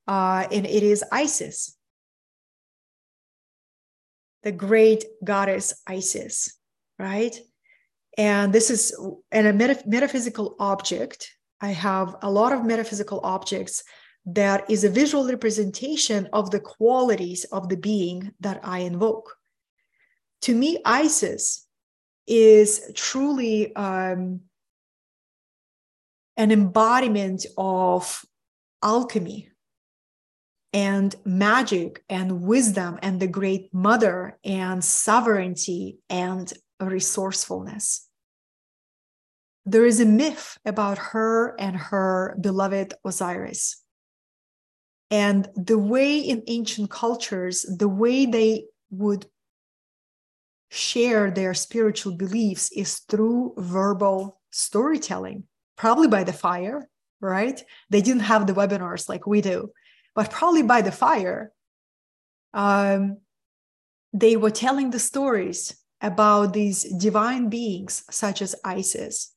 uh, 0.07 0.47
and 0.49 0.65
it 0.65 0.83
is 0.83 1.03
Isis, 1.11 1.75
the 4.43 4.53
great 4.53 5.03
goddess 5.25 5.73
Isis, 5.85 6.57
right? 6.97 7.37
And 8.17 8.53
this 8.53 8.69
is 8.69 8.97
an, 9.33 9.45
a 9.45 9.51
metaph- 9.51 9.85
metaphysical 9.85 10.55
object. 10.57 11.29
I 11.59 11.71
have 11.71 12.15
a 12.21 12.31
lot 12.31 12.53
of 12.53 12.63
metaphysical 12.63 13.19
objects 13.25 13.83
that 14.25 14.69
is 14.69 14.83
a 14.83 14.89
visual 14.89 15.27
representation 15.27 16.27
of 16.33 16.51
the 16.51 16.59
qualities 16.59 17.45
of 17.45 17.69
the 17.69 17.77
being 17.77 18.33
that 18.39 18.59
I 18.63 18.79
invoke. 18.79 19.35
To 20.41 20.55
me, 20.55 20.79
Isis 20.85 21.67
is 22.27 22.91
truly 22.95 23.75
um, 23.75 24.41
an 26.37 26.51
embodiment 26.51 27.45
of 27.57 28.23
alchemy 28.83 29.49
and 30.71 31.15
magic 31.25 32.03
and 32.09 32.41
wisdom 32.41 32.99
and 33.01 33.19
the 33.19 33.27
great 33.27 33.73
mother 33.73 34.37
and 34.43 34.83
sovereignty 34.83 35.97
and 36.09 36.53
resourcefulness. 36.79 38.07
There 39.65 39.85
is 39.85 39.99
a 39.99 40.05
myth 40.05 40.57
about 40.65 40.97
her 40.97 41.59
and 41.59 41.75
her 41.75 42.37
beloved 42.39 42.93
Osiris. 43.03 43.83
And 45.11 45.49
the 45.55 45.77
way 45.77 46.19
in 46.19 46.43
ancient 46.47 46.91
cultures, 46.91 47.63
the 47.63 47.89
way 47.89 48.25
they 48.25 48.65
would 48.91 49.25
share 50.69 51.31
their 51.31 51.53
spiritual 51.53 52.15
beliefs 52.15 52.71
is 52.71 52.99
through 52.99 53.55
verbal 53.57 54.39
storytelling, 54.51 55.43
probably 55.75 56.07
by 56.07 56.23
the 56.23 56.33
fire, 56.33 56.87
right? 57.21 57.63
They 57.89 58.01
didn't 58.01 58.21
have 58.21 58.45
the 58.45 58.53
webinars 58.53 59.09
like 59.09 59.25
we 59.25 59.41
do, 59.41 59.71
but 60.13 60.29
probably 60.29 60.63
by 60.63 60.81
the 60.81 60.91
fire. 60.91 61.51
Um, 62.53 63.17
they 64.13 64.35
were 64.35 64.51
telling 64.51 64.91
the 64.91 64.99
stories 64.99 65.75
about 66.01 66.53
these 66.53 66.83
divine 66.83 67.49
beings, 67.49 68.03
such 68.09 68.41
as 68.41 68.55
Isis. 68.63 69.33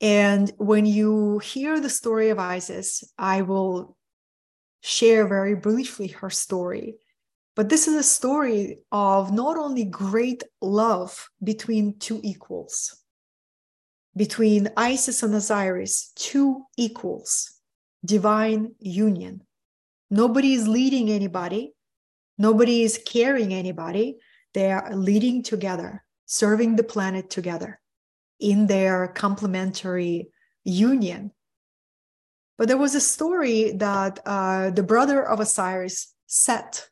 And 0.00 0.50
when 0.56 0.86
you 0.86 1.40
hear 1.40 1.80
the 1.80 1.90
story 1.90 2.30
of 2.30 2.38
Isis, 2.38 3.04
I 3.18 3.42
will 3.42 3.96
share 4.80 5.26
very 5.26 5.54
briefly 5.54 6.08
her 6.08 6.30
story. 6.30 6.96
But 7.56 7.68
this 7.68 7.88
is 7.88 7.94
a 7.94 8.02
story 8.02 8.78
of 8.92 9.32
not 9.32 9.56
only 9.56 9.84
great 9.84 10.44
love 10.60 11.28
between 11.42 11.98
two 11.98 12.20
equals, 12.22 12.96
between 14.16 14.70
Isis 14.76 15.22
and 15.22 15.34
Osiris, 15.34 16.12
two 16.14 16.64
equals, 16.76 17.50
divine 18.04 18.74
union. 18.78 19.42
Nobody 20.10 20.54
is 20.54 20.68
leading 20.68 21.10
anybody, 21.10 21.72
nobody 22.38 22.82
is 22.82 23.00
carrying 23.04 23.52
anybody. 23.52 24.18
They 24.54 24.72
are 24.72 24.94
leading 24.96 25.42
together, 25.42 26.04
serving 26.26 26.76
the 26.76 26.82
planet 26.84 27.28
together 27.28 27.80
in 28.40 28.66
their 28.66 29.08
complementary 29.08 30.30
union 30.64 31.32
but 32.58 32.66
there 32.66 32.76
was 32.76 32.94
a 32.96 33.00
story 33.00 33.72
that 33.76 34.18
uh, 34.26 34.70
the 34.70 34.82
brother 34.82 35.22
of 35.22 35.40
Osiris, 35.40 36.12
Set, 36.26 36.88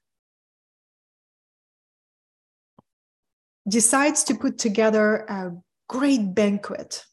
decides 3.68 4.24
to 4.24 4.34
put 4.34 4.58
together 4.58 5.26
a 5.28 5.50
great 5.88 6.34
banquet 6.34 7.04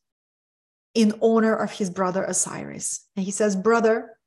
in 0.94 1.14
honor 1.22 1.56
of 1.56 1.72
his 1.72 1.90
brother 1.90 2.24
Osiris. 2.24 3.08
And 3.16 3.26
he 3.26 3.32
says, 3.32 3.56
Brother, 3.56 4.18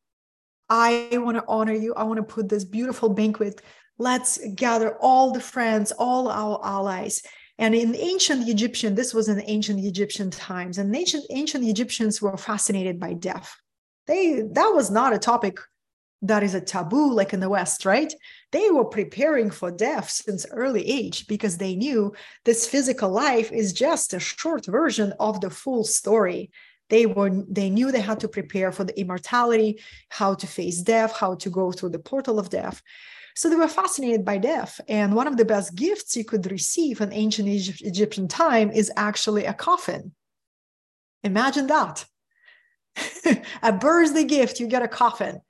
I 0.69 1.09
want 1.13 1.37
to 1.37 1.45
honor 1.47 1.73
you. 1.73 1.95
I 1.95 2.03
want 2.03 2.17
to 2.17 2.25
put 2.25 2.49
this 2.49 2.65
beautiful 2.65 3.09
banquet. 3.09 3.63
Let's 3.99 4.39
gather 4.55 4.97
all 5.01 5.33
the 5.33 5.41
friends, 5.41 5.93
all 5.93 6.29
our 6.29 6.61
allies. 6.65 7.23
And 7.59 7.75
in 7.75 7.95
ancient 7.95 8.49
Egyptian, 8.49 8.95
this 8.95 9.15
was 9.15 9.29
in 9.29 9.41
ancient 9.47 9.83
Egyptian 9.83 10.31
times, 10.31 10.79
and 10.79 10.95
ancient 10.95 11.25
ancient 11.31 11.65
Egyptians 11.65 12.21
were 12.21 12.37
fascinated 12.37 13.01
by 13.01 13.15
death. 13.15 13.57
They 14.07 14.43
that 14.53 14.73
was 14.75 14.91
not 14.91 15.13
a 15.13 15.19
topic 15.19 15.59
that 16.23 16.43
is 16.43 16.55
a 16.55 16.61
taboo 16.61 17.13
like 17.13 17.33
in 17.33 17.41
the 17.41 17.49
West, 17.49 17.85
right? 17.85 18.13
They 18.53 18.71
were 18.71 18.85
preparing 18.85 19.51
for 19.51 19.71
death 19.71 20.11
since 20.11 20.47
early 20.51 20.89
age 20.89 21.27
because 21.27 21.59
they 21.59 21.77
knew 21.77 22.15
this 22.45 22.67
physical 22.67 23.11
life 23.11 23.53
is 23.53 23.73
just 23.73 24.15
a 24.15 24.21
short 24.21 24.67
version 24.67 25.13
of 25.21 25.41
the 25.41 25.51
full 25.51 25.85
story. 25.85 26.51
They 26.89 27.07
were 27.07 27.31
they 27.49 27.69
knew 27.69 27.91
they 27.91 28.01
had 28.01 28.21
to 28.21 28.29
prepare 28.29 28.73
for 28.73 28.85
the 28.85 28.99
immortality, 28.99 29.81
how 30.09 30.35
to 30.35 30.47
face 30.47 30.81
death, 30.81 31.13
how 31.13 31.35
to 31.37 31.51
go 31.51 31.73
through 31.73 31.91
the 31.91 31.99
portal 31.99 32.39
of 32.39 32.51
death. 32.51 32.83
So 33.35 33.51
they 33.51 33.57
were 33.57 33.69
fascinated 33.69 34.25
by 34.25 34.39
death. 34.39 34.81
And 34.89 35.15
one 35.15 35.27
of 35.27 35.37
the 35.37 35.45
best 35.45 35.75
gifts 35.75 36.17
you 36.17 36.25
could 36.25 36.51
receive 36.51 37.03
in 37.03 37.13
ancient 37.13 37.49
Egyptian 37.49 38.29
time 38.29 38.71
is 38.71 38.91
actually 38.97 39.45
a 39.45 39.53
coffin. 39.53 40.15
Imagine 41.23 41.67
that. 41.67 42.07
a 43.63 43.73
birthday 43.73 44.25
gift, 44.25 44.61
you 44.61 44.67
get 44.67 44.83
a 44.83 44.89
coffin. 44.89 45.41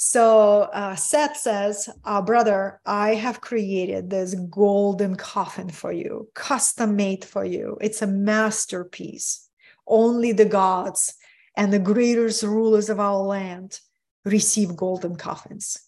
So 0.00 0.68
uh, 0.72 0.94
Seth 0.94 1.36
says, 1.36 1.88
uh, 2.04 2.22
Brother, 2.22 2.80
I 2.86 3.14
have 3.14 3.40
created 3.40 4.08
this 4.08 4.34
golden 4.48 5.16
coffin 5.16 5.70
for 5.70 5.90
you, 5.90 6.28
custom 6.34 6.94
made 6.94 7.24
for 7.24 7.44
you. 7.44 7.76
It's 7.80 8.00
a 8.00 8.06
masterpiece. 8.06 9.48
Only 9.88 10.30
the 10.30 10.44
gods 10.44 11.14
and 11.56 11.72
the 11.72 11.80
greatest 11.80 12.44
rulers 12.44 12.88
of 12.88 13.00
our 13.00 13.16
land 13.16 13.80
receive 14.24 14.76
golden 14.76 15.16
coffins. 15.16 15.78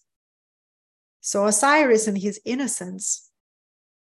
So 1.21 1.45
Osiris, 1.45 2.07
in 2.07 2.17
his 2.17 2.41
innocence, 2.43 3.29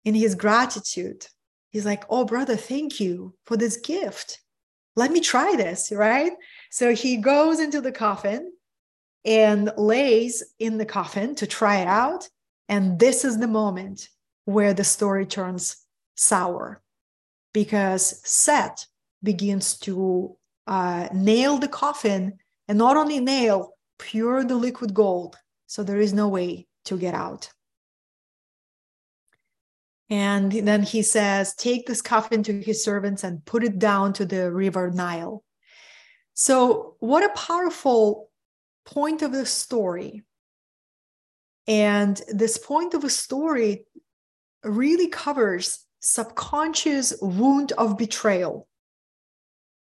in 0.04 0.14
his 0.14 0.34
gratitude, 0.34 1.28
he's 1.70 1.86
like, 1.86 2.02
Oh, 2.08 2.24
brother, 2.24 2.56
thank 2.56 2.98
you 2.98 3.34
for 3.44 3.56
this 3.56 3.76
gift. 3.76 4.40
Let 4.96 5.12
me 5.12 5.20
try 5.20 5.54
this, 5.56 5.92
right? 5.92 6.32
So 6.74 6.92
he 6.92 7.18
goes 7.18 7.60
into 7.60 7.80
the 7.80 7.92
coffin 7.92 8.52
and 9.24 9.70
lays 9.76 10.42
in 10.58 10.76
the 10.76 10.84
coffin 10.84 11.36
to 11.36 11.46
try 11.46 11.76
it 11.76 11.86
out. 11.86 12.28
And 12.68 12.98
this 12.98 13.24
is 13.24 13.38
the 13.38 13.46
moment 13.46 14.08
where 14.44 14.74
the 14.74 14.82
story 14.82 15.24
turns 15.24 15.76
sour 16.16 16.82
because 17.52 18.20
Set 18.28 18.86
begins 19.22 19.78
to 19.86 20.36
uh, 20.66 21.06
nail 21.14 21.58
the 21.58 21.68
coffin 21.68 22.40
and 22.66 22.76
not 22.76 22.96
only 22.96 23.20
nail, 23.20 23.74
pure 24.00 24.42
the 24.42 24.56
liquid 24.56 24.94
gold. 24.94 25.36
So 25.68 25.84
there 25.84 26.00
is 26.00 26.12
no 26.12 26.26
way 26.26 26.66
to 26.86 26.98
get 26.98 27.14
out. 27.14 27.52
And 30.10 30.50
then 30.50 30.82
he 30.82 31.02
says, 31.02 31.54
Take 31.54 31.86
this 31.86 32.02
coffin 32.02 32.42
to 32.42 32.60
his 32.60 32.82
servants 32.82 33.22
and 33.22 33.44
put 33.44 33.62
it 33.62 33.78
down 33.78 34.12
to 34.14 34.26
the 34.26 34.50
river 34.50 34.90
Nile. 34.90 35.44
So, 36.34 36.96
what 36.98 37.24
a 37.24 37.28
powerful 37.30 38.28
point 38.84 39.22
of 39.22 39.32
the 39.32 39.46
story. 39.46 40.22
And 41.66 42.20
this 42.28 42.58
point 42.58 42.92
of 42.92 43.04
a 43.04 43.10
story 43.10 43.86
really 44.64 45.08
covers 45.08 45.86
subconscious 46.00 47.14
wound 47.22 47.72
of 47.72 47.96
betrayal. 47.96 48.68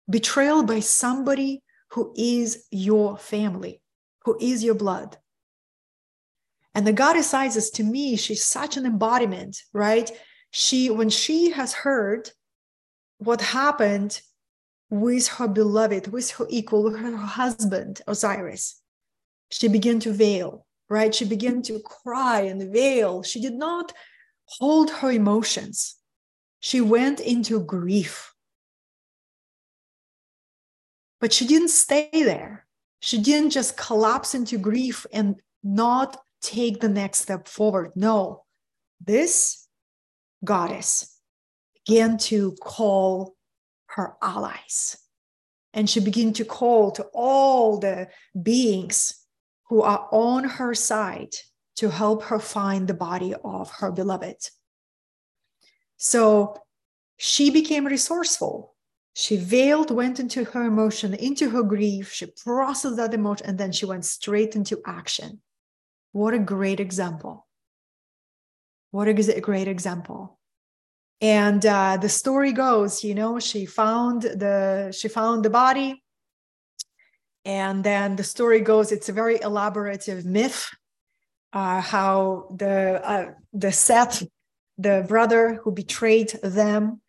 Betrayal 0.08 0.64
by 0.64 0.80
somebody 0.80 1.62
who 1.90 2.12
is 2.16 2.64
your 2.70 3.16
family, 3.16 3.82
who 4.24 4.36
is 4.40 4.64
your 4.64 4.74
blood. 4.74 5.18
And 6.74 6.86
the 6.86 6.92
goddess 6.92 7.34
Isis, 7.34 7.70
to 7.70 7.84
me, 7.84 8.16
she's 8.16 8.44
such 8.44 8.76
an 8.76 8.86
embodiment, 8.86 9.62
right? 9.72 10.10
She, 10.50 10.88
when 10.90 11.10
she 11.10 11.50
has 11.50 11.72
heard 11.72 12.30
what 13.18 13.40
happened 13.40 14.20
with 14.90 15.28
her 15.28 15.48
beloved, 15.48 16.08
with 16.08 16.32
her 16.32 16.46
equal, 16.50 16.90
her 16.96 17.16
husband, 17.16 18.02
Osiris, 18.06 18.82
she 19.50 19.68
began 19.68 20.00
to 20.00 20.12
veil, 20.12 20.66
right? 20.88 21.14
She 21.14 21.24
began 21.24 21.62
to 21.62 21.80
cry 21.80 22.42
and 22.42 22.72
veil. 22.72 23.22
She 23.22 23.40
did 23.40 23.54
not 23.54 23.92
hold 24.46 24.90
her 24.90 25.12
emotions. 25.12 25.96
She 26.58 26.80
went 26.80 27.20
into 27.20 27.64
grief. 27.64 28.34
But 31.20 31.32
she 31.32 31.46
didn't 31.46 31.68
stay 31.68 32.10
there. 32.12 32.66
She 33.00 33.20
didn't 33.20 33.50
just 33.50 33.76
collapse 33.76 34.34
into 34.34 34.58
grief 34.58 35.06
and 35.12 35.40
not 35.62 36.16
take 36.42 36.80
the 36.80 36.88
next 36.88 37.20
step 37.20 37.46
forward. 37.46 37.92
No, 37.94 38.44
this 39.04 39.68
goddess 40.44 41.18
began 41.86 42.18
to 42.18 42.52
call 42.60 43.36
her 43.94 44.14
allies. 44.22 44.96
And 45.72 45.88
she 45.88 46.00
began 46.00 46.32
to 46.34 46.44
call 46.44 46.90
to 46.92 47.04
all 47.14 47.78
the 47.78 48.08
beings 48.40 49.24
who 49.68 49.82
are 49.82 50.08
on 50.10 50.44
her 50.44 50.74
side 50.74 51.34
to 51.76 51.90
help 51.90 52.24
her 52.24 52.40
find 52.40 52.88
the 52.88 52.94
body 52.94 53.34
of 53.44 53.70
her 53.70 53.92
beloved. 53.92 54.50
So 55.96 56.56
she 57.18 57.50
became 57.50 57.86
resourceful. 57.86 58.74
She 59.14 59.36
veiled, 59.36 59.90
went 59.90 60.18
into 60.18 60.44
her 60.44 60.64
emotion, 60.64 61.14
into 61.14 61.50
her 61.50 61.62
grief. 61.62 62.12
She 62.12 62.26
processed 62.26 62.96
that 62.96 63.14
emotion, 63.14 63.46
and 63.46 63.58
then 63.58 63.72
she 63.72 63.86
went 63.86 64.04
straight 64.04 64.56
into 64.56 64.80
action. 64.86 65.40
What 66.12 66.34
a 66.34 66.38
great 66.38 66.80
example. 66.80 67.46
What 68.90 69.08
a 69.08 69.40
great 69.40 69.68
example. 69.68 70.39
And 71.20 71.64
uh, 71.66 71.98
the 71.98 72.08
story 72.08 72.52
goes, 72.52 73.04
you 73.04 73.14
know, 73.14 73.38
she 73.38 73.66
found 73.66 74.22
the 74.22 74.94
she 74.96 75.08
found 75.08 75.44
the 75.44 75.50
body 75.50 76.02
and 77.44 77.82
then 77.82 78.16
the 78.16 78.24
story 78.24 78.60
goes, 78.60 78.92
it's 78.92 79.08
a 79.08 79.14
very 79.14 79.38
elaborative 79.38 80.24
myth 80.24 80.70
uh, 81.52 81.80
how 81.80 82.48
the, 82.56 83.00
uh, 83.04 83.32
the 83.52 83.72
Seth, 83.72 84.22
the 84.78 85.04
brother 85.08 85.60
who 85.62 85.72
betrayed 85.72 86.30
them, 86.42 87.00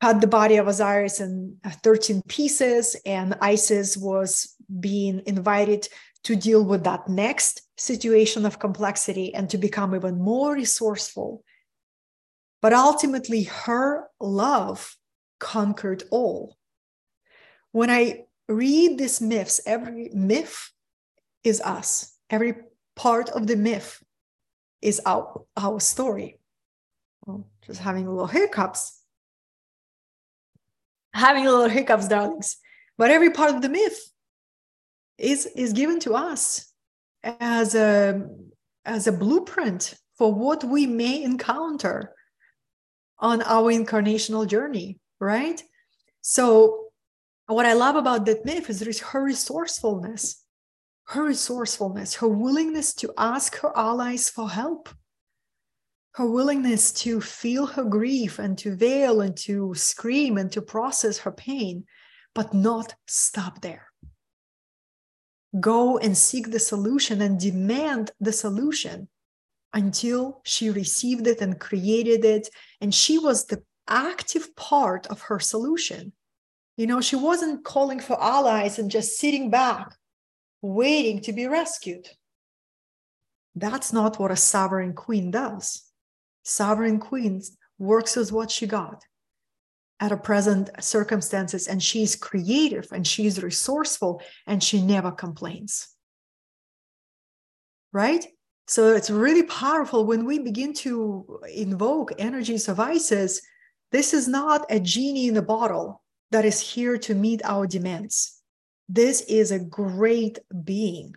cut 0.00 0.20
the 0.20 0.26
body 0.26 0.56
of 0.56 0.68
Osiris 0.68 1.20
in 1.20 1.56
uh, 1.64 1.70
13 1.70 2.22
pieces, 2.28 2.96
and 3.06 3.36
Isis 3.40 3.96
was 3.96 4.54
being 4.80 5.22
invited 5.26 5.88
to 6.24 6.36
deal 6.36 6.64
with 6.64 6.84
that 6.84 7.08
next 7.08 7.62
situation 7.76 8.44
of 8.44 8.58
complexity 8.58 9.34
and 9.34 9.48
to 9.50 9.58
become 9.58 9.94
even 9.94 10.18
more 10.20 10.54
resourceful. 10.54 11.44
But 12.60 12.72
ultimately, 12.72 13.44
her 13.44 14.08
love 14.20 14.96
conquered 15.38 16.02
all. 16.10 16.56
When 17.72 17.90
I 17.90 18.24
read 18.48 18.98
these 18.98 19.20
myths. 19.20 19.60
Every 19.66 20.10
myth 20.12 20.72
is 21.44 21.60
us. 21.60 22.16
Every 22.30 22.54
part 22.96 23.28
of 23.30 23.46
the 23.46 23.56
myth 23.56 24.02
is 24.82 25.00
our, 25.06 25.42
our 25.56 25.80
story. 25.80 26.38
Well, 27.26 27.46
just 27.66 27.80
having 27.80 28.06
a 28.06 28.10
little 28.10 28.26
hiccups. 28.26 29.02
Having 31.12 31.46
a 31.46 31.50
little 31.50 31.68
hiccups, 31.68 32.08
darlings. 32.08 32.56
But 32.96 33.10
every 33.10 33.30
part 33.30 33.54
of 33.54 33.62
the 33.62 33.68
myth 33.68 33.98
is, 35.18 35.46
is 35.46 35.72
given 35.72 36.00
to 36.00 36.14
us 36.14 36.72
as 37.22 37.74
a, 37.74 38.28
as 38.84 39.06
a 39.06 39.12
blueprint 39.12 39.94
for 40.16 40.32
what 40.32 40.64
we 40.64 40.86
may 40.86 41.22
encounter 41.22 42.14
on 43.20 43.42
our 43.42 43.72
incarnational 43.72 44.46
journey, 44.46 44.98
right? 45.20 45.62
So 46.20 46.88
what 47.46 47.66
I 47.66 47.72
love 47.72 47.96
about 47.96 48.26
that 48.26 48.44
myth 48.44 48.68
is 48.68 49.00
her 49.00 49.22
resourcefulness, 49.22 50.44
her 51.08 51.24
resourcefulness, 51.24 52.16
her 52.16 52.28
willingness 52.28 52.94
to 52.94 53.12
ask 53.16 53.56
her 53.56 53.76
allies 53.76 54.28
for 54.28 54.50
help, 54.50 54.88
her 56.12 56.26
willingness 56.26 56.92
to 56.92 57.20
feel 57.20 57.66
her 57.66 57.84
grief 57.84 58.38
and 58.38 58.58
to 58.58 58.74
veil 58.74 59.20
and 59.20 59.36
to 59.38 59.74
scream 59.74 60.36
and 60.36 60.52
to 60.52 60.60
process 60.60 61.18
her 61.18 61.32
pain, 61.32 61.84
but 62.34 62.52
not 62.52 62.94
stop 63.06 63.60
there. 63.62 63.86
Go 65.58 65.98
and 65.98 66.16
seek 66.16 66.50
the 66.50 66.60
solution 66.60 67.22
and 67.22 67.40
demand 67.40 68.10
the 68.20 68.32
solution 68.32 69.08
until 69.72 70.40
she 70.44 70.70
received 70.70 71.26
it 71.26 71.40
and 71.40 71.60
created 71.60 72.24
it. 72.24 72.48
And 72.80 72.94
she 72.94 73.18
was 73.18 73.46
the 73.46 73.62
active 73.88 74.54
part 74.56 75.06
of 75.06 75.22
her 75.22 75.38
solution 75.38 76.12
you 76.78 76.86
know, 76.86 77.00
she 77.00 77.16
wasn't 77.16 77.64
calling 77.64 77.98
for 77.98 78.22
allies 78.22 78.78
and 78.78 78.88
just 78.88 79.18
sitting 79.18 79.50
back, 79.50 79.96
waiting 80.62 81.20
to 81.22 81.32
be 81.32 81.48
rescued. 81.48 82.08
That's 83.56 83.92
not 83.92 84.20
what 84.20 84.30
a 84.30 84.36
sovereign 84.36 84.92
queen 84.92 85.32
does. 85.32 85.82
Sovereign 86.44 87.00
queen 87.00 87.42
works 87.80 88.14
with 88.14 88.30
what 88.30 88.52
she 88.52 88.68
got 88.68 89.02
at 89.98 90.12
her 90.12 90.16
present 90.16 90.70
circumstances, 90.78 91.66
and 91.66 91.82
she's 91.82 92.14
creative 92.14 92.86
and 92.92 93.04
she's 93.04 93.42
resourceful 93.42 94.22
and 94.46 94.62
she 94.62 94.80
never 94.80 95.10
complains. 95.10 95.88
Right? 97.92 98.24
So 98.68 98.94
it's 98.94 99.10
really 99.10 99.44
powerful 99.44 100.04
when 100.04 100.24
we 100.26 100.38
begin 100.38 100.74
to 100.74 101.40
invoke 101.54 102.12
energies 102.18 102.68
of 102.68 102.78
Isis 102.78 103.40
this 103.90 104.12
is 104.12 104.28
not 104.28 104.66
a 104.68 104.78
genie 104.78 105.28
in 105.28 105.36
a 105.38 105.42
bottle 105.42 106.02
that 106.30 106.44
is 106.44 106.60
here 106.60 106.98
to 106.98 107.14
meet 107.14 107.40
our 107.42 107.66
demands. 107.66 108.42
This 108.88 109.22
is 109.22 109.50
a 109.50 109.58
great 109.58 110.38
being 110.64 111.14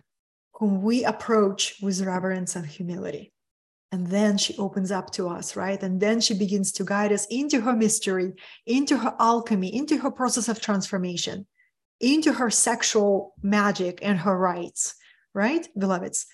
whom 0.54 0.82
we 0.82 1.04
approach 1.04 1.76
with 1.82 2.00
reverence 2.00 2.56
and 2.56 2.66
humility. 2.66 3.32
And 3.90 4.06
then 4.06 4.38
she 4.38 4.56
opens 4.56 4.90
up 4.90 5.10
to 5.12 5.28
us, 5.28 5.54
right? 5.54 5.82
And 5.82 6.00
then 6.00 6.22
she 6.22 6.32
begins 6.32 6.72
to 6.72 6.84
guide 6.84 7.12
us 7.12 7.26
into 7.26 7.60
her 7.60 7.74
mystery, 7.74 8.32
into 8.66 8.96
her 8.96 9.14
alchemy, 9.18 9.74
into 9.76 9.98
her 9.98 10.10
process 10.10 10.48
of 10.48 10.60
transformation, 10.60 11.46
into 12.00 12.32
her 12.32 12.48
sexual 12.48 13.34
magic 13.42 13.98
and 14.00 14.18
her 14.18 14.38
rites, 14.38 14.94
right, 15.34 15.68
beloveds? 15.76 16.26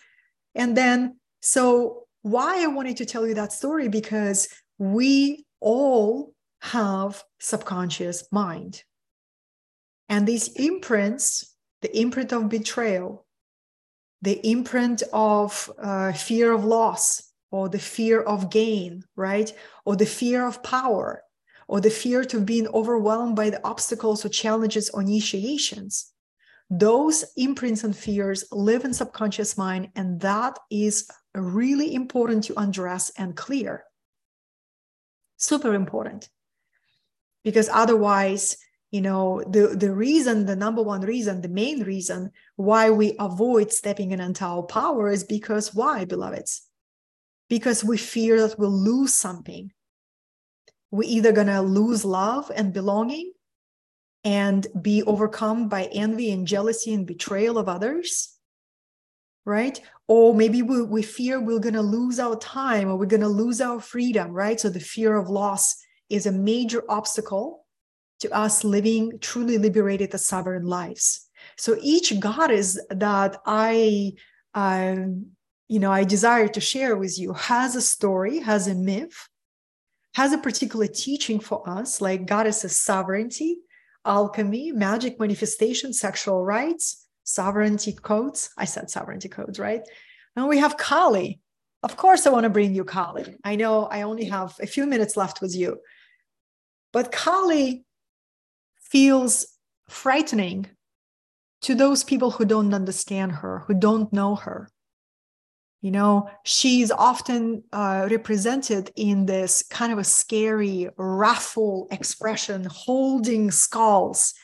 And 0.54 0.76
then, 0.76 1.18
so 1.40 2.04
why 2.22 2.62
I 2.62 2.66
wanted 2.66 2.96
to 2.98 3.06
tell 3.06 3.26
you 3.26 3.34
that 3.34 3.52
story 3.52 3.88
because 3.88 4.48
we 4.78 5.44
all 5.60 6.34
have 6.60 7.22
subconscious 7.38 8.24
mind. 8.32 8.82
And 10.08 10.26
these 10.26 10.48
imprints, 10.54 11.54
the 11.82 11.96
imprint 11.96 12.32
of 12.32 12.48
betrayal, 12.48 13.26
the 14.22 14.40
imprint 14.48 15.02
of 15.12 15.70
uh, 15.80 16.12
fear 16.12 16.52
of 16.52 16.64
loss, 16.64 17.22
or 17.50 17.68
the 17.68 17.78
fear 17.78 18.20
of 18.20 18.50
gain, 18.50 19.04
right? 19.16 19.52
Or 19.84 19.96
the 19.96 20.06
fear 20.06 20.46
of 20.46 20.62
power, 20.62 21.22
or 21.66 21.80
the 21.80 21.90
fear 21.90 22.24
to 22.24 22.40
being 22.40 22.66
overwhelmed 22.68 23.36
by 23.36 23.50
the 23.50 23.64
obstacles 23.64 24.24
or 24.24 24.28
challenges 24.28 24.90
or 24.90 25.02
initiations. 25.02 26.12
Those 26.70 27.24
imprints 27.36 27.84
and 27.84 27.96
fears 27.96 28.44
live 28.52 28.84
in 28.84 28.92
subconscious 28.92 29.56
mind, 29.56 29.90
and 29.96 30.20
that 30.20 30.58
is 30.70 31.08
really 31.34 31.94
important 31.94 32.44
to 32.44 32.58
undress 32.58 33.10
and 33.16 33.34
clear. 33.34 33.84
Super 35.38 35.72
important. 35.74 36.28
Because 37.42 37.70
otherwise, 37.72 38.58
you 38.90 39.00
know, 39.00 39.42
the, 39.48 39.68
the 39.68 39.94
reason, 39.94 40.44
the 40.44 40.56
number 40.56 40.82
one 40.82 41.00
reason, 41.02 41.40
the 41.40 41.48
main 41.48 41.84
reason 41.84 42.32
why 42.56 42.90
we 42.90 43.16
avoid 43.18 43.72
stepping 43.72 44.10
in 44.10 44.20
into 44.20 44.44
our 44.44 44.62
power 44.62 45.10
is 45.10 45.24
because 45.24 45.74
why, 45.74 46.04
beloveds? 46.04 46.62
Because 47.48 47.82
we 47.84 47.96
fear 47.96 48.40
that 48.46 48.58
we'll 48.58 48.70
lose 48.70 49.14
something. 49.14 49.72
We're 50.90 51.08
either 51.08 51.32
going 51.32 51.48
to 51.48 51.60
lose 51.60 52.04
love 52.04 52.50
and 52.54 52.72
belonging 52.72 53.32
and 54.24 54.66
be 54.80 55.02
overcome 55.04 55.68
by 55.68 55.84
envy 55.92 56.30
and 56.30 56.46
jealousy 56.46 56.92
and 56.92 57.06
betrayal 57.06 57.58
of 57.58 57.68
others, 57.68 58.36
right? 59.44 59.80
Or 60.06 60.34
maybe 60.34 60.62
we, 60.62 60.82
we 60.82 61.02
fear 61.02 61.40
we're 61.40 61.60
going 61.60 61.74
to 61.74 61.82
lose 61.82 62.18
our 62.18 62.36
time 62.36 62.88
or 62.88 62.96
we're 62.96 63.06
going 63.06 63.22
to 63.22 63.28
lose 63.28 63.60
our 63.60 63.80
freedom, 63.80 64.32
right? 64.32 64.58
So 64.58 64.68
the 64.68 64.80
fear 64.80 65.16
of 65.16 65.28
loss 65.28 65.76
is 66.08 66.26
a 66.26 66.32
major 66.32 66.82
obstacle 66.88 67.64
to 68.20 68.30
us 68.34 68.64
living 68.64 69.18
truly 69.20 69.58
liberated 69.58 70.10
and 70.12 70.20
sovereign 70.20 70.66
lives. 70.66 71.28
So 71.56 71.76
each 71.80 72.18
goddess 72.18 72.78
that 72.90 73.36
I, 73.46 74.14
um, 74.54 75.28
you 75.68 75.78
know, 75.78 75.92
I 75.92 76.04
desire 76.04 76.48
to 76.48 76.60
share 76.60 76.96
with 76.96 77.18
you 77.18 77.32
has 77.34 77.76
a 77.76 77.82
story, 77.82 78.40
has 78.40 78.66
a 78.66 78.74
myth, 78.74 79.28
has 80.14 80.32
a 80.32 80.38
particular 80.38 80.86
teaching 80.86 81.38
for 81.38 81.68
us, 81.68 82.00
like 82.00 82.26
goddess's 82.26 82.76
sovereignty, 82.76 83.58
alchemy, 84.08 84.72
magic 84.72 85.20
manifestation, 85.20 85.92
sexual 85.92 86.44
rights, 86.44 87.06
sovereignty 87.22 87.92
codes. 87.92 88.50
I 88.56 88.64
said 88.64 88.90
sovereignty 88.90 89.28
codes, 89.28 89.58
right? 89.58 89.82
And 90.34 90.48
we 90.48 90.58
have 90.58 90.76
Kali. 90.78 91.40
Of 91.82 91.96
course, 91.96 92.26
I 92.26 92.30
want 92.30 92.44
to 92.44 92.50
bring 92.50 92.74
you 92.74 92.84
Kali. 92.84 93.36
I 93.44 93.54
know 93.54 93.84
I 93.84 94.02
only 94.02 94.24
have 94.24 94.56
a 94.60 94.66
few 94.66 94.86
minutes 94.86 95.16
left 95.16 95.40
with 95.40 95.54
you. 95.54 95.78
But 96.92 97.12
Kali 97.12 97.84
feels 98.80 99.46
frightening 99.88 100.66
to 101.62 101.74
those 101.74 102.02
people 102.02 102.30
who 102.30 102.44
don't 102.44 102.74
understand 102.74 103.32
her, 103.32 103.64
who 103.66 103.74
don't 103.74 104.12
know 104.12 104.34
her. 104.36 104.68
You 105.80 105.92
know, 105.92 106.28
she's 106.42 106.90
often 106.90 107.62
uh, 107.72 108.08
represented 108.10 108.90
in 108.96 109.26
this 109.26 109.62
kind 109.62 109.92
of 109.92 109.98
a 109.98 110.04
scary, 110.04 110.88
wrathful 110.96 111.86
expression, 111.92 112.66
holding 112.68 113.52
skulls. 113.52 114.34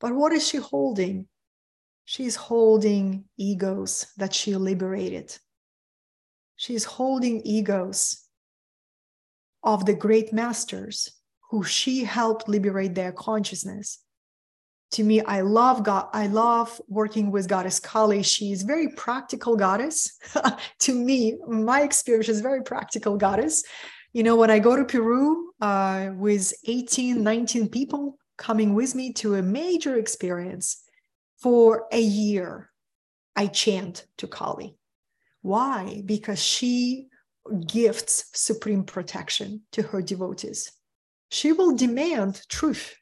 But 0.00 0.14
what 0.14 0.32
is 0.32 0.48
she 0.48 0.58
holding? 0.58 1.26
She's 2.06 2.36
holding 2.36 3.24
egos 3.36 4.06
that 4.16 4.32
she 4.32 4.56
liberated. 4.56 5.36
She's 6.56 6.84
holding 6.84 7.42
egos 7.44 8.24
of 9.62 9.84
the 9.84 9.94
great 9.94 10.32
masters 10.32 11.10
who 11.50 11.64
she 11.64 12.04
helped 12.04 12.48
liberate 12.48 12.94
their 12.94 13.12
consciousness 13.12 13.98
to 14.90 15.04
me 15.04 15.20
i 15.22 15.40
love 15.40 15.82
god 15.82 16.08
i 16.12 16.26
love 16.26 16.80
working 16.88 17.30
with 17.30 17.48
goddess 17.48 17.78
kali. 17.80 18.22
She's 18.22 18.62
very 18.62 18.88
practical 18.88 19.56
goddess. 19.56 20.18
To 20.80 20.94
me 20.94 21.36
my 21.46 21.82
experience 21.82 22.28
is 22.28 22.40
very 22.40 22.62
practical 22.62 23.16
goddess. 23.16 23.64
You 24.12 24.22
know 24.22 24.36
when 24.36 24.50
i 24.50 24.58
go 24.58 24.76
to 24.76 24.84
peru 24.84 25.52
uh, 25.60 26.10
with 26.14 26.52
18 26.66 27.22
19 27.22 27.68
people 27.68 28.18
coming 28.36 28.74
with 28.74 28.94
me 28.94 29.12
to 29.14 29.34
a 29.34 29.42
major 29.42 29.96
experience 29.96 30.82
for 31.38 31.86
a 31.92 32.00
year 32.00 32.70
i 33.36 33.46
chant 33.46 34.06
to 34.18 34.26
kali. 34.26 34.76
Why? 35.42 36.02
Because 36.04 36.42
she 36.42 37.08
gifts 37.66 38.24
supreme 38.34 38.84
protection 38.84 39.62
to 39.72 39.82
her 39.82 40.02
devotees. 40.02 40.72
She 41.30 41.52
will 41.52 41.76
demand 41.76 42.42
truth. 42.48 42.94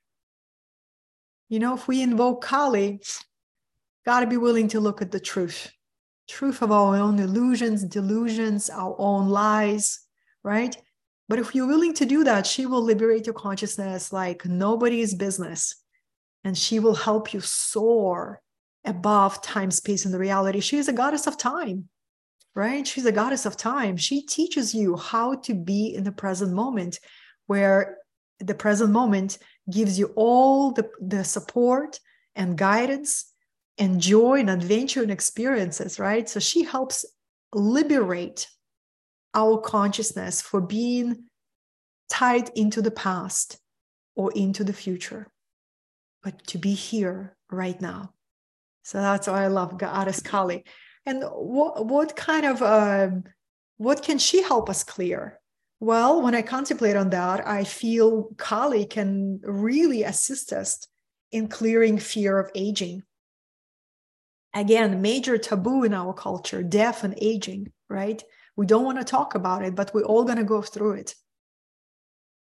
You 1.49 1.61
know, 1.61 1.75
if 1.75 1.87
we 1.87 2.03
invoke 2.03 2.43
Kali, 2.43 3.01
got 4.05 4.21
to 4.21 4.27
be 4.27 4.37
willing 4.37 4.69
to 4.69 4.81
look 4.81 5.03
at 5.03 5.13
the 5.13 5.21
truth 5.21 5.73
truth 6.29 6.61
of 6.61 6.73
our 6.73 6.97
own 6.97 7.19
illusions, 7.19 7.85
delusions, 7.85 8.69
our 8.69 8.97
own 8.99 9.29
lies, 9.29 10.01
right? 10.43 10.77
But 11.29 11.39
if 11.39 11.55
you're 11.55 11.67
willing 11.67 11.95
to 11.95 12.07
do 12.07 12.25
that, 12.25 12.47
she 12.47 12.67
will 12.67 12.83
liberate 12.83 13.27
your 13.27 13.35
consciousness 13.35 14.13
like 14.13 14.45
nobody's 14.45 15.15
business. 15.15 15.77
And 16.45 16.57
she 16.57 16.79
will 16.79 16.95
help 16.95 17.33
you 17.33 17.41
soar 17.41 18.41
above 18.85 19.43
time, 19.43 19.71
space, 19.71 20.05
and 20.05 20.15
the 20.15 20.19
reality. 20.19 20.61
She 20.61 20.79
is 20.79 20.89
a 20.89 20.93
goddess 20.93 21.27
of 21.27 21.37
time, 21.37 21.89
right? 22.55 22.87
She's 22.87 23.07
a 23.07 23.13
goddess 23.13 23.47
of 23.47 23.57
time. 23.57 23.97
She 23.97 24.23
teaches 24.23 24.75
you 24.75 24.97
how 24.97 25.35
to 25.37 25.55
be 25.55 25.95
in 25.95 26.05
the 26.05 26.13
present 26.13 26.53
moment 26.53 27.01
where 27.47 27.99
the 28.39 28.55
present 28.55 28.93
moment 28.93 29.39
gives 29.71 29.99
you 29.99 30.13
all 30.17 30.73
the, 30.73 30.89
the 31.01 31.25
support 31.25 31.99
and 32.35 32.57
guidance 32.57 33.33
and 33.79 34.01
joy 34.01 34.41
and 34.41 34.51
adventure 34.51 35.03
and 35.03 35.11
experiences, 35.11 35.99
right? 35.99 36.29
So 36.29 36.41
she 36.41 36.63
helps 36.63 37.05
liberate 37.53 38.49
our 39.35 39.59
consciousness 39.59 40.41
for 40.41 40.61
being 40.61 41.25
tied 42.09 42.51
into 42.55 42.81
the 42.81 42.91
past 42.91 43.59
or 44.15 44.33
into 44.33 44.65
the 44.65 44.73
future, 44.73 45.29
but 46.23 46.47
to 46.47 46.59
be 46.59 46.73
here 46.73 47.37
right 47.51 47.81
now. 47.81 48.13
So 48.83 48.99
that's 48.99 49.27
why 49.27 49.45
I 49.45 49.49
love 49.49 49.79
Goddess 49.79 50.21
Kali. 50.21 50.65
And 51.05 51.23
what, 51.23 51.87
what 51.87 52.17
kind 52.17 52.47
of, 52.47 52.63
um, 52.63 53.25
what 53.77 54.03
can 54.03 54.19
she 54.19 54.43
help 54.43 54.71
us 54.71 54.85
clear? 54.85 55.41
Well, 55.79 56.23
when 56.23 56.35
I 56.35 56.43
contemplate 56.43 56.97
on 56.97 57.11
that, 57.11 57.47
I 57.47 57.65
feel 57.65 58.31
Kali 58.39 58.87
can 58.87 59.41
really 59.43 60.05
assist 60.05 60.53
us 60.53 60.87
in 61.33 61.49
clearing 61.49 61.99
fear 61.99 62.39
of 62.39 62.51
aging. 62.55 63.03
Again, 64.55 65.03
major 65.03 65.37
taboo 65.37 65.85
in 65.85 65.93
our 65.93 66.15
culture, 66.15 66.63
death 66.63 67.05
and 67.05 67.15
aging, 67.21 67.73
right? 67.91 68.23
We 68.57 68.65
don't 68.65 68.87
want 68.87 68.99
to 68.99 69.05
talk 69.05 69.35
about 69.35 69.63
it, 69.63 69.75
but 69.75 69.93
we're 69.93 70.05
all 70.05 70.25
going 70.25 70.39
to 70.39 70.45
go 70.45 70.63
through 70.63 70.93
it. 70.93 71.15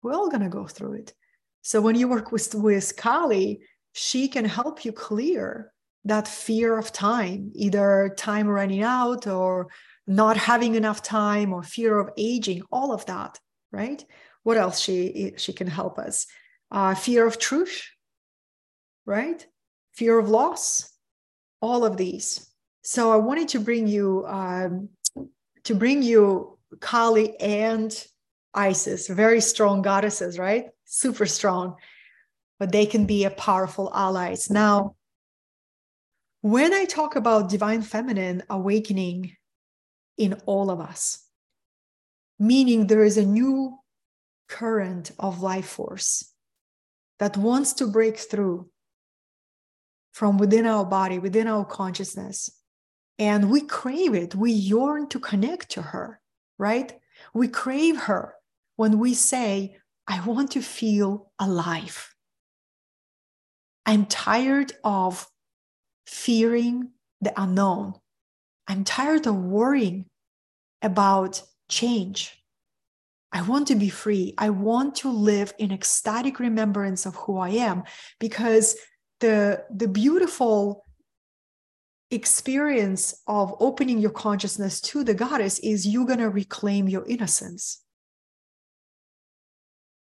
We're 0.01 0.15
all 0.15 0.29
going 0.29 0.41
to 0.41 0.49
go 0.49 0.65
through 0.65 0.93
it. 0.93 1.13
So 1.61 1.79
when 1.79 1.95
you 1.95 2.07
work 2.07 2.31
with, 2.31 2.55
with 2.55 2.97
Kali, 2.97 3.61
she 3.93 4.27
can 4.27 4.45
help 4.45 4.83
you 4.83 4.91
clear 4.93 5.71
that 6.05 6.27
fear 6.27 6.75
of 6.75 6.91
time, 6.91 7.51
either 7.53 8.15
time 8.17 8.47
running 8.47 8.81
out 8.81 9.27
or 9.27 9.67
not 10.07 10.37
having 10.37 10.75
enough 10.75 11.01
time 11.01 11.53
or 11.53 11.63
fear 11.63 11.99
of 11.99 12.09
aging 12.17 12.61
all 12.71 12.91
of 12.91 13.05
that 13.05 13.39
right? 13.71 14.03
What 14.43 14.57
else 14.57 14.79
she 14.79 15.33
she 15.37 15.53
can 15.53 15.67
help 15.67 15.97
us? 15.97 16.27
Uh, 16.69 16.95
fear 16.95 17.25
of 17.25 17.39
truth 17.39 17.87
right? 19.05 19.45
Fear 19.93 20.19
of 20.19 20.29
loss 20.29 20.91
all 21.61 21.85
of 21.85 21.97
these. 21.97 22.47
So 22.83 23.11
i 23.11 23.17
wanted 23.17 23.49
to 23.49 23.59
bring 23.59 23.87
you 23.87 24.25
um, 24.27 24.89
to 25.63 25.75
bring 25.75 26.01
you 26.01 26.57
kali 26.79 27.39
and 27.39 27.91
isis 28.53 29.07
very 29.07 29.41
strong 29.41 29.81
goddesses 29.81 30.37
right? 30.37 30.65
Super 30.85 31.25
strong 31.25 31.75
but 32.59 32.71
they 32.71 32.85
can 32.85 33.05
be 33.05 33.23
a 33.23 33.31
powerful 33.31 33.91
allies. 33.93 34.49
Now 34.49 34.95
when 36.41 36.73
i 36.73 36.85
talk 36.85 37.15
about 37.15 37.49
divine 37.49 37.83
feminine 37.83 38.41
awakening 38.49 39.35
in 40.21 40.35
all 40.45 40.69
of 40.69 40.79
us. 40.79 41.25
Meaning 42.37 42.85
there 42.85 43.03
is 43.03 43.17
a 43.17 43.25
new 43.25 43.79
current 44.47 45.11
of 45.17 45.41
life 45.41 45.65
force 45.65 46.31
that 47.17 47.37
wants 47.37 47.73
to 47.73 47.87
break 47.87 48.17
through 48.17 48.69
from 50.13 50.37
within 50.37 50.67
our 50.67 50.85
body, 50.85 51.17
within 51.17 51.47
our 51.47 51.65
consciousness. 51.65 52.51
And 53.17 53.49
we 53.49 53.61
crave 53.61 54.13
it. 54.13 54.35
We 54.35 54.51
yearn 54.51 55.09
to 55.09 55.19
connect 55.19 55.69
to 55.71 55.81
her, 55.81 56.21
right? 56.59 56.99
We 57.33 57.47
crave 57.47 57.97
her 58.01 58.35
when 58.75 58.99
we 58.99 59.15
say, 59.15 59.77
I 60.07 60.23
want 60.25 60.51
to 60.51 60.61
feel 60.61 61.31
alive. 61.39 62.13
I'm 63.85 64.05
tired 64.05 64.73
of 64.83 65.27
fearing 66.05 66.91
the 67.21 67.33
unknown. 67.41 67.93
I'm 68.67 68.83
tired 68.83 69.25
of 69.25 69.35
worrying 69.35 70.05
about 70.81 71.41
change. 71.69 72.37
I 73.31 73.41
want 73.43 73.67
to 73.67 73.75
be 73.75 73.89
free. 73.89 74.33
I 74.37 74.49
want 74.49 74.95
to 74.97 75.09
live 75.09 75.53
in 75.57 75.71
ecstatic 75.71 76.39
remembrance 76.39 77.05
of 77.05 77.15
who 77.15 77.37
I 77.37 77.49
am 77.49 77.83
because 78.19 78.75
the, 79.21 79.63
the 79.73 79.87
beautiful 79.87 80.85
experience 82.09 83.21
of 83.27 83.55
opening 83.61 83.99
your 83.99 84.11
consciousness 84.11 84.81
to 84.81 85.03
the 85.03 85.13
goddess 85.13 85.59
is 85.59 85.87
you're 85.87 86.05
going 86.05 86.19
to 86.19 86.29
reclaim 86.29 86.89
your 86.89 87.05
innocence. 87.07 87.81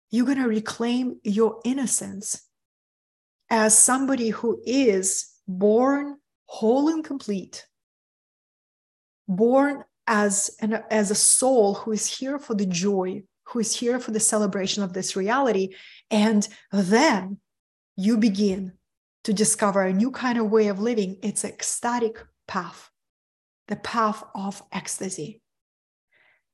You're 0.10 0.26
going 0.26 0.40
to 0.40 0.48
reclaim 0.48 1.20
your 1.24 1.60
innocence 1.64 2.48
as 3.50 3.78
somebody 3.78 4.30
who 4.30 4.60
is 4.66 5.28
born 5.48 6.18
whole 6.46 6.90
and 6.90 7.04
complete, 7.04 7.68
born 9.28 9.84
as, 10.08 10.56
an, 10.60 10.84
as 10.90 11.12
a 11.12 11.16
soul 11.16 11.76
who 11.76 11.92
is 11.92 12.18
here 12.18 12.40
for 12.40 12.54
the 12.54 12.66
joy, 12.66 13.24
who 13.46 13.60
is 13.60 13.76
here 13.76 14.00
for 14.00 14.12
the 14.12 14.20
celebration 14.20 14.84
of 14.84 14.94
this 14.94 15.16
reality. 15.16 15.76
And 16.10 16.48
then 16.72 17.38
you 17.96 18.18
begin 18.18 18.74
to 19.24 19.34
discover 19.34 19.84
a 19.84 19.94
new 19.94 20.12
kind 20.12 20.38
of 20.38 20.52
way 20.52 20.68
of 20.68 20.80
living. 20.80 21.18
It's 21.22 21.46
ecstatic 21.46 22.24
path, 22.48 22.90
the 23.68 23.78
path 23.78 24.24
of 24.36 24.62
ecstasy. 24.72 25.42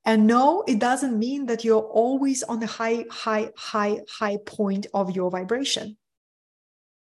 And 0.06 0.28
no, 0.28 0.64
it 0.68 0.80
doesn't 0.80 1.20
mean 1.20 1.48
that 1.48 1.64
you're 1.64 1.82
always 1.82 2.44
on 2.44 2.60
the 2.60 2.68
high, 2.68 3.06
high, 3.10 3.50
high, 3.58 4.02
high 4.10 4.38
point 4.46 4.88
of 4.94 5.16
your 5.16 5.30
vibration. 5.30 5.98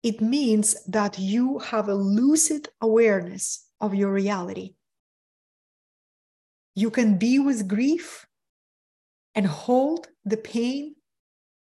It 0.01 0.21
means 0.21 0.75
that 0.85 1.19
you 1.19 1.59
have 1.59 1.89
a 1.89 1.95
lucid 1.95 2.69
awareness 2.79 3.67
of 3.81 3.95
your 3.95 4.11
reality. 4.11 4.75
You 6.75 6.91
can 6.91 7.17
be 7.17 7.39
with 7.39 7.67
grief 7.67 8.27
and 9.33 9.47
hold 9.47 10.07
the 10.25 10.37
pain 10.37 10.95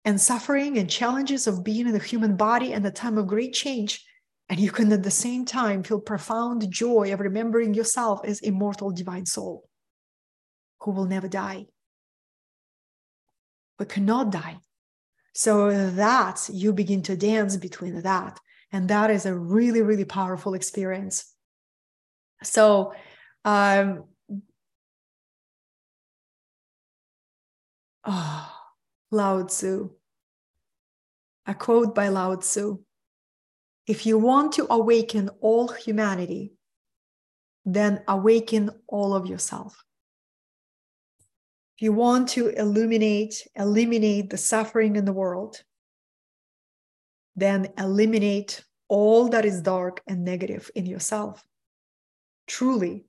and 0.04 0.20
suffering 0.20 0.78
and 0.78 0.88
challenges 0.88 1.46
of 1.46 1.64
being 1.64 1.86
in 1.86 1.92
the 1.92 1.98
human 1.98 2.36
body 2.36 2.72
and 2.72 2.84
the 2.84 2.90
time 2.90 3.18
of 3.18 3.26
great 3.26 3.52
change. 3.52 4.04
And 4.48 4.58
you 4.58 4.70
can 4.70 4.92
at 4.92 5.02
the 5.02 5.10
same 5.10 5.44
time 5.44 5.82
feel 5.82 6.00
profound 6.00 6.70
joy 6.70 7.12
of 7.12 7.20
remembering 7.20 7.74
yourself 7.74 8.20
as 8.24 8.40
immortal 8.40 8.90
divine 8.90 9.26
soul 9.26 9.68
who 10.80 10.92
will 10.92 11.06
never 11.06 11.28
die, 11.28 11.66
but 13.76 13.88
cannot 13.88 14.30
die. 14.30 14.58
So 15.34 15.90
that 15.90 16.48
you 16.50 16.72
begin 16.72 17.02
to 17.02 17.16
dance 17.16 17.56
between 17.56 18.00
that. 18.02 18.38
And 18.72 18.88
that 18.88 19.10
is 19.10 19.26
a 19.26 19.36
really, 19.36 19.82
really 19.82 20.04
powerful 20.04 20.54
experience. 20.54 21.34
So, 22.42 22.94
um, 23.44 24.04
oh, 28.06 28.52
Lao 29.10 29.42
Tzu, 29.44 29.90
a 31.46 31.54
quote 31.54 31.94
by 31.94 32.08
Lao 32.08 32.36
Tzu 32.36 32.78
If 33.86 34.06
you 34.06 34.18
want 34.18 34.52
to 34.54 34.66
awaken 34.70 35.30
all 35.40 35.68
humanity, 35.68 36.52
then 37.64 38.02
awaken 38.08 38.70
all 38.88 39.14
of 39.14 39.26
yourself. 39.26 39.84
If 41.76 41.82
you 41.82 41.92
want 41.92 42.28
to 42.30 42.48
illuminate, 42.48 43.46
eliminate 43.54 44.30
the 44.30 44.38
suffering 44.38 44.96
in 44.96 45.04
the 45.04 45.12
world, 45.12 45.62
then 47.34 47.68
eliminate 47.76 48.64
all 48.88 49.28
that 49.28 49.44
is 49.44 49.60
dark 49.60 50.00
and 50.06 50.24
negative 50.24 50.70
in 50.74 50.86
yourself. 50.86 51.44
Truly, 52.46 53.04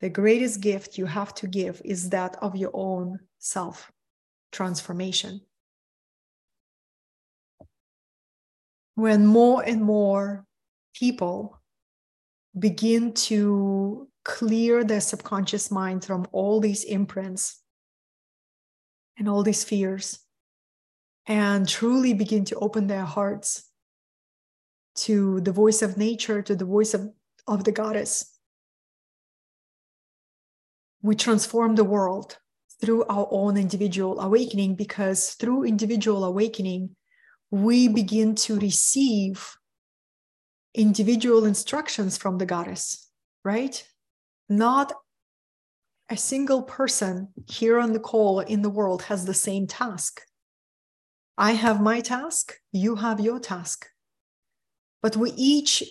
the 0.00 0.08
greatest 0.08 0.60
gift 0.60 0.98
you 0.98 1.06
have 1.06 1.34
to 1.36 1.46
give 1.46 1.80
is 1.84 2.10
that 2.10 2.36
of 2.42 2.56
your 2.56 2.70
own 2.72 3.20
self 3.40 3.90
transformation. 4.52 5.40
When 8.94 9.26
more 9.26 9.62
and 9.62 9.82
more 9.82 10.46
people 10.94 11.58
begin 12.56 13.14
to 13.14 14.08
clear 14.24 14.84
their 14.84 15.00
subconscious 15.00 15.70
mind 15.70 16.04
from 16.04 16.26
all 16.32 16.60
these 16.60 16.84
imprints 16.84 17.60
and 19.16 19.28
all 19.28 19.42
these 19.42 19.64
fears 19.64 20.20
and 21.26 21.68
truly 21.68 22.12
begin 22.12 22.44
to 22.44 22.56
open 22.56 22.86
their 22.86 23.04
hearts 23.04 23.68
to 24.96 25.40
the 25.40 25.52
voice 25.52 25.80
of 25.80 25.96
nature, 25.96 26.42
to 26.42 26.54
the 26.54 26.64
voice 26.64 26.92
of, 26.92 27.10
of 27.46 27.64
the 27.64 27.72
goddess. 27.72 28.36
We 31.02 31.14
transform 31.14 31.76
the 31.76 31.84
world 31.84 32.36
through 32.80 33.04
our 33.04 33.28
own 33.30 33.56
individual 33.56 34.20
awakening 34.20 34.74
because 34.74 35.30
through 35.30 35.64
individual 35.64 36.24
awakening, 36.24 36.96
we 37.50 37.88
begin 37.88 38.34
to 38.34 38.58
receive 38.58 39.54
individual 40.74 41.44
instructions 41.44 42.16
from 42.16 42.38
the 42.38 42.46
goddess, 42.46 43.10
right? 43.44 43.84
Not 44.48 44.92
a 46.08 46.16
single 46.16 46.62
person 46.62 47.28
here 47.48 47.78
on 47.78 47.92
the 47.92 48.00
call 48.00 48.40
in 48.40 48.62
the 48.62 48.70
world 48.70 49.02
has 49.02 49.24
the 49.24 49.34
same 49.34 49.66
task. 49.66 50.22
I 51.38 51.52
have 51.52 51.80
my 51.80 52.00
task, 52.00 52.54
you 52.72 52.96
have 52.96 53.20
your 53.20 53.38
task. 53.40 53.86
But 55.02 55.16
we 55.16 55.32
each 55.36 55.84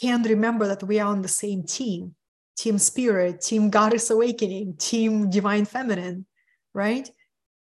can 0.00 0.22
remember 0.22 0.66
that 0.68 0.82
we 0.82 1.00
are 1.00 1.10
on 1.10 1.22
the 1.22 1.28
same 1.28 1.64
team 1.64 2.14
team 2.56 2.78
spirit, 2.78 3.40
team 3.40 3.70
goddess 3.70 4.10
awakening, 4.10 4.74
team 4.76 5.30
divine 5.30 5.64
feminine, 5.64 6.26
right? 6.72 7.08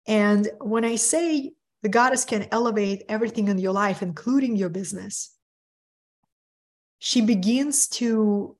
And 0.06 0.48
when 0.60 0.84
I 0.84 0.96
say 0.96 1.52
the 1.82 1.88
goddess 1.88 2.24
can 2.24 2.48
elevate 2.50 3.04
everything 3.08 3.48
in 3.48 3.58
your 3.58 3.72
life, 3.72 4.02
including 4.02 4.56
your 4.56 4.68
business, 4.68 5.34
she 6.98 7.20
begins 7.20 7.88
to 7.88 8.56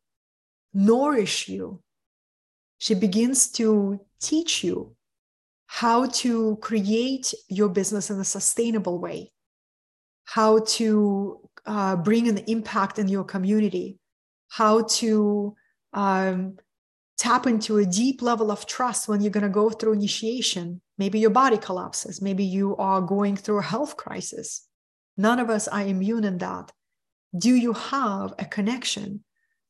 nourish 0.73 1.49
you. 1.49 1.83
She 2.79 2.95
begins 2.95 3.51
to 3.53 4.01
teach 4.21 4.65
you 4.65 4.97
how 5.67 6.07
to 6.07 6.57
create 6.57 7.35
your 7.49 7.69
business 7.69 8.11
in 8.11 8.19
a 8.19 8.25
sustainable 8.25 8.99
way, 8.99 9.33
how 10.25 10.61
to 10.61 11.49
uh, 11.67 11.97
bring 11.97 12.29
an 12.29 12.39
impact 12.47 12.99
in 12.99 13.09
your 13.09 13.25
community, 13.25 13.99
how 14.49 14.83
to 14.83 15.55
um, 15.93 16.59
tap 17.19 17.47
into 17.47 17.79
a 17.79 17.87
deep 17.87 18.23
level 18.23 18.51
of 18.51 18.67
trust 18.67 19.09
when 19.09 19.21
you're 19.21 19.31
going 19.31 19.43
to 19.43 19.51
go 19.51 19.71
through 19.71 19.93
initiation. 19.93 20.81
Maybe 20.99 21.19
your 21.19 21.31
body 21.31 21.59
collapses. 21.59 22.23
Maybe 22.23 22.45
you 22.45 22.77
are 22.77 23.01
going 23.01 23.37
through 23.37 23.59
a 23.59 23.63
health 23.63 23.97
crisis. 23.97 24.67
None 25.17 25.39
of 25.39 25.51
us 25.51 25.69
are 25.69 25.83
immune 25.83 26.25
in 26.25 26.39
that. 26.39 26.73
Do 27.37 27.55
you 27.55 27.75
have 27.75 28.35
a 28.39 28.45
connection 28.45 29.23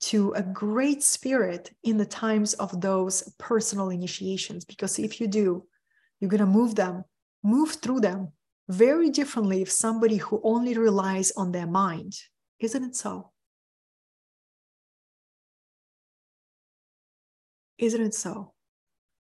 to 0.03 0.33
a 0.33 0.43
great 0.43 1.03
spirit 1.03 1.71
in 1.83 1.99
the 1.99 2.07
times 2.07 2.55
of 2.55 2.81
those 2.81 3.35
personal 3.39 3.91
initiations? 3.91 4.65
Because 4.65 4.99
if 4.99 5.21
you 5.21 5.27
do, 5.27 5.67
you're 6.21 6.31
going 6.31 6.41
to 6.41 6.47
move 6.47 6.75
them, 6.75 7.05
move 7.43 7.73
through 7.73 8.01
them 8.01 8.29
very 8.69 9.11
differently 9.11 9.61
if 9.61 9.71
somebody 9.71 10.17
who 10.17 10.41
only 10.45 10.77
relies 10.79 11.33
on 11.33 11.53
their 11.53 11.67
mind. 11.67 12.15
Isn't 12.61 12.85
it 12.85 12.97
so? 12.97 13.33
Isn't 17.81 18.03
it 18.03 18.15
so? 18.15 18.53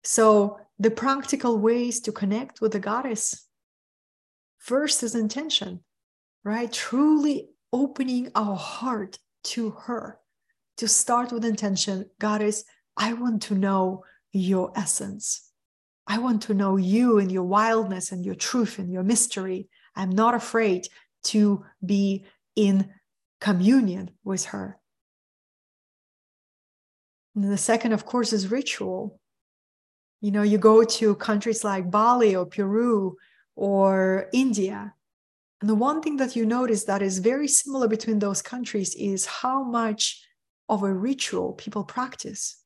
So, 0.04 0.60
the 0.80 0.90
practical 0.90 1.60
ways 1.60 2.00
to 2.02 2.12
connect 2.12 2.62
with 2.62 2.72
the 2.72 2.80
goddess 2.80 3.48
first 4.58 5.04
is 5.04 5.14
intention, 5.14 5.84
right? 6.44 6.72
Truly 6.72 7.50
opening 7.72 8.32
our 8.34 8.56
heart 8.56 9.20
to 9.44 9.72
her 9.72 10.20
to 10.78 10.88
start 10.88 11.32
with 11.32 11.46
intention. 11.46 12.06
Goddess, 12.20 12.64
I 12.98 13.14
want 13.14 13.44
to 13.44 13.56
know 13.56 14.04
your 14.32 14.72
essence. 14.76 15.52
I 16.08 16.18
want 16.18 16.42
to 16.44 16.56
know 16.56 16.78
you 16.78 17.20
and 17.20 17.32
your 17.32 17.44
wildness 17.44 18.12
and 18.12 18.26
your 18.26 18.36
truth 18.36 18.80
and 18.80 18.92
your 18.92 19.04
mystery. 19.04 19.70
I'm 19.96 20.10
not 20.10 20.34
afraid 20.34 20.88
to 21.26 21.66
be 21.86 22.26
in 22.56 22.90
communion 23.40 24.12
with 24.24 24.46
her. 24.46 24.80
And 27.42 27.50
the 27.50 27.58
second, 27.58 27.94
of 27.94 28.06
course, 28.06 28.34
is 28.34 28.52
ritual. 28.52 29.18
You 30.20 30.32
know, 30.32 30.42
you 30.42 30.58
go 30.58 30.84
to 30.84 31.16
countries 31.16 31.64
like 31.64 31.90
Bali 31.90 32.36
or 32.36 32.46
Peru 32.46 33.16
or 33.56 34.28
India. 34.34 34.94
And 35.62 35.70
the 35.70 35.76
one 35.76 36.02
thing 36.02 36.18
that 36.18 36.36
you 36.36 36.46
notice 36.46 36.84
that 36.84 37.02
is 37.02 37.20
very 37.20 37.48
similar 37.48 37.88
between 37.88 38.20
those 38.20 38.42
countries 38.42 38.94
is 38.94 39.26
how 39.26 39.64
much 39.64 40.22
of 40.68 40.84
a 40.84 40.94
ritual 40.94 41.54
people 41.54 41.86
practice. 41.86 42.62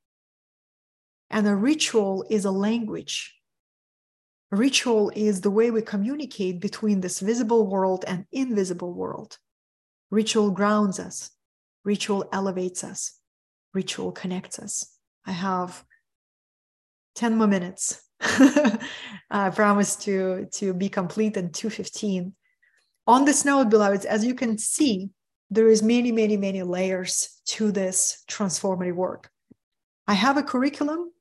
And 1.30 1.45
a 1.47 1.55
ritual 1.55 2.26
is 2.32 2.43
a 2.43 2.51
language. 2.51 3.36
Ritual 4.49 5.11
is 5.15 5.41
the 5.41 5.51
way 5.51 5.69
we 5.69 5.84
communicate 5.84 6.59
between 6.59 7.01
this 7.01 7.19
visible 7.19 7.67
world 7.67 8.05
and 8.07 8.26
invisible 8.32 8.91
world. 8.91 9.38
Ritual 10.09 10.49
grounds 10.49 10.99
us, 10.99 11.30
ritual 11.84 12.28
elevates 12.34 12.84
us, 12.84 13.19
ritual 13.74 14.11
connects 14.11 14.59
us. 14.59 14.97
I 15.26 15.32
have 15.32 15.84
10 17.15 17.38
more 17.38 17.47
minutes. 17.47 18.01
I 19.30 19.49
promise 19.49 19.95
to, 19.97 20.47
to 20.53 20.74
be 20.74 20.89
complete 20.89 21.38
in 21.38 21.51
215. 21.51 22.34
On 23.07 23.26
this 23.26 23.43
note, 23.45 23.69
beloveds, 23.69 24.05
as 24.05 24.26
you 24.26 24.34
can 24.34 24.57
see, 24.57 25.09
there 25.49 25.67
is 25.67 25.84
many, 25.84 26.11
many, 26.11 26.38
many 26.38 26.63
layers 26.63 27.41
to 27.45 27.71
this 27.71 28.24
transformative 28.30 28.95
work. 28.95 29.30
I 30.07 30.13
have 30.13 30.38
a 30.38 30.43
curriculum 30.43 31.11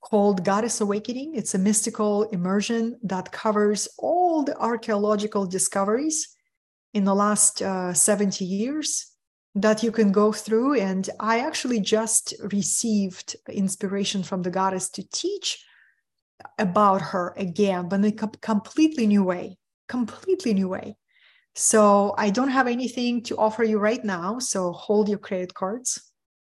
called 0.00 0.44
Goddess 0.44 0.80
Awakening. 0.80 1.34
It's 1.34 1.54
a 1.54 1.58
mystical 1.58 2.24
immersion 2.24 2.98
that 3.02 3.30
covers 3.30 3.88
all 3.98 4.42
the 4.42 4.56
archaeological 4.56 5.46
discoveries 5.46 6.28
in 6.94 7.04
the 7.04 7.14
last 7.14 7.62
uh, 7.62 7.92
70 7.92 8.44
years 8.44 9.12
that 9.62 9.82
you 9.82 9.92
can 9.92 10.12
go 10.12 10.32
through. 10.32 10.74
And 10.74 11.08
I 11.20 11.40
actually 11.40 11.80
just 11.80 12.34
received 12.52 13.36
inspiration 13.48 14.22
from 14.22 14.42
the 14.42 14.50
goddess 14.50 14.88
to 14.90 15.08
teach 15.10 15.64
about 16.58 17.00
her 17.00 17.34
again, 17.36 17.88
but 17.88 17.96
in 17.96 18.04
a 18.04 18.12
completely 18.12 19.06
new 19.06 19.24
way, 19.24 19.58
completely 19.88 20.54
new 20.54 20.68
way. 20.68 20.96
So 21.54 22.14
I 22.16 22.30
don't 22.30 22.50
have 22.50 22.68
anything 22.68 23.22
to 23.24 23.36
offer 23.36 23.64
you 23.64 23.78
right 23.78 24.04
now. 24.04 24.38
So 24.38 24.72
hold 24.72 25.08
your 25.08 25.18
credit 25.18 25.54
cards. 25.54 26.00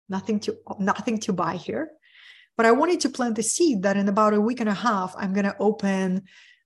Nothing 0.07 0.39
to 0.41 0.57
nothing 0.79 1.19
to 1.19 1.33
buy 1.33 1.55
here. 1.55 1.91
But 2.57 2.65
I 2.65 2.71
wanted 2.71 2.99
to 3.01 3.09
plant 3.09 3.35
the 3.35 3.43
seed 3.43 3.83
that 3.83 3.97
in 3.97 4.07
about 4.07 4.33
a 4.33 4.41
week 4.41 4.59
and 4.59 4.69
a 4.69 4.73
half, 4.73 5.13
I'm 5.17 5.33
gonna 5.33 5.55
open, 5.59 6.23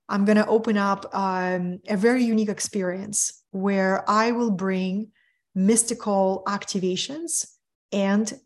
I'm 0.10 0.26
gonna 0.26 0.46
open 0.48 0.78
up 0.78 1.06
um, 1.14 1.80
a 1.88 1.98
very 1.98 2.24
unique 2.24 2.50
experience 2.50 3.44
where 3.52 4.08
I 4.10 4.32
will 4.32 4.52
bring 4.52 5.12
mystical 5.56 6.44
activations 6.48 7.48
and 7.92 8.40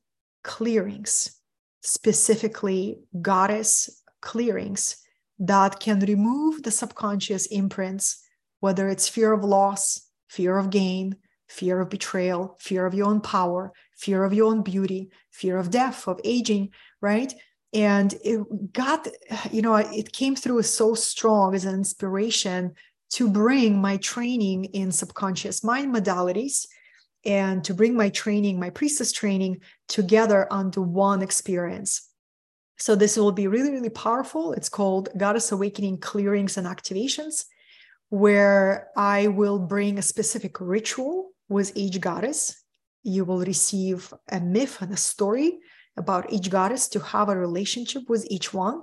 clearings, 0.43 1.35
specifically 1.81 2.99
goddess 3.21 4.03
clearings 4.21 4.97
that 5.39 5.79
can 5.79 5.99
remove 6.01 6.63
the 6.63 6.71
subconscious 6.71 7.47
imprints, 7.47 8.23
whether 8.59 8.87
it's 8.89 9.09
fear 9.09 9.33
of 9.33 9.43
loss, 9.43 10.07
fear 10.27 10.57
of 10.57 10.69
gain, 10.69 11.15
fear 11.47 11.79
of 11.81 11.89
betrayal, 11.89 12.57
fear 12.59 12.85
of 12.85 12.93
your 12.93 13.07
own 13.07 13.21
power, 13.21 13.71
fear 13.97 14.23
of 14.23 14.33
your 14.33 14.47
own 14.47 14.61
beauty, 14.61 15.09
fear 15.31 15.57
of 15.57 15.71
death, 15.71 16.07
of 16.07 16.19
aging, 16.23 16.69
right? 17.01 17.33
And 17.73 18.13
it 18.23 18.73
got, 18.73 19.07
you 19.51 19.61
know, 19.61 19.75
it 19.75 20.11
came 20.11 20.35
through 20.35 20.61
so 20.63 20.93
strong 20.93 21.55
as 21.55 21.65
an 21.65 21.75
inspiration 21.75 22.73
to 23.11 23.29
bring 23.29 23.81
my 23.81 23.97
training 23.97 24.65
in 24.65 24.91
subconscious 24.91 25.63
mind 25.63 25.93
modalities 25.93 26.67
and 27.25 27.63
to 27.65 27.73
bring 27.73 27.95
my 27.95 28.09
training, 28.09 28.59
my 28.59 28.69
priestess 28.69 29.11
training 29.11 29.59
together 29.87 30.51
onto 30.51 30.81
one 30.81 31.21
experience. 31.21 32.07
So 32.77 32.95
this 32.95 33.17
will 33.17 33.33
be 33.33 33.47
really, 33.47 33.71
really 33.71 33.89
powerful. 33.89 34.53
It's 34.53 34.69
called 34.69 35.09
Goddess 35.17 35.51
Awakening 35.51 35.99
Clearings 35.99 36.57
and 36.57 36.65
Activations, 36.65 37.45
where 38.07 38.87
I 38.95 39.27
will 39.27 39.59
bring 39.59 39.97
a 39.97 40.01
specific 40.01 40.61
ritual 40.61 41.31
with 41.49 41.73
each 41.75 41.99
goddess. 41.99 42.63
You 43.03 43.25
will 43.25 43.39
receive 43.39 44.13
a 44.31 44.39
myth 44.39 44.81
and 44.81 44.93
a 44.93 44.97
story 44.97 45.59
about 45.97 46.31
each 46.31 46.49
goddess 46.49 46.87
to 46.89 46.99
have 47.01 47.27
a 47.27 47.37
relationship 47.37 48.03
with 48.07 48.25
each 48.29 48.53
one. 48.53 48.81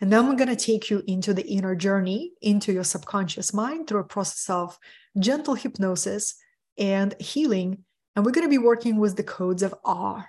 And 0.00 0.12
then 0.12 0.28
we're 0.28 0.36
going 0.36 0.48
to 0.48 0.56
take 0.56 0.90
you 0.90 1.02
into 1.06 1.34
the 1.34 1.46
inner 1.46 1.74
journey, 1.74 2.32
into 2.40 2.72
your 2.72 2.84
subconscious 2.84 3.52
mind 3.52 3.88
through 3.88 4.00
a 4.00 4.04
process 4.04 4.48
of 4.50 4.78
gentle 5.18 5.54
hypnosis 5.54 6.36
and 6.78 7.14
healing. 7.20 7.84
And 8.14 8.24
we're 8.24 8.32
going 8.32 8.46
to 8.46 8.50
be 8.50 8.58
working 8.58 8.96
with 8.96 9.16
the 9.16 9.22
codes 9.22 9.62
of 9.62 9.74
awe. 9.84 10.26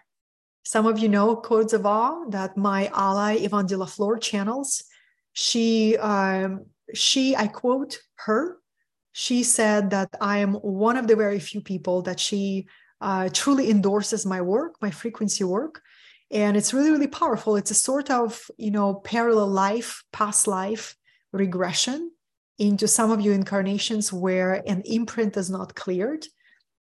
Some 0.66 0.86
of 0.86 1.00
you 1.00 1.10
know 1.10 1.36
codes 1.36 1.74
of 1.74 1.86
awe 1.86 2.26
that 2.30 2.56
my 2.56 2.90
ally 2.94 3.36
Yvonne 3.36 3.66
de 3.66 3.78
la 3.78 3.86
Flor 3.86 4.18
channels. 4.18 4.84
She, 5.34 5.98
um, 5.98 6.66
she, 6.94 7.36
I 7.36 7.48
quote 7.48 8.00
her. 8.16 8.58
She 9.12 9.44
said 9.44 9.90
that 9.90 10.10
I 10.22 10.40
am 10.40 10.54
one 10.54 10.98
of 10.98 11.08
the 11.08 11.16
very 11.16 11.40
few 11.40 11.62
people 11.62 12.02
that 12.04 12.20
she 12.20 12.68
uh, 13.02 13.30
truly 13.34 13.70
endorses 13.70 14.26
my 14.26 14.42
work, 14.42 14.76
my 14.82 14.90
frequency 14.90 15.44
work, 15.44 15.82
and 16.32 16.56
it's 16.58 16.74
really, 16.74 16.90
really 16.90 17.08
powerful. 17.08 17.58
It's 17.58 17.72
a 17.72 17.76
sort 17.76 18.10
of, 18.10 18.50
you 18.58 18.72
know, 18.72 18.96
parallel 18.96 19.48
life, 19.48 20.04
past 20.12 20.48
life 20.48 20.96
regression 21.32 22.12
into 22.60 22.88
some 22.88 23.12
of 23.12 23.22
your 23.22 23.34
incarnations 23.34 24.14
where 24.14 24.64
an 24.68 24.82
imprint 24.86 25.38
is 25.38 25.50
not 25.50 25.76
cleared, 25.76 26.26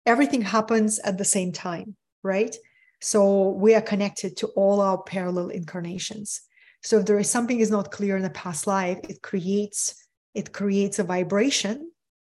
everything 0.07 0.43
happens 0.43 0.99
at 1.01 1.19
the 1.19 1.25
same 1.25 1.53
time, 1.53 1.97
right? 2.23 2.55
So 3.01 3.51
we 3.51 3.75
are 3.75 3.81
connected 3.81 4.37
to 4.39 4.49
all 4.49 4.81
our 4.81 5.03
parallel 5.03 5.49
incarnations. 5.49 6.41
So 6.83 6.99
if 6.99 7.07
there 7.07 7.19
is 7.19 7.31
something 7.31 7.61
is 7.61 7.71
not 7.71 7.91
clear 7.91 8.17
in 8.17 8.23
the 8.23 8.31
past 8.31 8.67
life, 8.67 8.99
it 9.09 9.23
creates 9.23 9.99
it 10.35 10.53
creates 10.53 10.99
a 10.99 11.05
vibration, 11.05 11.91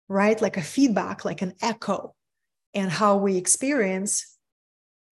right? 0.09 0.41
Like 0.41 0.57
a 0.57 0.63
feedback, 0.63 1.25
like 1.25 1.43
an 1.43 1.55
echo, 1.61 2.15
and 2.73 2.91
how 2.91 3.17
we 3.17 3.37
experience 3.37 4.37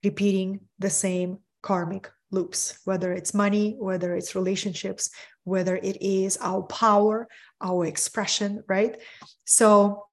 repeating 0.04 0.60
the 0.78 0.90
same 0.90 1.38
karmic 1.62 2.10
loops, 2.30 2.78
whether 2.84 3.12
it's 3.12 3.34
money, 3.34 3.76
whether 3.78 4.14
it's 4.16 4.34
relationships, 4.34 5.10
whether 5.44 5.76
it 5.76 6.02
is 6.02 6.38
our 6.40 6.62
power, 6.62 7.28
our 7.60 7.86
expression, 7.86 8.62
right? 8.68 9.00
So 9.44 10.06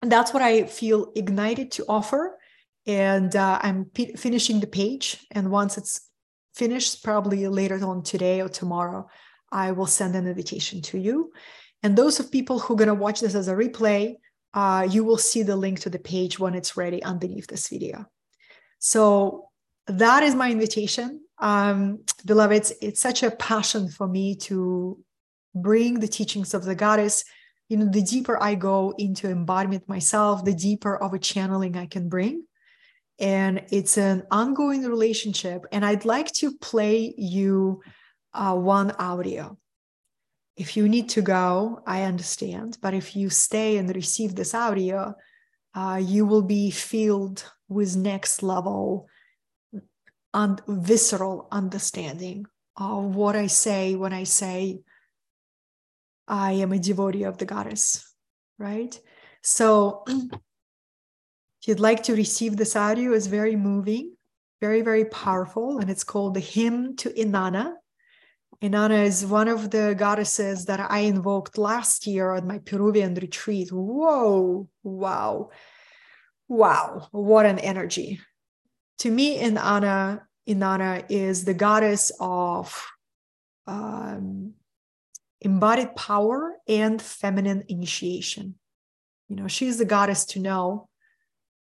that's 0.00 0.32
what 0.32 0.42
I 0.42 0.64
feel 0.64 1.12
ignited 1.14 1.70
to 1.72 1.84
offer. 1.88 2.38
And 2.86 3.34
uh, 3.36 3.58
I'm 3.62 3.84
p- 3.84 4.14
finishing 4.16 4.60
the 4.60 4.66
page. 4.66 5.24
And 5.30 5.50
once 5.50 5.78
it's 5.78 6.08
finished, 6.54 7.04
probably 7.04 7.46
later 7.48 7.84
on 7.84 8.02
today 8.02 8.40
or 8.40 8.48
tomorrow, 8.48 9.08
I 9.50 9.72
will 9.72 9.86
send 9.86 10.16
an 10.16 10.26
invitation 10.26 10.82
to 10.82 10.98
you. 10.98 11.32
And 11.82 11.96
those 11.96 12.18
of 12.18 12.30
people 12.30 12.58
who 12.58 12.74
are 12.74 12.76
going 12.76 12.88
to 12.88 12.94
watch 12.94 13.20
this 13.20 13.34
as 13.34 13.48
a 13.48 13.54
replay, 13.54 14.16
uh, 14.54 14.86
you 14.90 15.04
will 15.04 15.18
see 15.18 15.42
the 15.42 15.56
link 15.56 15.80
to 15.80 15.90
the 15.90 15.98
page 15.98 16.38
when 16.38 16.54
it's 16.54 16.76
ready 16.76 17.02
underneath 17.02 17.46
this 17.46 17.68
video. 17.68 18.06
So 18.78 19.48
that 19.86 20.22
is 20.22 20.34
my 20.34 20.50
invitation 20.50 21.20
um, 21.42 21.98
beloveds, 22.24 22.72
it's 22.80 23.00
such 23.00 23.24
a 23.24 23.32
passion 23.32 23.88
for 23.88 24.06
me 24.06 24.36
to 24.36 24.98
bring 25.54 25.98
the 25.98 26.08
teachings 26.08 26.54
of 26.54 26.64
the 26.64 26.76
goddess. 26.76 27.24
You 27.68 27.78
know, 27.78 27.90
the 27.90 28.00
deeper 28.00 28.40
I 28.40 28.54
go 28.54 28.94
into 28.96 29.28
embodiment 29.28 29.88
myself, 29.88 30.44
the 30.44 30.54
deeper 30.54 30.96
of 30.96 31.14
a 31.14 31.18
channeling 31.18 31.76
I 31.76 31.86
can 31.86 32.08
bring. 32.08 32.44
And 33.18 33.64
it's 33.70 33.98
an 33.98 34.22
ongoing 34.30 34.84
relationship. 34.84 35.66
And 35.72 35.84
I'd 35.84 36.04
like 36.04 36.30
to 36.34 36.56
play 36.58 37.12
you 37.18 37.82
uh, 38.32 38.54
one 38.54 38.92
audio. 38.92 39.58
If 40.56 40.76
you 40.76 40.88
need 40.88 41.08
to 41.10 41.22
go, 41.22 41.82
I 41.86 42.02
understand. 42.02 42.78
But 42.80 42.94
if 42.94 43.16
you 43.16 43.30
stay 43.30 43.78
and 43.78 43.94
receive 43.94 44.36
this 44.36 44.54
audio, 44.54 45.14
uh, 45.74 46.00
you 46.00 46.24
will 46.24 46.42
be 46.42 46.70
filled 46.70 47.44
with 47.68 47.96
next 47.96 48.44
level 48.44 49.08
and 50.34 50.60
visceral 50.66 51.48
understanding 51.50 52.46
of 52.76 53.14
what 53.14 53.36
I 53.36 53.46
say 53.46 53.94
when 53.94 54.12
I 54.12 54.24
say 54.24 54.80
I 56.26 56.52
am 56.52 56.72
a 56.72 56.78
devotee 56.78 57.24
of 57.24 57.38
the 57.38 57.44
goddess, 57.44 58.14
right? 58.58 58.98
So 59.42 60.04
if 60.06 60.38
you'd 61.66 61.80
like 61.80 62.04
to 62.04 62.14
receive 62.14 62.56
this 62.56 62.76
audio, 62.76 63.12
it's 63.12 63.26
very 63.26 63.56
moving, 63.56 64.14
very, 64.60 64.82
very 64.82 65.04
powerful, 65.04 65.78
and 65.78 65.90
it's 65.90 66.04
called 66.04 66.34
the 66.34 66.40
Hymn 66.40 66.96
to 66.96 67.10
Inanna. 67.10 67.74
Inanna 68.62 69.04
is 69.04 69.26
one 69.26 69.48
of 69.48 69.70
the 69.70 69.94
goddesses 69.98 70.66
that 70.66 70.80
I 70.80 71.00
invoked 71.00 71.58
last 71.58 72.06
year 72.06 72.32
at 72.34 72.46
my 72.46 72.58
Peruvian 72.60 73.14
retreat. 73.14 73.70
Whoa, 73.70 74.68
wow, 74.84 75.50
wow, 76.48 77.08
what 77.10 77.44
an 77.44 77.58
energy 77.58 78.20
to 79.02 79.10
me, 79.10 79.36
Inanna, 79.36 80.20
Inanna 80.48 81.04
is 81.08 81.44
the 81.44 81.54
goddess 81.54 82.12
of 82.20 82.86
um, 83.66 84.54
embodied 85.40 85.96
power 85.96 86.54
and 86.68 87.02
feminine 87.02 87.64
initiation. 87.68 88.54
You 89.28 89.34
know, 89.34 89.48
she's 89.48 89.78
the 89.78 89.84
goddess 89.84 90.24
to 90.26 90.38
know 90.38 90.88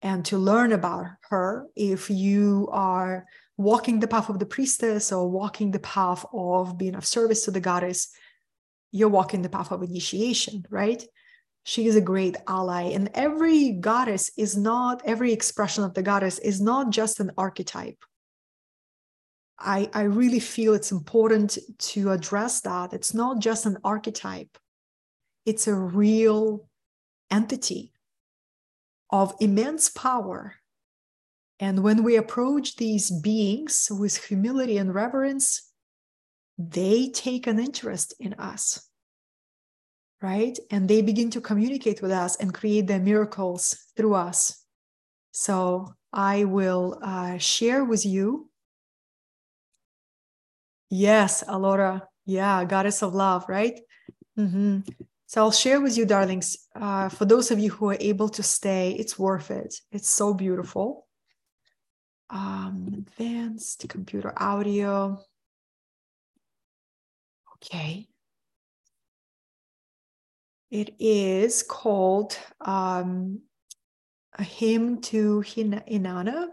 and 0.02 0.22
to 0.26 0.36
learn 0.36 0.72
about 0.72 1.06
her 1.30 1.66
if 1.74 2.10
you 2.10 2.68
are 2.72 3.24
walking 3.56 4.00
the 4.00 4.08
path 4.08 4.28
of 4.28 4.38
the 4.38 4.44
priestess 4.44 5.10
or 5.10 5.26
walking 5.26 5.70
the 5.70 5.80
path 5.80 6.26
of 6.34 6.76
being 6.76 6.94
of 6.94 7.06
service 7.06 7.46
to 7.46 7.50
the 7.50 7.60
goddess, 7.60 8.10
you're 8.92 9.08
walking 9.08 9.40
the 9.40 9.48
path 9.48 9.72
of 9.72 9.82
initiation, 9.82 10.66
right? 10.68 11.02
She 11.64 11.86
is 11.86 11.96
a 11.96 12.00
great 12.00 12.36
ally. 12.46 12.90
And 12.90 13.10
every 13.14 13.72
goddess 13.72 14.30
is 14.36 14.56
not, 14.56 15.02
every 15.04 15.32
expression 15.32 15.84
of 15.84 15.94
the 15.94 16.02
goddess 16.02 16.38
is 16.38 16.60
not 16.60 16.90
just 16.90 17.20
an 17.20 17.30
archetype. 17.36 18.02
I, 19.58 19.90
I 19.92 20.02
really 20.02 20.40
feel 20.40 20.72
it's 20.72 20.90
important 20.90 21.58
to 21.78 22.12
address 22.12 22.62
that. 22.62 22.94
It's 22.94 23.12
not 23.12 23.40
just 23.40 23.66
an 23.66 23.76
archetype, 23.84 24.56
it's 25.44 25.68
a 25.68 25.74
real 25.74 26.68
entity 27.30 27.92
of 29.10 29.34
immense 29.40 29.90
power. 29.90 30.54
And 31.58 31.82
when 31.82 32.02
we 32.04 32.16
approach 32.16 32.76
these 32.76 33.10
beings 33.10 33.88
with 33.90 34.24
humility 34.24 34.78
and 34.78 34.94
reverence, 34.94 35.70
they 36.56 37.10
take 37.10 37.46
an 37.46 37.58
interest 37.58 38.14
in 38.18 38.34
us, 38.34 38.89
right? 40.22 40.58
And 40.70 40.88
they 40.88 41.02
begin 41.02 41.30
to 41.30 41.40
communicate 41.40 42.02
with 42.02 42.10
us 42.10 42.36
and 42.36 42.54
create 42.54 42.86
their 42.86 43.00
miracles 43.00 43.76
through 43.96 44.14
us. 44.14 44.64
So 45.32 45.94
I 46.12 46.44
will 46.44 46.98
uh, 47.02 47.38
share 47.38 47.84
with 47.84 48.04
you. 48.04 48.50
Yes, 50.90 51.44
Alora. 51.46 52.08
Yeah, 52.26 52.64
goddess 52.64 53.02
of 53.02 53.14
love, 53.14 53.48
right? 53.48 53.80
Mm-hmm. 54.38 54.80
So 55.26 55.42
I'll 55.42 55.52
share 55.52 55.80
with 55.80 55.96
you, 55.96 56.04
darlings, 56.04 56.58
uh, 56.74 57.08
for 57.08 57.24
those 57.24 57.50
of 57.52 57.58
you 57.60 57.70
who 57.70 57.90
are 57.90 57.96
able 58.00 58.28
to 58.30 58.42
stay, 58.42 58.96
it's 58.98 59.18
worth 59.18 59.50
it. 59.50 59.76
It's 59.92 60.08
so 60.08 60.34
beautiful. 60.34 61.06
Um, 62.28 62.86
advanced 62.92 63.88
computer 63.88 64.32
audio. 64.36 65.20
Okay. 67.56 68.08
It 70.70 70.94
is 71.00 71.64
called 71.64 72.38
um, 72.60 73.40
A 74.38 74.44
Hymn 74.44 75.00
to 75.02 75.42
Inanna 75.44 76.48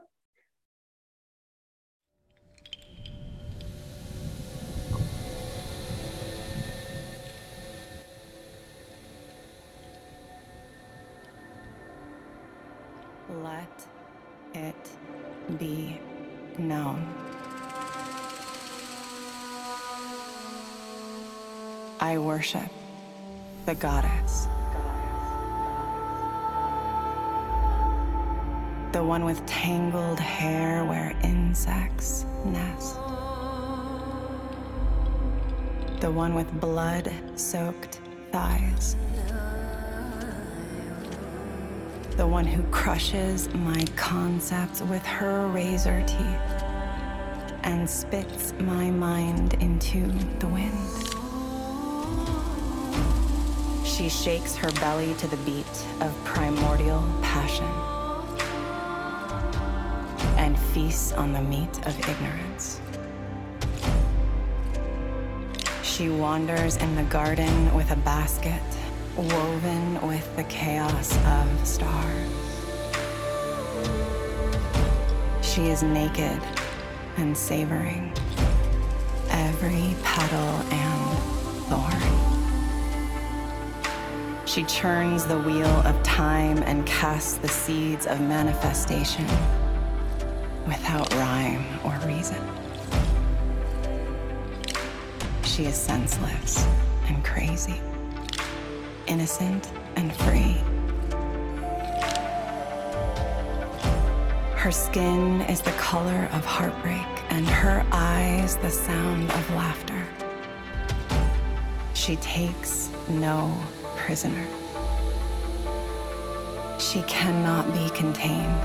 Let 13.29 13.87
it 14.55 14.75
be 15.59 15.99
known. 16.57 17.05
I 21.99 22.17
worship 22.17 22.71
the 23.67 23.75
goddess. 23.75 24.47
The 28.93 29.03
one 29.03 29.25
with 29.25 29.45
tangled 29.45 30.21
hair 30.21 30.85
where 30.85 31.13
insects 31.21 32.25
nest. 32.45 32.95
The 35.99 36.09
one 36.09 36.33
with 36.33 36.49
blood 36.61 37.11
soaked 37.35 37.99
thighs. 38.31 38.95
the 42.15 42.25
one 42.25 42.45
who 42.47 42.63
crushes 42.71 43.47
my 43.53 43.85
concepts 43.95 44.81
with 44.81 45.05
her 45.05 45.45
razor 45.49 46.03
teeth 46.07 46.63
and 47.61 47.87
spits 47.87 48.53
my 48.59 48.89
mind 48.89 49.53
into 49.61 50.07
the 50.39 50.47
wind. 50.47 51.16
She 53.97 54.09
shakes 54.09 54.55
her 54.57 54.71
belly 54.73 55.15
to 55.15 55.27
the 55.27 55.37
beat 55.37 55.65
of 56.01 56.15
primordial 56.23 57.03
passion 57.23 57.65
and 60.37 60.55
feasts 60.71 61.13
on 61.13 61.33
the 61.33 61.41
meat 61.41 61.75
of 61.87 61.97
ignorance. 62.07 62.79
She 65.81 66.09
wanders 66.09 66.75
in 66.75 66.93
the 66.93 67.05
garden 67.05 67.73
with 67.73 67.89
a 67.89 67.95
basket 67.95 68.61
woven 69.15 70.07
with 70.07 70.35
the 70.35 70.43
chaos 70.43 71.17
of 71.25 71.67
stars. 71.67 72.29
She 75.41 75.69
is 75.69 75.81
naked 75.81 76.39
and 77.17 77.35
savoring 77.35 78.13
every 79.31 79.95
petal 80.03 80.53
and 80.69 81.17
thorn. 81.65 82.06
She 84.57 84.63
churns 84.63 85.23
the 85.23 85.37
wheel 85.37 85.67
of 85.85 86.01
time 86.01 86.63
and 86.63 86.83
casts 86.87 87.37
the 87.37 87.47
seeds 87.47 88.07
of 88.07 88.19
manifestation 88.19 89.23
without 90.65 91.13
rhyme 91.13 91.63
or 91.83 91.95
reason. 92.07 92.41
She 95.43 95.65
is 95.65 95.75
senseless 95.75 96.65
and 97.05 97.23
crazy 97.23 97.79
innocent 99.05 99.71
and 99.95 100.11
free. 100.15 100.57
Her 104.55 104.71
skin 104.71 105.41
is 105.41 105.61
the 105.61 105.73
color 105.73 106.29
of 106.33 106.43
heartbreak, 106.43 107.05
and 107.29 107.47
her 107.47 107.85
eyes 107.91 108.57
the 108.57 108.71
sound 108.71 109.29
of 109.29 109.49
laughter. 109.51 110.03
She 111.93 112.15
takes 112.15 112.89
no 113.07 113.55
prisoner. 114.07 114.47
She 116.79 117.01
cannot 117.01 117.65
be 117.73 117.89
contained 117.89 118.61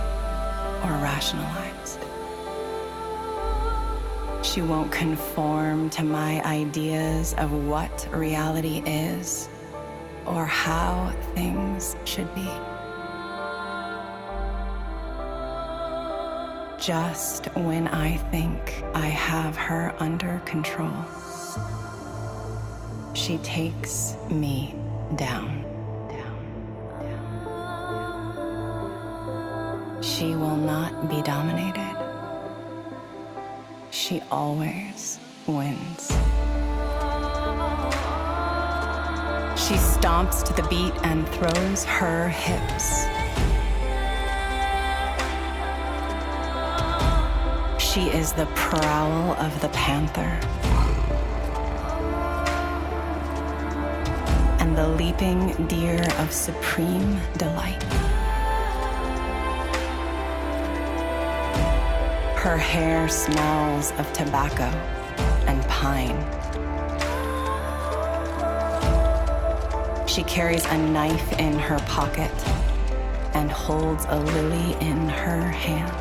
or 0.84 0.92
rationalized. 1.02 1.98
She 4.44 4.62
won't 4.62 4.92
conform 4.92 5.90
to 5.90 6.04
my 6.04 6.40
ideas 6.44 7.34
of 7.38 7.50
what 7.66 8.06
reality 8.12 8.84
is 8.86 9.48
or 10.26 10.46
how 10.46 11.12
things 11.34 11.96
should 12.04 12.32
be. 12.36 12.48
Just 16.80 17.46
when 17.56 17.88
I 17.88 18.16
think 18.30 18.84
I 18.94 19.08
have 19.08 19.56
her 19.56 19.92
under 19.98 20.40
control, 20.44 20.94
she 23.14 23.38
takes 23.38 24.16
me 24.30 24.76
down. 25.16 25.62
She 30.02 30.34
will 30.34 30.56
not 30.56 31.08
be 31.08 31.22
dominated. 31.22 31.96
She 33.90 34.20
always 34.32 35.20
wins. 35.46 36.08
She 39.56 39.74
stomps 39.74 40.42
to 40.44 40.52
the 40.54 40.66
beat 40.68 40.92
and 41.04 41.28
throws 41.28 41.84
her 41.84 42.28
hips. 42.28 43.06
She 47.82 48.08
is 48.08 48.32
the 48.32 48.46
prowl 48.54 49.34
of 49.34 49.60
the 49.60 49.68
panther. 49.68 50.40
The 54.74 54.88
leaping 54.88 55.66
deer 55.66 56.02
of 56.16 56.32
supreme 56.32 57.20
delight. 57.36 57.82
Her 62.38 62.56
hair 62.56 63.06
smells 63.06 63.92
of 63.98 64.10
tobacco 64.14 64.64
and 65.46 65.62
pine. 65.68 66.16
She 70.08 70.22
carries 70.22 70.64
a 70.64 70.78
knife 70.78 71.38
in 71.38 71.58
her 71.58 71.78
pocket 71.80 72.32
and 73.34 73.52
holds 73.52 74.06
a 74.08 74.18
lily 74.18 74.72
in 74.80 75.06
her 75.06 75.50
hand. 75.50 75.92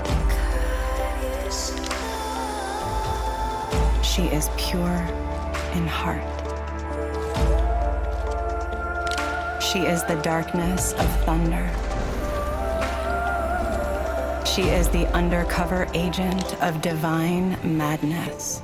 She 4.03 4.23
is 4.27 4.49
pure 4.55 5.05
in 5.73 5.85
heart. 5.87 6.30
She 9.71 9.79
is 9.79 10.03
the 10.03 10.15
darkness 10.21 10.93
of 10.93 11.09
thunder. 11.23 11.65
She 14.45 14.63
is 14.63 14.89
the 14.89 15.07
undercover 15.13 15.87
agent 15.93 16.61
of 16.61 16.81
divine 16.81 17.57
madness 17.63 18.61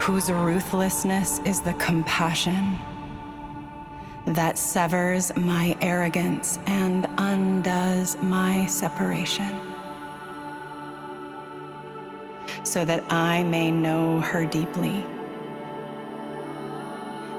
whose 0.00 0.30
ruthlessness 0.32 1.38
is 1.44 1.60
the 1.60 1.74
compassion 1.74 2.78
that 4.26 4.58
severs 4.58 5.36
my 5.36 5.76
arrogance 5.80 6.58
and 6.66 7.06
undoes 7.18 8.16
my 8.20 8.66
separation. 8.66 9.60
so 12.64 12.84
that 12.84 13.02
I 13.10 13.44
may 13.44 13.70
know 13.70 14.20
her 14.20 14.44
deeply 14.44 15.02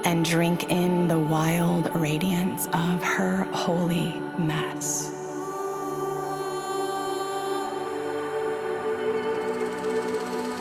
and 0.04 0.24
drink 0.24 0.70
in 0.70 1.08
the 1.08 1.18
wild 1.18 1.94
radiance 1.94 2.66
of 2.72 3.02
her 3.02 3.44
holy 3.52 4.12
mass. 4.38 5.10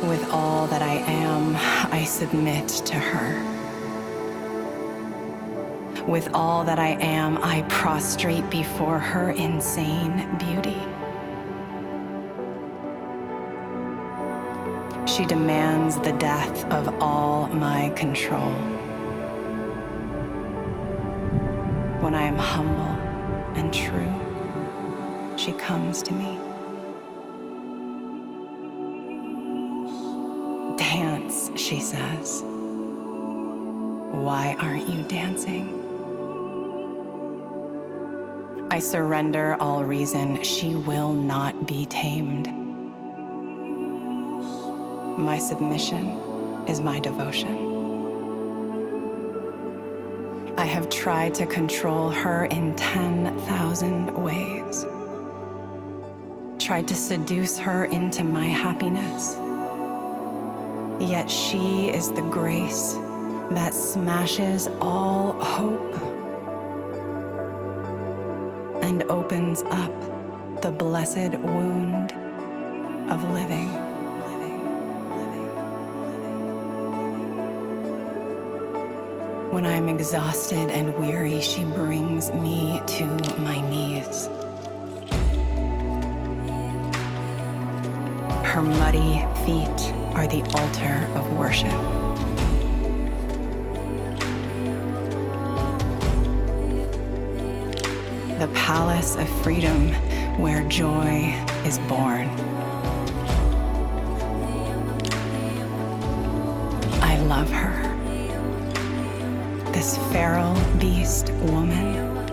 With 0.03 0.29
all 0.31 0.67
that 0.67 0.81
I 0.81 0.95
am, 0.95 1.55
I 1.91 2.03
submit 2.03 2.67
to 2.67 2.95
her. 2.95 3.45
With 6.07 6.29
all 6.33 6.63
that 6.63 6.79
I 6.79 6.97
am, 7.01 7.37
I 7.43 7.63
prostrate 7.69 8.49
before 8.49 8.99
her 8.99 9.31
insane 9.31 10.27
beauty. 10.37 10.77
She 15.05 15.25
demands 15.25 15.97
the 15.99 16.13
death 16.13 16.65
of 16.71 16.87
all 17.01 17.47
my 17.47 17.89
control. 17.89 18.78
When 22.09 22.19
I 22.19 22.23
am 22.23 22.39
humble 22.39 22.95
and 23.55 23.71
true, 23.71 25.37
she 25.37 25.51
comes 25.51 26.01
to 26.01 26.11
me. 26.11 26.39
Dance, 30.75 31.51
she 31.55 31.79
says. 31.79 32.41
Why 34.25 34.55
aren't 34.57 34.89
you 34.89 35.03
dancing? 35.03 35.69
I 38.71 38.79
surrender 38.79 39.55
all 39.59 39.83
reason. 39.83 40.41
She 40.41 40.73
will 40.73 41.13
not 41.13 41.67
be 41.67 41.85
tamed. 41.85 42.47
My 45.15 45.37
submission 45.37 46.07
is 46.67 46.81
my 46.81 46.99
devotion. 46.99 47.68
Have 50.69 50.87
tried 50.89 51.33
to 51.33 51.47
control 51.47 52.09
her 52.09 52.45
in 52.45 52.75
10,000 52.75 54.23
ways. 54.23 54.85
Tried 56.59 56.87
to 56.87 56.95
seduce 56.95 57.57
her 57.57 57.85
into 57.85 58.23
my 58.23 58.45
happiness. 58.45 59.35
Yet 61.01 61.29
she 61.29 61.89
is 61.89 62.11
the 62.11 62.21
grace 62.21 62.93
that 63.51 63.73
smashes 63.73 64.67
all 64.79 65.33
hope 65.33 65.95
and 68.83 69.01
opens 69.03 69.63
up 69.63 70.61
the 70.61 70.69
blessed 70.71 71.31
wound 71.39 72.11
of 73.09 73.23
living. 73.31 73.88
When 79.59 79.67
I'm 79.67 79.89
exhausted 79.89 80.69
and 80.69 80.97
weary, 80.97 81.41
she 81.41 81.65
brings 81.65 82.31
me 82.31 82.81
to 82.87 83.05
my 83.41 83.59
knees. 83.69 84.27
Her 88.45 88.61
muddy 88.61 89.19
feet 89.43 89.93
are 90.15 90.27
the 90.27 90.43
altar 90.55 91.09
of 91.13 91.37
worship. 91.37 91.69
The 98.39 98.47
palace 98.55 99.17
of 99.17 99.27
freedom 99.43 99.91
where 100.41 100.63
joy 100.69 101.35
is 101.65 101.79
born. 101.79 102.29
I 107.01 107.17
love 107.27 107.51
her 107.51 107.98
this 109.79 109.97
feral 110.11 110.53
beast 110.77 111.31
woman, 111.53 112.27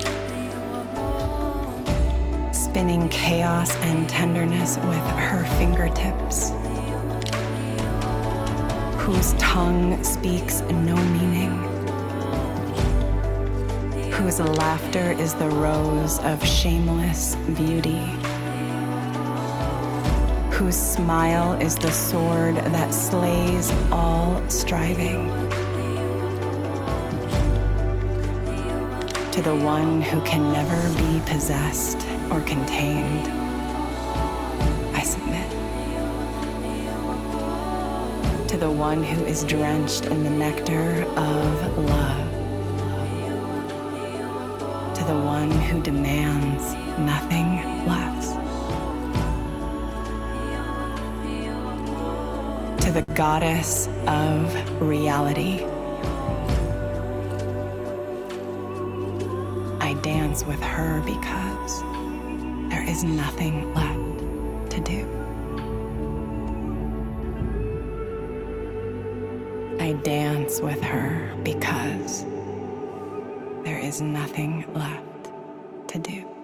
spinning 2.52 3.08
chaos 3.08 3.72
and 3.82 4.08
tenderness 4.08 4.78
with 4.78 5.06
her 5.14 5.44
fingertips, 5.56 6.50
whose 8.98 9.32
tongue 9.34 10.02
speaks 10.02 10.62
no 10.62 10.96
meaning, 10.96 11.52
whose 14.10 14.40
laughter 14.40 15.12
is 15.12 15.32
the 15.34 15.48
rose 15.48 16.18
of 16.24 16.44
shameless 16.44 17.36
beauty. 17.54 18.02
Whose 20.50 20.74
smile 20.74 21.52
is 21.60 21.76
the 21.76 21.92
sword 21.92 22.56
that 22.56 22.92
slays 22.92 23.70
all 23.92 24.42
striving. 24.48 25.30
To 29.36 29.42
the 29.42 29.54
one 29.54 30.00
who 30.00 30.18
can 30.22 30.50
never 30.50 30.80
be 30.96 31.20
possessed 31.30 31.98
or 32.30 32.40
contained. 32.40 33.28
I 34.96 35.02
submit. 35.02 35.50
To 38.48 38.56
the 38.56 38.70
one 38.70 39.04
who 39.04 39.26
is 39.26 39.44
drenched 39.44 40.06
in 40.06 40.24
the 40.24 40.30
nectar 40.30 41.02
of 41.18 41.78
love. 41.84 42.32
To 44.94 45.04
the 45.04 45.18
one 45.18 45.50
who 45.50 45.82
demands 45.82 46.72
nothing 46.98 47.60
less. 47.86 48.32
To 52.86 52.90
the 52.90 53.02
goddess 53.12 53.86
of 54.06 54.80
reality. 54.80 55.66
Dance 60.06 60.46
with 60.46 60.62
her 60.62 61.02
because 61.04 61.82
there 62.70 62.88
is 62.88 63.02
nothing 63.02 63.74
left 63.74 64.70
to 64.70 64.80
do. 64.80 65.00
I 69.80 69.94
dance 70.04 70.60
with 70.60 70.80
her 70.80 71.34
because 71.42 72.24
there 73.64 73.80
is 73.80 74.00
nothing 74.00 74.64
left 74.74 75.32
to 75.88 75.98
do. 75.98 76.35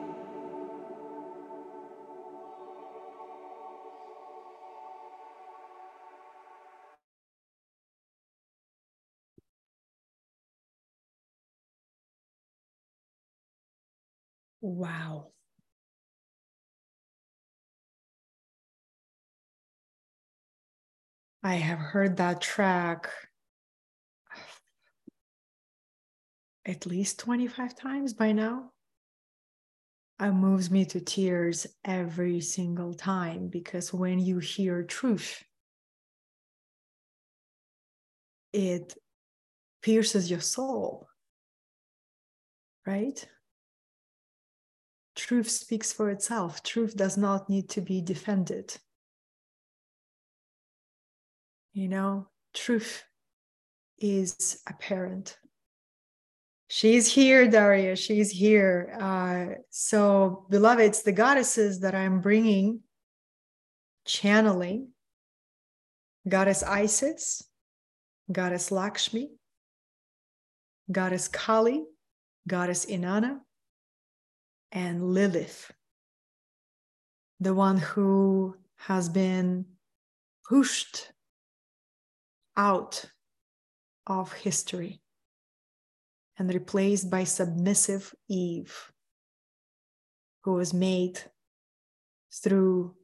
Wow. 14.83 15.31
I 21.45 21.55
have 21.55 21.79
heard 21.79 22.17
that 22.17 22.41
track 22.41 23.09
at 26.67 26.87
least 26.87 27.21
25 27.21 27.73
times 27.77 28.15
by 28.15 28.33
now. 28.33 28.73
It 30.19 30.33
moves 30.33 30.71
me 30.71 30.87
to 30.87 31.03
tears 31.03 31.67
every 31.85 32.41
single 32.41 32.95
time 32.95 33.49
because 33.49 33.93
when 33.93 34.21
you 34.21 34.39
hear 34.39 34.83
truth, 34.83 35.45
it 38.53 38.95
pierces 39.83 40.31
your 40.31 40.41
soul, 40.41 41.09
right? 42.87 43.27
Truth 45.23 45.49
speaks 45.49 45.93
for 45.93 46.11
itself. 46.11 46.63
Truth 46.63 46.97
does 46.97 47.17
not 47.17 47.49
need 47.49 47.71
to 47.71 47.81
be 47.81 48.01
defended. 48.01 48.77
You 51.73 51.89
know, 51.89 52.29
truth 52.55 53.05
is 53.99 54.61
apparent. 54.69 55.39
She's 56.69 57.07
here, 57.07 57.49
Daria. 57.49 57.95
She's 57.95 58.31
here. 58.31 58.97
Uh, 59.01 59.61
so, 59.71 60.47
beloveds, 60.51 61.03
the 61.03 61.13
goddesses 61.13 61.81
that 61.81 61.95
I'm 61.95 62.21
bringing, 62.21 62.81
channeling, 64.05 64.89
Goddess 66.29 66.63
Isis, 66.63 67.45
Goddess 68.31 68.73
Lakshmi, 68.73 69.31
Goddess 70.91 71.29
Kali, 71.29 71.85
Goddess 72.49 72.87
Inanna, 72.87 73.39
and 74.73 75.13
Lilith, 75.13 75.71
the 77.41 77.55
one 77.55 77.77
who 77.77 78.57
has 78.77 79.09
been 79.09 79.67
pushed 80.49 81.13
out 82.57 83.05
of 84.07 84.33
history 84.33 85.01
and 86.39 86.53
replaced 86.53 87.11
by 87.11 87.25
submissive 87.25 88.15
Eve, 88.29 88.91
who 90.43 90.55
was 90.55 90.73
made 90.73 91.21
through 92.33 92.97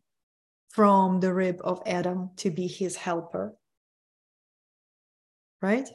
from 0.71 1.21
the 1.21 1.33
rib 1.33 1.61
of 1.63 1.83
Adam 1.87 2.31
to 2.37 2.51
be 2.51 2.67
his 2.67 2.97
helper. 2.97 3.55
Right? 5.61 5.89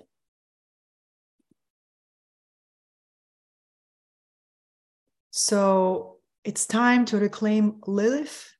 So 5.35 6.17
it's 6.43 6.67
time 6.67 7.05
to 7.05 7.17
reclaim 7.17 7.81
Lilith 7.87 8.55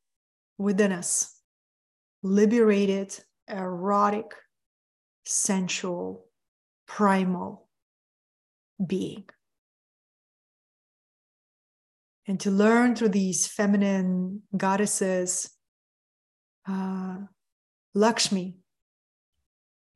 within 0.58 0.92
us, 0.92 1.40
liberated, 2.24 3.16
erotic, 3.48 4.26
sensual, 5.24 6.26
primal 6.88 7.70
being. 8.84 9.26
And 12.26 12.40
to 12.40 12.50
learn 12.50 12.96
through 12.96 13.10
these 13.10 13.46
feminine 13.46 14.42
goddesses, 14.58 15.52
uh, 16.68 17.18
Lakshmi, 17.94 18.58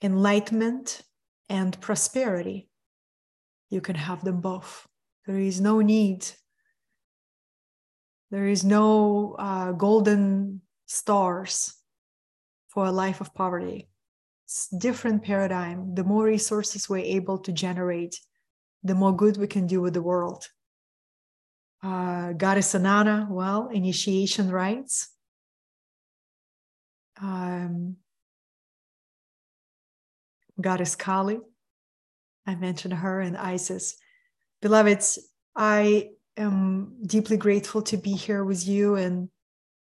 enlightenment 0.04 1.02
and 1.50 1.82
prosperity. 1.82 2.70
You 3.72 3.82
can 3.82 3.96
have 3.96 4.24
them 4.24 4.42
both. 4.42 4.86
There 5.26 5.40
is 5.40 5.60
no 5.60 5.82
need 5.82 6.28
there 8.32 8.48
is 8.48 8.64
no 8.64 9.36
uh, 9.40 9.72
golden 9.72 10.62
stars 10.86 11.74
for 12.68 12.86
a 12.86 12.92
life 12.92 13.22
of 13.22 13.34
poverty. 13.34 13.90
It's 14.46 14.68
different 14.68 15.24
paradigm. 15.24 15.96
The 15.96 16.04
more 16.04 16.26
resources 16.26 16.90
we're 16.90 17.00
able 17.00 17.38
to 17.40 17.52
generate, 17.52 18.20
the 18.84 18.96
more 18.96 19.16
good 19.16 19.38
we 19.38 19.48
can 19.48 19.68
do 19.68 19.82
with 19.82 19.94
the 19.94 20.02
world. 20.02 20.48
Uh, 21.84 22.34
Goddess 22.34 22.74
Inanna, 22.74 23.30
well, 23.30 23.70
initiation 23.70 24.50
rites. 24.50 25.10
Um, 27.22 27.98
Goddess 30.60 30.96
Kali, 30.96 31.40
I 32.46 32.56
mentioned 32.56 32.94
her, 32.94 33.20
and 33.20 33.38
Isis. 33.38 33.98
Beloveds, 34.62 35.20
I 35.56 36.10
am 36.38 36.98
deeply 37.06 37.38
grateful 37.38 37.82
to 37.84 37.98
be 37.98 38.14
here 38.14 38.44
with 38.44 38.68
you. 38.68 38.96
And 38.96 39.30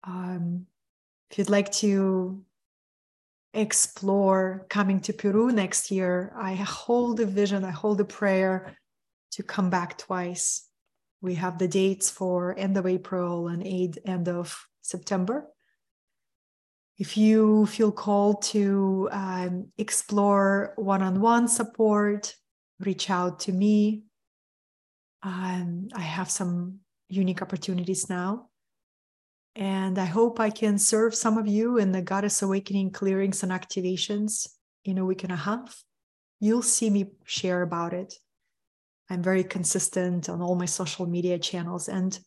um, 0.04 0.66
if 1.30 1.38
you'd 1.38 1.50
like 1.50 1.72
to 1.72 2.44
explore 3.52 4.66
coming 4.68 5.00
to 5.00 5.12
Peru 5.12 5.50
next 5.50 5.90
year, 5.90 6.32
I 6.36 6.54
hold 6.54 7.20
a 7.20 7.26
vision, 7.26 7.64
I 7.64 7.70
hold 7.70 8.00
a 8.00 8.04
prayer 8.04 8.76
to 9.32 9.42
come 9.42 9.70
back 9.70 9.98
twice. 9.98 10.68
We 11.20 11.34
have 11.36 11.58
the 11.58 11.68
dates 11.68 12.10
for 12.10 12.56
end 12.58 12.76
of 12.76 12.86
April 12.86 13.48
and 13.48 13.66
end 14.04 14.28
of 14.28 14.66
September. 14.82 15.46
If 16.98 17.16
you 17.16 17.66
feel 17.66 17.90
called 17.90 18.42
to 18.42 19.08
um, 19.10 19.72
explore 19.78 20.74
one 20.76 21.02
on 21.02 21.20
one 21.20 21.48
support, 21.48 22.36
reach 22.78 23.10
out 23.10 23.40
to 23.40 23.52
me 23.52 24.04
um, 25.24 25.88
I 25.94 26.02
have 26.02 26.30
some 26.30 26.80
unique 27.09 27.40
opportunities 27.40 28.10
now. 28.10 28.51
And 29.56 29.98
I 29.98 30.05
hope 30.05 30.38
I 30.38 30.51
can 30.51 30.78
serve 30.78 31.14
some 31.14 31.38
of 31.38 31.46
you 31.46 31.78
in 31.78 31.92
the 31.92 32.02
Goddess 32.02 32.42
Awakening 32.42 32.90
clearings 32.90 33.42
and 33.42 33.52
activations 33.52 34.48
in 34.84 34.98
a 34.98 35.05
week 35.05 35.22
and 35.22 35.32
a 35.32 35.36
half. 35.36 35.82
You'll 36.40 36.62
see 36.62 36.90
me 36.90 37.12
share 37.24 37.62
about 37.62 37.94
it. 37.94 38.14
I'm 39.09 39.22
very 39.22 39.44
consistent 39.44 40.28
on 40.28 40.42
all 40.42 40.56
my 40.56 40.66
social 40.66 41.06
media 41.06 41.38
channels. 41.38 41.88
And 41.88 42.18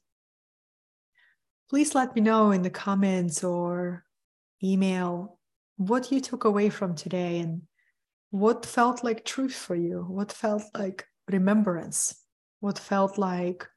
please 1.69 1.93
let 1.93 2.15
me 2.15 2.21
know 2.21 2.51
in 2.51 2.61
the 2.61 2.69
comments 2.69 3.43
or 3.43 4.05
email 4.63 5.37
what 5.75 6.11
you 6.11 6.21
took 6.21 6.45
away 6.45 6.69
from 6.69 6.95
today 6.95 7.39
and 7.39 7.63
what 8.31 8.65
felt 8.65 9.03
like 9.03 9.25
truth 9.25 9.55
for 9.55 9.75
you, 9.75 10.05
what 10.07 10.31
felt 10.31 10.63
like 10.73 11.05
remembrance 11.29 12.15
what 12.59 12.79
felt 12.79 13.17
like 13.17 13.67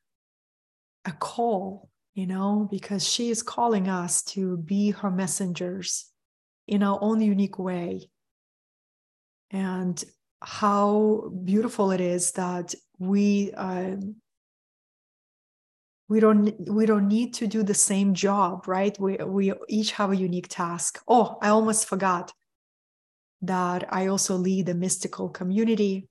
a 1.05 1.13
call, 1.13 1.91
you 2.15 2.27
know, 2.27 2.69
because 2.71 3.07
she 3.07 3.31
is 3.31 3.43
calling 3.43 3.89
us 3.89 4.23
to 4.23 4.57
be 4.57 4.91
her 4.91 5.11
messengers 5.11 6.07
in 6.67 6.83
our 6.83 6.99
own 7.01 7.21
unique 7.21 7.59
way. 7.59 8.11
And 9.51 10.03
how 10.41 11.33
beautiful 11.45 11.91
it 11.91 12.01
is 12.01 12.33
that 12.33 12.75
we 12.99 13.53
uh, 13.53 13.97
we 16.09 16.21
don't 16.21 16.55
we 16.69 16.87
don't 16.87 17.09
need 17.09 17.35
to 17.35 17.47
do 17.47 17.63
the 17.63 17.75
same 17.75 18.15
job 18.15 18.67
right? 18.67 18.99
We 18.99 19.17
we 19.17 19.53
each 19.69 19.93
have 19.93 20.13
a 20.13 20.17
unique 20.17 20.49
task. 20.49 21.01
Oh 21.09 21.39
i 21.43 21.49
almost 21.49 21.87
forgot 21.87 22.33
that 23.43 23.93
i 23.93 24.07
also 24.07 24.37
lead 24.37 24.69
a 24.69 24.75
mystical 24.75 25.29
community 25.29 26.10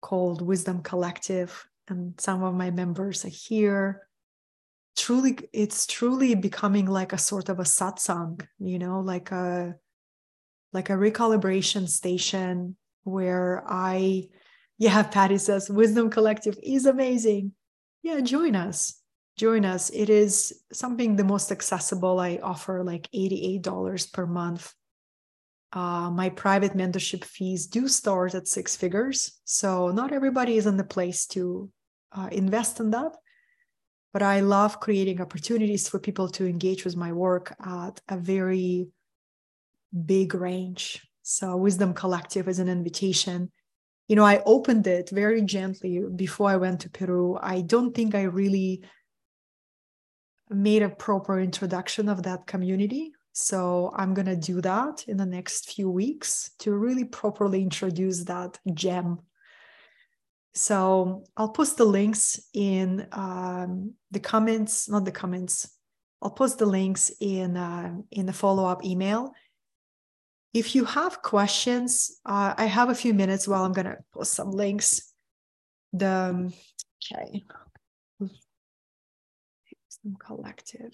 called 0.00 0.42
wisdom 0.42 0.82
collective 0.82 1.66
and 1.88 2.14
some 2.20 2.42
of 2.42 2.54
my 2.54 2.70
members 2.70 3.24
are 3.24 3.28
here. 3.28 4.02
Truly 4.96 5.38
it's 5.52 5.86
truly 5.86 6.34
becoming 6.34 6.86
like 6.86 7.12
a 7.12 7.18
sort 7.18 7.48
of 7.48 7.60
a 7.60 7.64
satsang 7.64 8.44
you 8.58 8.78
know 8.78 9.00
like 9.00 9.30
a 9.30 9.76
like 10.72 10.90
a 10.90 10.94
recalibration 10.94 11.88
station 11.88 12.76
where 13.04 13.62
i 13.68 14.28
yeah 14.76 15.02
patty 15.14 15.38
says 15.38 15.70
wisdom 15.70 16.10
collective 16.10 16.58
is 16.62 16.86
amazing. 16.86 17.52
Yeah 18.02 18.20
join 18.20 18.56
us. 18.56 19.00
Join 19.36 19.64
us. 19.64 19.88
It 19.90 20.10
is 20.10 20.64
something 20.72 21.14
the 21.14 21.22
most 21.22 21.52
accessible. 21.52 22.18
I 22.18 22.40
offer 22.42 22.82
like 22.82 23.08
$88 23.14 24.12
per 24.12 24.26
month 24.26 24.74
uh, 25.72 26.10
my 26.10 26.30
private 26.30 26.72
mentorship 26.74 27.24
fees 27.24 27.66
do 27.66 27.88
start 27.88 28.34
at 28.34 28.48
six 28.48 28.74
figures 28.74 29.40
so 29.44 29.88
not 29.88 30.12
everybody 30.12 30.56
is 30.56 30.66
in 30.66 30.76
the 30.76 30.84
place 30.84 31.26
to 31.26 31.70
uh, 32.12 32.28
invest 32.32 32.80
in 32.80 32.90
that. 32.90 33.16
But 34.12 34.22
I 34.22 34.40
love 34.40 34.80
creating 34.80 35.20
opportunities 35.20 35.88
for 35.88 35.98
people 35.98 36.28
to 36.30 36.46
engage 36.46 36.84
with 36.84 36.96
my 36.96 37.12
work 37.12 37.54
at 37.64 38.00
a 38.08 38.16
very 38.16 38.88
big 40.06 40.34
range. 40.34 41.06
So, 41.22 41.56
Wisdom 41.56 41.92
Collective 41.92 42.48
is 42.48 42.58
an 42.58 42.68
invitation. 42.68 43.52
You 44.08 44.16
know, 44.16 44.24
I 44.24 44.42
opened 44.46 44.86
it 44.86 45.10
very 45.10 45.42
gently 45.42 46.02
before 46.16 46.48
I 46.48 46.56
went 46.56 46.80
to 46.80 46.90
Peru. 46.90 47.38
I 47.40 47.60
don't 47.60 47.94
think 47.94 48.14
I 48.14 48.22
really 48.22 48.82
made 50.48 50.82
a 50.82 50.88
proper 50.88 51.38
introduction 51.38 52.08
of 52.08 52.22
that 52.22 52.46
community. 52.46 53.12
So 53.40 53.92
I'm 53.94 54.14
going 54.14 54.26
to 54.26 54.36
do 54.36 54.60
that 54.62 55.04
in 55.06 55.16
the 55.16 55.26
next 55.26 55.70
few 55.70 55.90
weeks 55.90 56.50
to 56.58 56.74
really 56.74 57.04
properly 57.04 57.62
introduce 57.62 58.24
that 58.24 58.58
gem 58.74 59.20
so 60.58 61.22
I'll 61.36 61.50
post 61.50 61.76
the 61.76 61.84
links 61.84 62.40
in 62.52 63.06
um, 63.12 63.94
the 64.10 64.18
comments, 64.18 64.88
not 64.88 65.04
the 65.04 65.12
comments. 65.12 65.70
I'll 66.20 66.32
post 66.32 66.58
the 66.58 66.66
links 66.66 67.12
in 67.20 67.56
uh, 67.56 67.94
in 68.10 68.26
the 68.26 68.32
follow 68.32 68.66
up 68.66 68.84
email. 68.84 69.32
If 70.52 70.74
you 70.74 70.84
have 70.84 71.22
questions, 71.22 72.18
uh, 72.26 72.54
I 72.56 72.64
have 72.64 72.88
a 72.88 72.94
few 72.94 73.14
minutes 73.14 73.46
while 73.46 73.64
I'm 73.64 73.72
gonna 73.72 73.98
post 74.12 74.32
some 74.32 74.50
links. 74.50 75.12
The 75.92 76.08
um, 76.08 76.52
okay, 77.12 77.44
collective. 80.18 80.92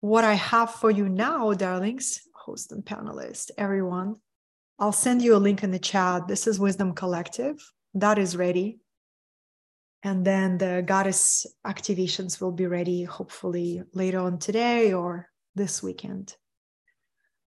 What 0.00 0.24
I 0.24 0.34
have 0.34 0.74
for 0.74 0.90
you 0.90 1.08
now, 1.08 1.52
darlings, 1.54 2.20
host 2.34 2.72
and 2.72 2.84
panelist, 2.84 3.50
everyone, 3.58 4.16
I'll 4.78 4.92
send 4.92 5.22
you 5.22 5.34
a 5.34 5.38
link 5.38 5.64
in 5.64 5.72
the 5.72 5.78
chat. 5.78 6.28
This 6.28 6.46
is 6.46 6.60
Wisdom 6.60 6.94
Collective 6.94 7.58
that 7.94 8.18
is 8.18 8.36
ready. 8.36 8.78
And 10.02 10.24
then 10.24 10.58
the 10.58 10.82
goddess 10.86 11.46
activations 11.66 12.40
will 12.40 12.52
be 12.52 12.66
ready 12.66 13.02
hopefully 13.02 13.82
later 13.92 14.20
on 14.20 14.38
today 14.38 14.92
or 14.92 15.28
this 15.54 15.82
weekend. 15.82 16.36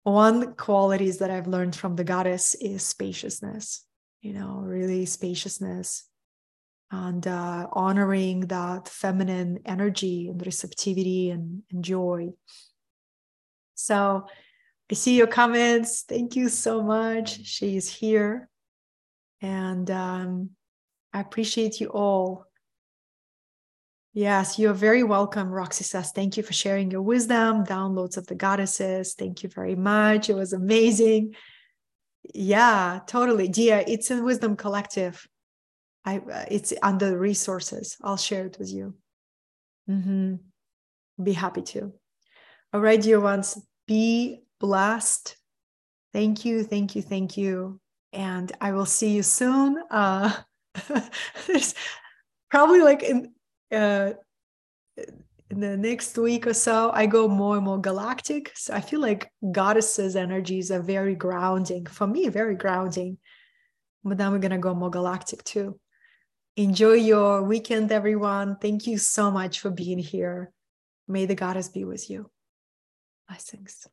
One 0.03 0.55
qualities 0.55 1.19
that 1.19 1.29
I've 1.29 1.47
learned 1.47 1.75
from 1.75 1.95
the 1.95 2.03
goddess 2.03 2.55
is 2.55 2.83
spaciousness, 2.83 3.85
you 4.21 4.33
know, 4.33 4.61
really 4.65 5.05
spaciousness 5.05 6.08
and 6.91 7.25
uh, 7.27 7.67
honoring 7.71 8.41
that 8.47 8.87
feminine 8.87 9.59
energy 9.65 10.27
and 10.27 10.43
receptivity 10.45 11.29
and, 11.29 11.61
and 11.71 11.83
joy. 11.83 12.29
So 13.75 14.25
I 14.91 14.95
see 14.95 15.15
your 15.15 15.27
comments. 15.27 16.03
Thank 16.07 16.35
you 16.35 16.49
so 16.49 16.81
much. 16.81 17.45
She 17.45 17.77
is 17.77 17.93
here. 17.93 18.49
And 19.41 19.89
um, 19.91 20.49
I 21.13 21.21
appreciate 21.21 21.79
you 21.79 21.87
all. 21.87 22.45
Yes, 24.13 24.57
you're 24.57 24.73
very 24.73 25.03
welcome. 25.03 25.49
Roxy 25.49 25.83
says, 25.83 26.11
Thank 26.11 26.35
you 26.35 26.43
for 26.43 26.53
sharing 26.53 26.89
your 26.89 27.03
wisdom, 27.03 27.63
downloads 27.63 28.17
of 28.17 28.25
the 28.25 28.35
goddesses. 28.35 29.13
Thank 29.13 29.43
you 29.43 29.49
very 29.49 29.75
much. 29.75 30.29
It 30.29 30.33
was 30.33 30.53
amazing. 30.53 31.35
Yeah, 32.33 32.99
totally. 33.07 33.47
Dia, 33.47 33.83
it's 33.87 34.09
a 34.09 34.21
Wisdom 34.21 34.55
Collective. 34.55 35.25
I 36.09 36.17
uh, 36.17 36.45
it's 36.49 36.73
under 36.81 37.17
resources. 37.17 37.97
I'll 38.01 38.17
share 38.17 38.45
it 38.45 38.57
with 38.59 38.71
you. 38.71 38.95
Mm-hmm. 39.89 40.35
Be 41.23 41.33
happy 41.33 41.61
to. 41.73 41.93
All 42.73 42.81
right, 42.81 43.01
dear 43.01 43.19
ones, 43.19 43.57
be 43.87 44.43
blessed. 44.59 45.35
Thank 46.13 46.45
you, 46.45 46.63
thank 46.63 46.95
you, 46.95 47.01
thank 47.01 47.37
you. 47.37 47.79
And 48.13 48.51
I 48.61 48.71
will 48.71 48.85
see 48.85 49.09
you 49.09 49.23
soon. 49.23 49.81
Uh, 49.91 50.33
there's 51.47 51.75
probably 52.49 52.81
like 52.81 53.03
in 53.03 53.33
uh, 53.71 54.13
in 55.51 55.59
the 55.59 55.77
next 55.77 56.17
week 56.17 56.45
or 56.45 56.53
so, 56.53 56.91
I 56.93 57.07
go 57.07 57.27
more 57.27 57.55
and 57.55 57.65
more 57.65 57.81
galactic. 57.81 58.51
So 58.55 58.73
I 58.73 58.81
feel 58.81 58.99
like 58.99 59.31
goddesses' 59.51 60.15
energies 60.15 60.69
are 60.71 60.81
very 60.81 61.15
grounding 61.15 61.87
for 61.87 62.05
me, 62.05 62.29
very 62.29 62.55
grounding. 62.55 63.17
But 64.03 64.17
then 64.17 64.31
we're 64.31 64.39
gonna 64.39 64.59
go 64.59 64.75
more 64.75 64.91
galactic 64.91 65.43
too. 65.43 65.79
Enjoy 66.59 66.95
your 66.95 67.41
weekend, 67.41 67.89
everyone. 67.89 68.57
Thank 68.57 68.85
you 68.85 68.97
so 68.97 69.31
much 69.31 69.61
for 69.61 69.69
being 69.69 69.97
here. 69.97 70.51
May 71.07 71.25
the 71.25 71.33
goddess 71.33 71.69
be 71.69 71.85
with 71.85 72.09
you. 72.09 72.29
Blessings. 73.29 73.87